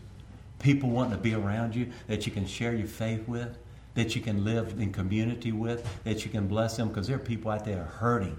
People 0.60 0.90
wanting 0.90 1.12
to 1.12 1.18
be 1.18 1.34
around 1.34 1.74
you 1.74 1.90
that 2.06 2.26
you 2.26 2.32
can 2.32 2.46
share 2.46 2.74
your 2.74 2.86
faith 2.86 3.26
with, 3.28 3.56
that 3.94 4.16
you 4.16 4.20
can 4.20 4.44
live 4.44 4.74
in 4.78 4.92
community 4.92 5.52
with, 5.52 5.86
that 6.04 6.24
you 6.24 6.30
can 6.30 6.48
bless 6.48 6.76
them 6.76 6.88
because 6.88 7.06
there 7.06 7.16
are 7.16 7.20
people 7.20 7.50
out 7.50 7.64
there 7.64 7.84
hurting 7.84 8.38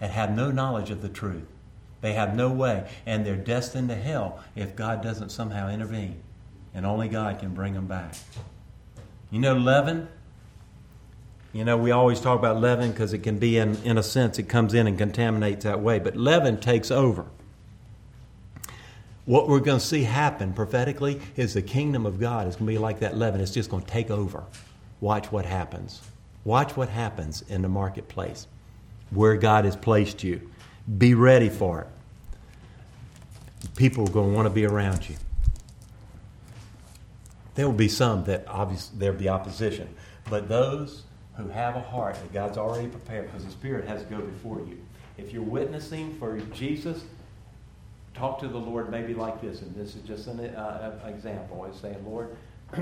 and 0.00 0.12
have 0.12 0.34
no 0.34 0.50
knowledge 0.50 0.90
of 0.90 1.02
the 1.02 1.08
truth. 1.08 1.46
They 2.00 2.12
have 2.12 2.36
no 2.36 2.50
way, 2.50 2.88
and 3.06 3.26
they're 3.26 3.36
destined 3.36 3.88
to 3.88 3.96
hell 3.96 4.42
if 4.54 4.76
God 4.76 5.02
doesn't 5.02 5.30
somehow 5.30 5.68
intervene. 5.68 6.22
And 6.74 6.86
only 6.86 7.08
God 7.08 7.40
can 7.40 7.54
bring 7.54 7.74
them 7.74 7.86
back. 7.86 8.14
You 9.32 9.40
know, 9.40 9.56
leaven? 9.56 10.08
You 11.52 11.64
know, 11.64 11.76
we 11.76 11.90
always 11.90 12.20
talk 12.20 12.38
about 12.38 12.60
leaven 12.60 12.92
because 12.92 13.12
it 13.12 13.18
can 13.18 13.38
be, 13.38 13.58
in, 13.58 13.82
in 13.82 13.98
a 13.98 14.02
sense, 14.02 14.38
it 14.38 14.44
comes 14.44 14.74
in 14.74 14.86
and 14.86 14.96
contaminates 14.96 15.64
that 15.64 15.80
way. 15.80 15.98
But 15.98 16.14
leaven 16.14 16.60
takes 16.60 16.90
over. 16.90 17.24
What 19.24 19.48
we're 19.48 19.60
going 19.60 19.80
to 19.80 19.84
see 19.84 20.04
happen 20.04 20.52
prophetically 20.52 21.20
is 21.36 21.54
the 21.54 21.62
kingdom 21.62 22.06
of 22.06 22.20
God 22.20 22.46
is 22.46 22.56
going 22.56 22.66
to 22.66 22.72
be 22.72 22.78
like 22.78 23.00
that 23.00 23.16
leaven. 23.16 23.40
It's 23.40 23.50
just 23.50 23.70
going 23.70 23.82
to 23.82 23.90
take 23.90 24.10
over. 24.10 24.44
Watch 25.00 25.30
what 25.30 25.44
happens. 25.44 26.00
Watch 26.44 26.76
what 26.76 26.88
happens 26.88 27.42
in 27.48 27.62
the 27.62 27.68
marketplace 27.68 28.46
where 29.10 29.36
God 29.36 29.64
has 29.64 29.76
placed 29.76 30.22
you. 30.22 30.50
Be 30.98 31.14
ready 31.14 31.48
for 31.48 31.82
it. 31.82 31.88
People 33.76 34.08
are 34.08 34.12
going 34.12 34.30
to 34.30 34.36
want 34.36 34.46
to 34.46 34.54
be 34.54 34.64
around 34.64 35.08
you. 35.08 35.16
There 37.54 37.66
will 37.66 37.74
be 37.74 37.88
some 37.88 38.24
that 38.24 38.44
obviously 38.46 38.98
there'll 38.98 39.18
be 39.18 39.28
opposition, 39.28 39.92
but 40.30 40.48
those 40.48 41.02
who 41.36 41.48
have 41.48 41.76
a 41.76 41.80
heart 41.80 42.14
that 42.14 42.32
God's 42.32 42.56
already 42.56 42.88
prepared, 42.88 43.26
because 43.26 43.44
the 43.44 43.50
Spirit 43.50 43.86
has 43.88 44.02
to 44.02 44.08
go 44.08 44.20
before 44.20 44.60
you. 44.60 44.78
If 45.16 45.32
you're 45.32 45.42
witnessing 45.42 46.16
for 46.18 46.38
Jesus, 46.54 47.02
talk 48.14 48.38
to 48.40 48.48
the 48.48 48.58
Lord 48.58 48.90
maybe 48.90 49.14
like 49.14 49.40
this, 49.40 49.62
and 49.62 49.74
this 49.74 49.96
is 49.96 50.02
just 50.02 50.28
an 50.28 50.40
uh, 50.40 51.00
example. 51.06 51.64
Is 51.64 51.80
saying, 51.80 52.04
Lord, 52.06 52.36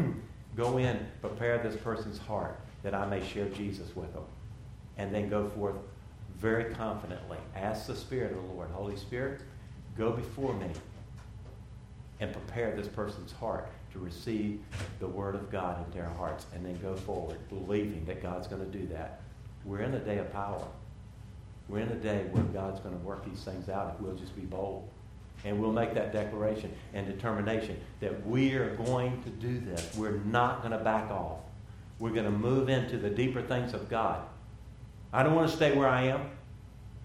go 0.56 0.78
in, 0.78 1.06
prepare 1.20 1.58
this 1.58 1.76
person's 1.76 2.18
heart 2.18 2.58
that 2.82 2.94
I 2.94 3.06
may 3.06 3.24
share 3.24 3.48
Jesus 3.50 3.94
with 3.94 4.12
them, 4.14 4.24
and 4.96 5.14
then 5.14 5.28
go 5.28 5.48
forth 5.48 5.76
very 6.36 6.74
confidently. 6.74 7.38
Ask 7.54 7.86
the 7.86 7.96
Spirit 7.96 8.32
of 8.32 8.42
the 8.42 8.54
Lord, 8.54 8.70
Holy 8.70 8.96
Spirit, 8.96 9.40
go 9.96 10.12
before 10.12 10.54
me 10.54 10.68
and 12.20 12.32
prepare 12.32 12.74
this 12.74 12.88
person's 12.88 13.32
heart 13.32 13.68
to 13.92 13.98
receive 13.98 14.60
the 15.00 15.06
Word 15.06 15.34
of 15.34 15.50
God 15.50 15.84
into 15.84 15.98
their 15.98 16.08
hearts 16.08 16.46
and 16.54 16.64
then 16.64 16.78
go 16.80 16.94
forward 16.94 17.38
believing 17.48 18.04
that 18.06 18.22
God's 18.22 18.46
going 18.48 18.64
to 18.64 18.78
do 18.78 18.86
that. 18.88 19.20
We're 19.64 19.80
in 19.80 19.94
a 19.94 19.98
day 19.98 20.18
of 20.18 20.32
power. 20.32 20.62
We're 21.68 21.80
in 21.80 21.88
a 21.88 21.96
day 21.96 22.24
where 22.30 22.44
God's 22.44 22.80
going 22.80 22.96
to 22.96 23.04
work 23.04 23.24
these 23.24 23.42
things 23.42 23.68
out 23.68 23.94
if 23.94 24.00
we'll 24.00 24.14
just 24.14 24.36
be 24.36 24.42
bold. 24.42 24.88
And 25.44 25.60
we'll 25.60 25.72
make 25.72 25.94
that 25.94 26.12
declaration 26.12 26.72
and 26.94 27.06
determination 27.06 27.78
that 28.00 28.26
we 28.26 28.54
are 28.54 28.74
going 28.76 29.22
to 29.22 29.30
do 29.30 29.60
this. 29.60 29.94
We're 29.96 30.18
not 30.18 30.60
going 30.60 30.72
to 30.72 30.82
back 30.82 31.10
off. 31.10 31.38
We're 31.98 32.10
going 32.10 32.24
to 32.24 32.30
move 32.30 32.68
into 32.68 32.98
the 32.98 33.10
deeper 33.10 33.42
things 33.42 33.72
of 33.72 33.88
God. 33.88 34.22
I 35.12 35.22
don't 35.22 35.34
want 35.34 35.48
to 35.50 35.56
stay 35.56 35.76
where 35.76 35.88
I 35.88 36.02
am. 36.04 36.30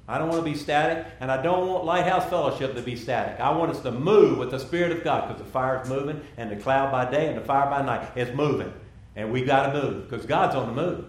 I 0.07 0.17
don't 0.17 0.27
want 0.27 0.43
to 0.43 0.51
be 0.51 0.57
static, 0.57 1.05
and 1.21 1.32
I 1.32 1.41
don't 1.41 1.69
want 1.69 1.86
Lighthouse 1.86 2.29
Fellowship 2.29 2.75
to 2.75 2.82
be 2.82 2.97
static. 2.97 3.39
I 3.39 3.51
want 3.51 3.71
us 3.71 3.82
to 3.82 3.91
move 3.91 4.38
with 4.38 4.51
the 4.51 4.59
Spirit 4.59 4.91
of 4.91 5.03
God 5.03 5.27
because 5.27 5.41
the 5.41 5.49
fire 5.49 5.82
is 5.82 5.88
moving, 5.88 6.21
and 6.36 6.51
the 6.51 6.57
cloud 6.57 6.91
by 6.91 7.09
day 7.09 7.27
and 7.27 7.38
the 7.38 7.41
fire 7.45 7.69
by 7.69 7.82
night 7.82 8.17
is 8.17 8.36
moving. 8.36 8.73
And 9.15 9.32
we've 9.32 9.45
got 9.45 9.71
to 9.71 9.82
move 9.82 10.09
because 10.09 10.25
God's 10.25 10.55
on 10.55 10.75
the 10.75 10.82
move. 10.82 11.05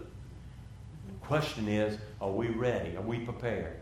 The 1.09 1.27
question 1.27 1.68
is 1.68 1.99
are 2.20 2.31
we 2.31 2.49
ready? 2.49 2.97
Are 2.97 3.03
we 3.03 3.18
prepared? 3.18 3.82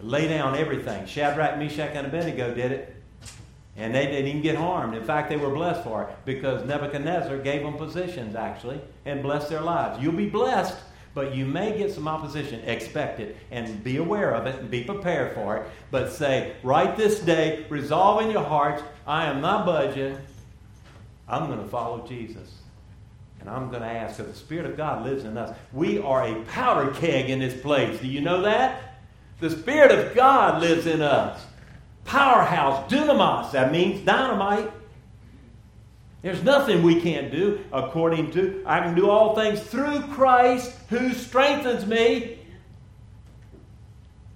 Lay 0.00 0.28
down 0.28 0.56
everything. 0.56 1.06
Shadrach, 1.06 1.58
Meshach, 1.58 1.90
and 1.94 2.06
Abednego 2.06 2.54
did 2.54 2.72
it. 2.72 2.94
And 3.76 3.94
they 3.94 4.06
didn't 4.06 4.26
even 4.26 4.42
get 4.42 4.56
harmed. 4.56 4.94
In 4.94 5.04
fact, 5.04 5.28
they 5.28 5.36
were 5.36 5.50
blessed 5.50 5.84
for 5.84 6.04
it 6.04 6.10
because 6.24 6.66
Nebuchadnezzar 6.66 7.38
gave 7.38 7.62
them 7.62 7.74
positions, 7.74 8.34
actually, 8.34 8.80
and 9.04 9.22
blessed 9.22 9.48
their 9.50 9.60
lives. 9.60 10.02
You'll 10.02 10.12
be 10.12 10.28
blessed 10.28 10.76
but 11.18 11.34
you 11.34 11.44
may 11.44 11.76
get 11.76 11.92
some 11.92 12.06
opposition. 12.06 12.60
Expect 12.60 13.18
it 13.18 13.36
and 13.50 13.82
be 13.82 13.96
aware 13.96 14.32
of 14.32 14.46
it 14.46 14.60
and 14.60 14.70
be 14.70 14.84
prepared 14.84 15.34
for 15.34 15.56
it. 15.56 15.66
But 15.90 16.12
say, 16.12 16.54
right 16.62 16.96
this 16.96 17.18
day, 17.18 17.66
resolve 17.68 18.22
in 18.22 18.30
your 18.30 18.44
hearts, 18.44 18.84
I 19.04 19.26
am 19.26 19.40
not 19.40 19.66
budging. 19.66 20.16
I'm 21.26 21.48
going 21.48 21.60
to 21.60 21.68
follow 21.68 22.06
Jesus. 22.06 22.54
And 23.40 23.50
I'm 23.50 23.68
going 23.68 23.82
to 23.82 23.88
ask, 23.88 24.16
because 24.16 24.32
the 24.32 24.38
Spirit 24.38 24.66
of 24.66 24.76
God 24.76 25.04
lives 25.04 25.24
in 25.24 25.36
us. 25.36 25.56
We 25.72 25.98
are 25.98 26.22
a 26.24 26.40
powder 26.44 26.92
keg 26.92 27.30
in 27.30 27.40
this 27.40 27.60
place. 27.60 27.98
Do 27.98 28.06
you 28.06 28.20
know 28.20 28.42
that? 28.42 28.87
The 29.40 29.50
Spirit 29.50 29.92
of 29.92 30.14
God 30.14 30.60
lives 30.60 30.86
in 30.86 31.00
us. 31.00 31.44
Powerhouse, 32.04 32.90
dunamis, 32.90 33.52
that 33.52 33.70
means 33.70 34.04
dynamite. 34.04 34.70
There's 36.22 36.42
nothing 36.42 36.82
we 36.82 37.00
can't 37.00 37.30
do 37.30 37.64
according 37.72 38.32
to, 38.32 38.62
I 38.66 38.80
can 38.80 38.94
do 38.94 39.08
all 39.08 39.36
things 39.36 39.60
through 39.60 40.00
Christ 40.08 40.76
who 40.88 41.12
strengthens 41.12 41.86
me. 41.86 42.38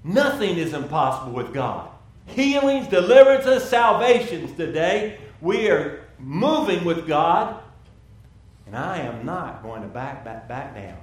Nothing 0.04 0.56
is 0.58 0.72
impossible 0.72 1.32
with 1.32 1.52
God. 1.52 1.88
Healings, 2.26 2.86
deliverances, 2.88 3.68
salvations 3.68 4.56
today. 4.56 5.18
We 5.40 5.68
are 5.70 6.04
moving 6.18 6.84
with 6.84 7.06
God. 7.06 7.60
And 8.66 8.76
I 8.76 8.98
am 8.98 9.26
not 9.26 9.62
going 9.62 9.82
to 9.82 9.88
back, 9.88 10.24
back, 10.24 10.48
back 10.48 10.74
down. 10.74 10.98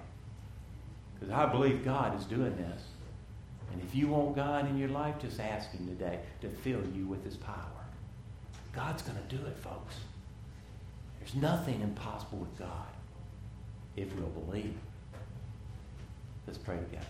Because 1.13 1.33
I 1.33 1.45
believe 1.45 1.83
God 1.83 2.17
is 2.17 2.25
doing 2.25 2.55
this. 2.55 2.81
And 3.71 3.81
if 3.81 3.95
you 3.95 4.07
want 4.07 4.35
God 4.35 4.69
in 4.69 4.77
your 4.77 4.89
life, 4.89 5.15
just 5.19 5.39
ask 5.39 5.71
Him 5.71 5.87
today 5.87 6.19
to 6.41 6.49
fill 6.49 6.81
you 6.95 7.05
with 7.05 7.23
His 7.23 7.37
power. 7.37 7.55
God's 8.73 9.01
going 9.01 9.17
to 9.17 9.35
do 9.35 9.43
it, 9.45 9.57
folks. 9.57 9.95
There's 11.19 11.35
nothing 11.35 11.81
impossible 11.81 12.39
with 12.39 12.57
God 12.57 12.87
if 13.95 14.13
we'll 14.15 14.27
believe. 14.27 14.75
Let's 16.47 16.57
pray 16.57 16.77
together. 16.77 17.05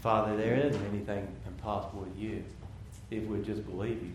Father, 0.00 0.36
there 0.36 0.54
isn't 0.56 0.84
anything 0.86 1.26
impossible 1.46 2.00
with 2.00 2.18
you 2.18 2.44
if 3.10 3.24
we 3.24 3.42
just 3.42 3.64
believe 3.66 4.02
you. 4.02 4.12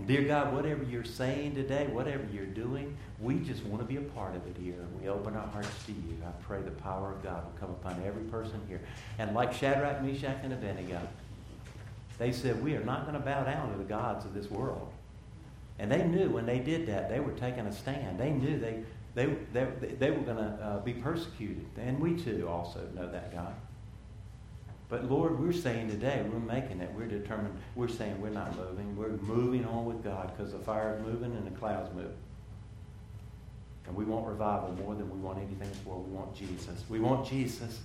And 0.00 0.08
dear 0.08 0.22
God, 0.22 0.54
whatever 0.54 0.82
you're 0.82 1.04
saying 1.04 1.56
today, 1.56 1.86
whatever 1.88 2.24
you're 2.32 2.46
doing, 2.46 2.96
we 3.20 3.34
just 3.40 3.62
want 3.66 3.82
to 3.82 3.84
be 3.86 3.98
a 3.98 4.00
part 4.12 4.34
of 4.34 4.46
it 4.46 4.56
here. 4.58 4.80
And 4.80 4.98
we 4.98 5.08
open 5.10 5.36
our 5.36 5.46
hearts 5.48 5.68
to 5.84 5.92
you. 5.92 6.16
I 6.26 6.30
pray 6.42 6.62
the 6.62 6.70
power 6.70 7.12
of 7.12 7.22
God 7.22 7.44
will 7.44 7.60
come 7.60 7.68
upon 7.68 8.02
every 8.06 8.22
person 8.22 8.62
here. 8.66 8.80
And 9.18 9.34
like 9.34 9.52
Shadrach, 9.52 10.02
Meshach, 10.02 10.38
and 10.42 10.54
Abednego, 10.54 11.06
they 12.16 12.32
said, 12.32 12.64
We 12.64 12.76
are 12.76 12.82
not 12.82 13.02
going 13.02 13.12
to 13.12 13.20
bow 13.20 13.44
down 13.44 13.72
to 13.72 13.76
the 13.76 13.84
gods 13.84 14.24
of 14.24 14.32
this 14.32 14.50
world. 14.50 14.90
And 15.78 15.92
they 15.92 16.02
knew 16.02 16.30
when 16.30 16.46
they 16.46 16.60
did 16.60 16.86
that, 16.86 17.10
they 17.10 17.20
were 17.20 17.32
taking 17.32 17.66
a 17.66 17.72
stand. 17.72 18.18
They 18.18 18.30
knew 18.30 18.58
they, 18.58 18.82
they, 19.14 19.26
they, 19.52 19.66
they 19.98 20.10
were 20.10 20.22
going 20.22 20.38
to 20.38 20.58
uh, 20.62 20.78
be 20.80 20.94
persecuted. 20.94 21.66
And 21.76 22.00
we 22.00 22.16
too 22.16 22.48
also 22.48 22.80
know 22.94 23.12
that, 23.12 23.34
God. 23.34 23.52
But 24.90 25.08
Lord, 25.08 25.38
we're 25.38 25.52
saying 25.52 25.88
today, 25.88 26.24
we're 26.30 26.40
making 26.40 26.80
it. 26.80 26.90
We're 26.92 27.06
determined. 27.06 27.56
We're 27.76 27.88
saying 27.88 28.20
we're 28.20 28.30
not 28.30 28.56
moving. 28.56 28.96
We're 28.96 29.10
moving 29.10 29.64
on 29.64 29.86
with 29.86 30.02
God 30.02 30.32
because 30.36 30.52
the 30.52 30.58
fire 30.58 30.96
is 30.96 31.02
moving 31.06 31.32
and 31.36 31.46
the 31.46 31.56
clouds 31.58 31.94
move. 31.94 32.12
And 33.86 33.94
we 33.94 34.04
want 34.04 34.26
revival 34.26 34.72
more 34.84 34.96
than 34.96 35.08
we 35.08 35.18
want 35.18 35.38
anything 35.38 35.70
world. 35.84 36.08
We 36.08 36.16
want 36.16 36.34
Jesus. 36.34 36.84
We 36.88 36.98
want 36.98 37.26
Jesus 37.26 37.78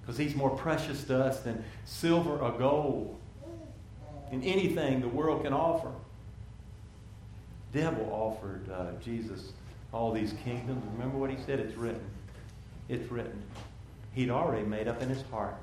because 0.00 0.16
he's 0.16 0.34
more 0.34 0.50
precious 0.50 1.04
to 1.04 1.22
us 1.22 1.40
than 1.40 1.62
silver 1.84 2.38
or 2.38 2.52
gold 2.52 3.20
in 4.32 4.42
anything 4.42 5.02
the 5.02 5.08
world 5.08 5.44
can 5.44 5.52
offer. 5.52 5.92
Devil 7.72 8.08
offered 8.10 8.70
uh, 8.70 8.92
Jesus 9.02 9.52
all 9.92 10.10
these 10.10 10.32
kingdoms. 10.42 10.82
Remember 10.92 11.18
what 11.18 11.30
he 11.30 11.36
said? 11.44 11.60
It's 11.60 11.76
written. 11.76 12.04
It's 12.88 13.10
written. 13.10 13.42
He'd 14.12 14.30
already 14.30 14.64
made 14.64 14.88
up 14.88 15.02
in 15.02 15.08
his 15.10 15.22
heart 15.30 15.56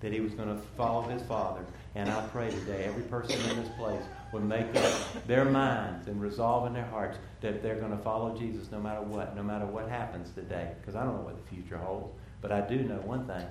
that 0.00 0.12
he 0.12 0.20
was 0.20 0.32
going 0.34 0.48
to 0.48 0.60
follow 0.76 1.02
his 1.02 1.22
father. 1.22 1.64
And 1.94 2.10
I 2.10 2.26
pray 2.26 2.50
today 2.50 2.84
every 2.84 3.04
person 3.04 3.40
in 3.50 3.62
this 3.62 3.72
place 3.76 4.02
would 4.32 4.44
make 4.44 4.74
up 4.76 5.26
their 5.26 5.44
minds 5.44 6.08
and 6.08 6.20
resolve 6.20 6.66
in 6.66 6.74
their 6.74 6.84
hearts 6.86 7.18
that 7.40 7.62
they're 7.62 7.80
going 7.80 7.96
to 7.96 8.02
follow 8.02 8.36
Jesus 8.36 8.70
no 8.70 8.78
matter 8.78 9.00
what, 9.00 9.34
no 9.34 9.42
matter 9.42 9.66
what 9.66 9.88
happens 9.88 10.30
today. 10.34 10.72
Because 10.80 10.94
I 10.94 11.04
don't 11.04 11.16
know 11.16 11.22
what 11.22 11.42
the 11.42 11.54
future 11.54 11.78
holds. 11.78 12.14
But 12.42 12.52
I 12.52 12.60
do 12.60 12.78
know 12.82 12.96
one 12.96 13.26
thing. 13.26 13.46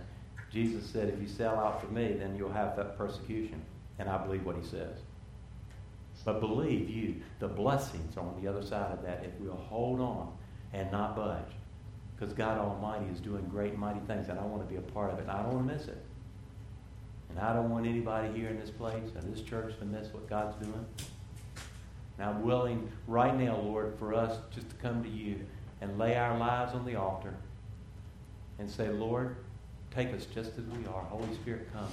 Jesus 0.52 0.86
said, 0.86 1.10
if 1.10 1.20
you 1.20 1.28
sell 1.28 1.58
out 1.58 1.82
for 1.82 1.88
me, 1.88 2.14
then 2.14 2.36
you'll 2.36 2.52
have 2.52 2.76
that 2.78 2.98
persecution. 2.98 3.62
And 3.98 4.08
I 4.08 4.18
believe 4.24 4.46
what 4.46 4.56
he 4.56 4.64
says. 4.64 5.00
But 6.24 6.40
believe 6.40 6.90
you, 6.90 7.16
the 7.40 7.48
blessings 7.48 8.18
are 8.18 8.22
on 8.22 8.42
the 8.42 8.48
other 8.48 8.64
side 8.64 8.92
of 8.92 9.04
that 9.04 9.24
if 9.26 9.40
we'll 9.40 9.56
hold 9.56 10.00
on 10.00 10.32
and 10.74 10.92
not 10.92 11.16
budge. 11.16 11.52
Because 12.16 12.34
God 12.34 12.58
Almighty 12.58 13.06
is 13.12 13.20
doing 13.20 13.46
great 13.46 13.78
mighty 13.78 14.00
things, 14.02 14.30
and 14.30 14.40
I 14.40 14.44
want 14.44 14.68
to 14.68 14.70
be 14.72 14.78
a 14.78 14.82
part 14.82 15.12
of 15.12 15.20
it, 15.20 15.24
and 15.24 15.32
I 15.32 15.44
don't 15.44 15.54
want 15.54 15.68
to 15.68 15.74
miss 15.74 15.88
it. 15.88 16.04
And 17.36 17.46
I 17.46 17.54
don't 17.54 17.70
want 17.70 17.86
anybody 17.86 18.32
here 18.34 18.50
in 18.50 18.60
this 18.60 18.70
place 18.70 19.04
or 19.16 19.22
this 19.22 19.42
church 19.42 19.78
to 19.80 19.86
miss 19.86 20.08
what 20.14 20.30
God's 20.30 20.56
doing. 20.64 20.86
And 22.18 22.30
I'm 22.30 22.44
willing 22.44 22.90
right 23.08 23.38
now, 23.38 23.58
Lord, 23.58 23.96
for 24.00 24.14
us 24.14 24.38
just 24.54 24.70
to 24.70 24.76
come 24.78 25.04
to 25.04 25.10
you 25.10 25.40
and 25.82 25.98
lay 25.98 26.16
our 26.16 26.38
lives 26.38 26.74
on 26.74 26.86
the 26.86 26.96
altar 26.96 27.34
and 28.58 28.70
say, 28.70 28.88
Lord, 28.90 29.36
take 29.92 30.14
us 30.14 30.26
just 30.34 30.52
as 30.58 30.64
we 30.78 30.86
are. 30.88 31.02
Holy 31.04 31.34
Spirit, 31.36 31.68
come. 31.74 31.90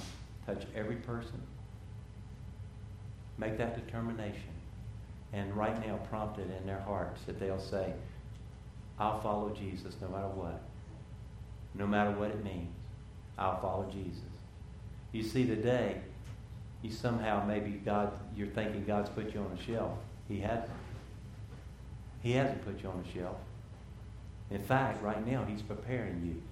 Touch 0.46 0.64
every 0.76 0.96
person. 0.96 1.40
Make 3.36 3.58
that 3.58 3.84
determination. 3.84 4.50
And 5.32 5.56
right 5.56 5.84
now, 5.84 5.96
prompt 6.08 6.38
it 6.38 6.48
in 6.60 6.66
their 6.66 6.80
hearts 6.80 7.22
that 7.26 7.40
they'll 7.40 7.58
say, 7.58 7.92
I'll 8.98 9.20
follow 9.20 9.50
Jesus 9.50 9.96
no 10.00 10.08
matter 10.08 10.28
what. 10.28 10.62
No 11.74 11.86
matter 11.86 12.10
what 12.12 12.30
it 12.30 12.44
means. 12.44 12.72
I'll 13.38 13.60
follow 13.60 13.90
Jesus. 13.90 14.31
You 15.12 15.22
see, 15.22 15.46
today, 15.46 16.00
you 16.82 16.90
somehow 16.90 17.44
maybe 17.46 17.70
God, 17.84 18.12
you're 18.34 18.48
thinking 18.48 18.84
God's 18.84 19.10
put 19.10 19.32
you 19.34 19.40
on 19.40 19.56
a 19.56 19.62
shelf. 19.62 19.98
He 20.28 20.40
hasn't. 20.40 20.70
He 22.22 22.32
hasn't 22.32 22.64
put 22.64 22.82
you 22.82 22.88
on 22.88 23.04
a 23.06 23.18
shelf. 23.18 23.36
In 24.50 24.62
fact, 24.62 25.02
right 25.02 25.26
now, 25.26 25.44
He's 25.44 25.62
preparing 25.62 26.22
you. 26.24 26.42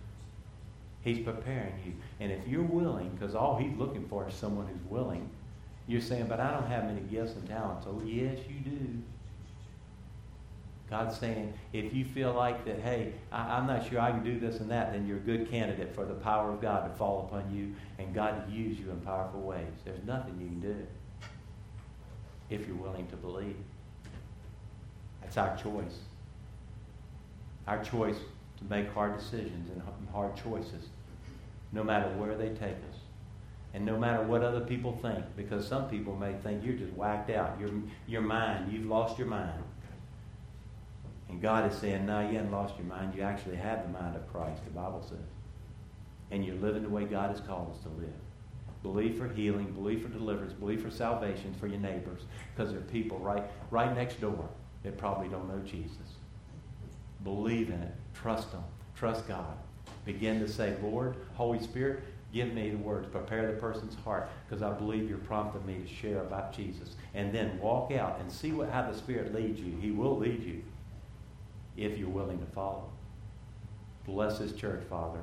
He's 1.03 1.25
preparing 1.25 1.75
you. 1.85 1.95
And 2.19 2.31
if 2.31 2.47
you're 2.47 2.63
willing, 2.63 3.11
because 3.11 3.35
all 3.35 3.57
He's 3.57 3.77
looking 3.77 4.07
for 4.09 4.29
is 4.29 4.35
someone 4.35 4.67
who's 4.67 4.91
willing, 4.91 5.29
you're 5.87 6.01
saying, 6.01 6.27
but 6.29 6.39
I 6.39 6.53
don't 6.53 6.69
have 6.69 6.85
many 6.85 7.01
gifts 7.01 7.33
and 7.33 7.49
talents. 7.49 7.87
Oh, 7.89 8.01
yes, 8.05 8.39
you 8.49 8.61
do. 8.61 9.03
God's 10.91 11.17
saying, 11.17 11.55
if 11.73 11.95
you 11.95 12.05
feel 12.05 12.35
like 12.35 12.65
that, 12.65 12.81
hey, 12.81 13.13
I, 13.31 13.59
am 13.59 13.69
not 13.69 13.89
sure 13.89 14.01
I 14.01 14.11
can 14.11 14.25
do 14.25 14.41
this 14.41 14.59
and 14.59 14.69
that, 14.73 14.93
then 14.93 15.07
you're 15.07 15.19
a 15.19 15.21
good 15.21 15.49
candidate 15.49 15.95
for 15.95 16.05
the 16.05 16.15
power 16.15 16.53
of 16.53 16.61
God 16.61 16.91
to 16.91 16.99
fall 16.99 17.29
upon 17.29 17.55
you 17.55 17.75
and 17.99 18.13
God 18.13 18.47
to 18.47 18.53
use 18.53 18.77
you 18.77 18.91
in 18.91 19.01
powerful 19.01 19.41
ways. 19.41 19.69
There's 19.85 20.05
nothing 20.05 20.37
you 20.41 20.49
can 20.49 20.61
do 20.61 20.87
if 22.51 22.67
you're 22.67 22.77
willing 22.77 23.07
to 23.07 23.17
believe. 23.17 23.57
That's 25.23 25.37
our 25.37 25.57
choice. 25.57 25.99
Our 27.69 27.85
choice 27.85 28.17
to 28.59 28.65
make 28.69 28.93
hard 28.93 29.17
decisions 29.17 29.71
and 29.71 29.81
hard 30.13 30.37
choices, 30.37 30.89
no 31.71 31.85
matter 31.85 32.09
where 32.17 32.37
they 32.37 32.49
take 32.49 32.77
us. 32.91 32.99
And 33.73 33.87
no 33.87 33.97
matter 33.97 34.25
what 34.25 34.43
other 34.43 34.63
people 34.63 34.99
think, 35.01 35.25
because 35.37 35.69
some 35.69 35.89
people 35.89 36.17
may 36.17 36.33
think 36.43 36.65
you're 36.65 36.75
just 36.75 36.93
whacked 36.95 37.31
out. 37.31 37.61
Your, 37.61 37.71
your 38.09 38.23
mind, 38.23 38.73
you've 38.73 38.87
lost 38.87 39.17
your 39.17 39.29
mind. 39.29 39.63
And 41.31 41.41
God 41.41 41.71
is 41.71 41.79
saying, 41.79 42.07
no, 42.07 42.21
you 42.21 42.37
haven't 42.37 42.51
lost 42.51 42.75
your 42.77 42.87
mind. 42.87 43.15
You 43.15 43.23
actually 43.23 43.57
have 43.57 43.85
the 43.85 43.99
mind 43.99 44.17
of 44.17 44.31
Christ, 44.33 44.65
the 44.65 44.71
Bible 44.73 45.05
says. 45.09 45.19
And 46.33 46.45
you're 46.45 46.57
living 46.57 46.83
the 46.83 46.89
way 46.89 47.05
God 47.05 47.31
has 47.31 47.41
called 47.41 47.73
us 47.73 47.83
to 47.83 47.89
live. 47.89 48.13
Believe 48.83 49.17
for 49.17 49.29
healing, 49.29 49.71
believe 49.73 50.03
for 50.03 50.09
deliverance, 50.09 50.53
believe 50.53 50.83
for 50.83 50.91
salvation 50.91 51.55
for 51.61 51.67
your 51.67 51.79
neighbors, 51.79 52.23
because 52.55 52.73
there 52.73 52.81
are 52.81 52.85
people 52.85 53.19
right, 53.19 53.45
right 53.71 53.95
next 53.95 54.21
door 54.21 54.49
that 54.83 54.97
probably 54.97 55.29
don't 55.29 55.49
know 55.49 55.61
Jesus. 55.65 56.17
Believe 57.23 57.69
in 57.69 57.81
it. 57.81 57.95
Trust 58.15 58.51
them. 58.53 58.65
Trust 58.97 59.29
God. 59.29 59.57
Begin 60.05 60.41
to 60.41 60.49
say, 60.49 60.77
Lord, 60.83 61.15
Holy 61.35 61.61
Spirit, 61.61 62.03
give 62.33 62.53
me 62.55 62.71
the 62.71 62.79
words. 62.79 63.07
Prepare 63.13 63.47
the 63.49 63.61
person's 63.61 63.95
heart, 64.03 64.31
because 64.49 64.63
I 64.63 64.73
believe 64.73 65.09
you're 65.09 65.19
prompting 65.19 65.65
me 65.67 65.85
to 65.85 65.87
share 65.87 66.23
about 66.23 66.57
Jesus. 66.57 66.97
And 67.15 67.33
then 67.33 67.59
walk 67.61 67.93
out 67.93 68.19
and 68.21 68.33
see 68.33 68.53
what, 68.53 68.71
how 68.71 68.91
the 68.91 68.97
Spirit 68.97 69.35
leads 69.35 69.61
you. 69.61 69.77
He 69.81 69.91
will 69.91 70.17
lead 70.17 70.43
you 70.43 70.63
if 71.81 71.99
you're 71.99 72.09
willing 72.09 72.39
to 72.39 72.47
follow. 72.47 72.91
Bless 74.07 74.39
this 74.39 74.53
church, 74.53 74.83
Father. 74.89 75.21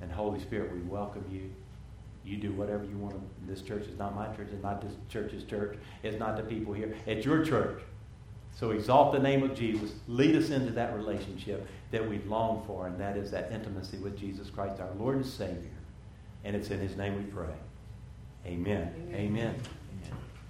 And 0.00 0.12
Holy 0.12 0.38
Spirit, 0.40 0.72
we 0.72 0.80
welcome 0.80 1.24
you. 1.30 1.50
You 2.24 2.36
do 2.36 2.52
whatever 2.52 2.84
you 2.84 2.96
want. 2.98 3.16
This 3.46 3.62
church 3.62 3.86
is 3.86 3.98
not 3.98 4.14
my 4.14 4.26
church. 4.36 4.48
It's 4.52 4.62
not 4.62 4.82
this 4.82 4.92
church's 5.08 5.44
church. 5.44 5.78
It's 6.02 6.18
not 6.18 6.36
the 6.36 6.42
people 6.42 6.74
here. 6.74 6.94
It's 7.06 7.24
your 7.24 7.44
church. 7.44 7.80
So 8.54 8.72
exalt 8.72 9.12
the 9.12 9.18
name 9.18 9.42
of 9.42 9.54
Jesus. 9.54 9.92
Lead 10.08 10.36
us 10.36 10.50
into 10.50 10.72
that 10.72 10.94
relationship 10.94 11.66
that 11.90 12.06
we 12.06 12.18
long 12.26 12.64
for, 12.66 12.86
and 12.86 13.00
that 13.00 13.16
is 13.16 13.30
that 13.30 13.50
intimacy 13.52 13.98
with 13.98 14.18
Jesus 14.18 14.50
Christ, 14.50 14.80
our 14.80 14.90
Lord 14.98 15.16
and 15.16 15.26
Savior. 15.26 15.70
And 16.44 16.54
it's 16.54 16.70
in 16.70 16.80
His 16.80 16.96
name 16.96 17.16
we 17.16 17.22
pray. 17.24 17.54
Amen. 18.46 18.92
Amen. 19.10 19.14
Amen. 19.14 19.54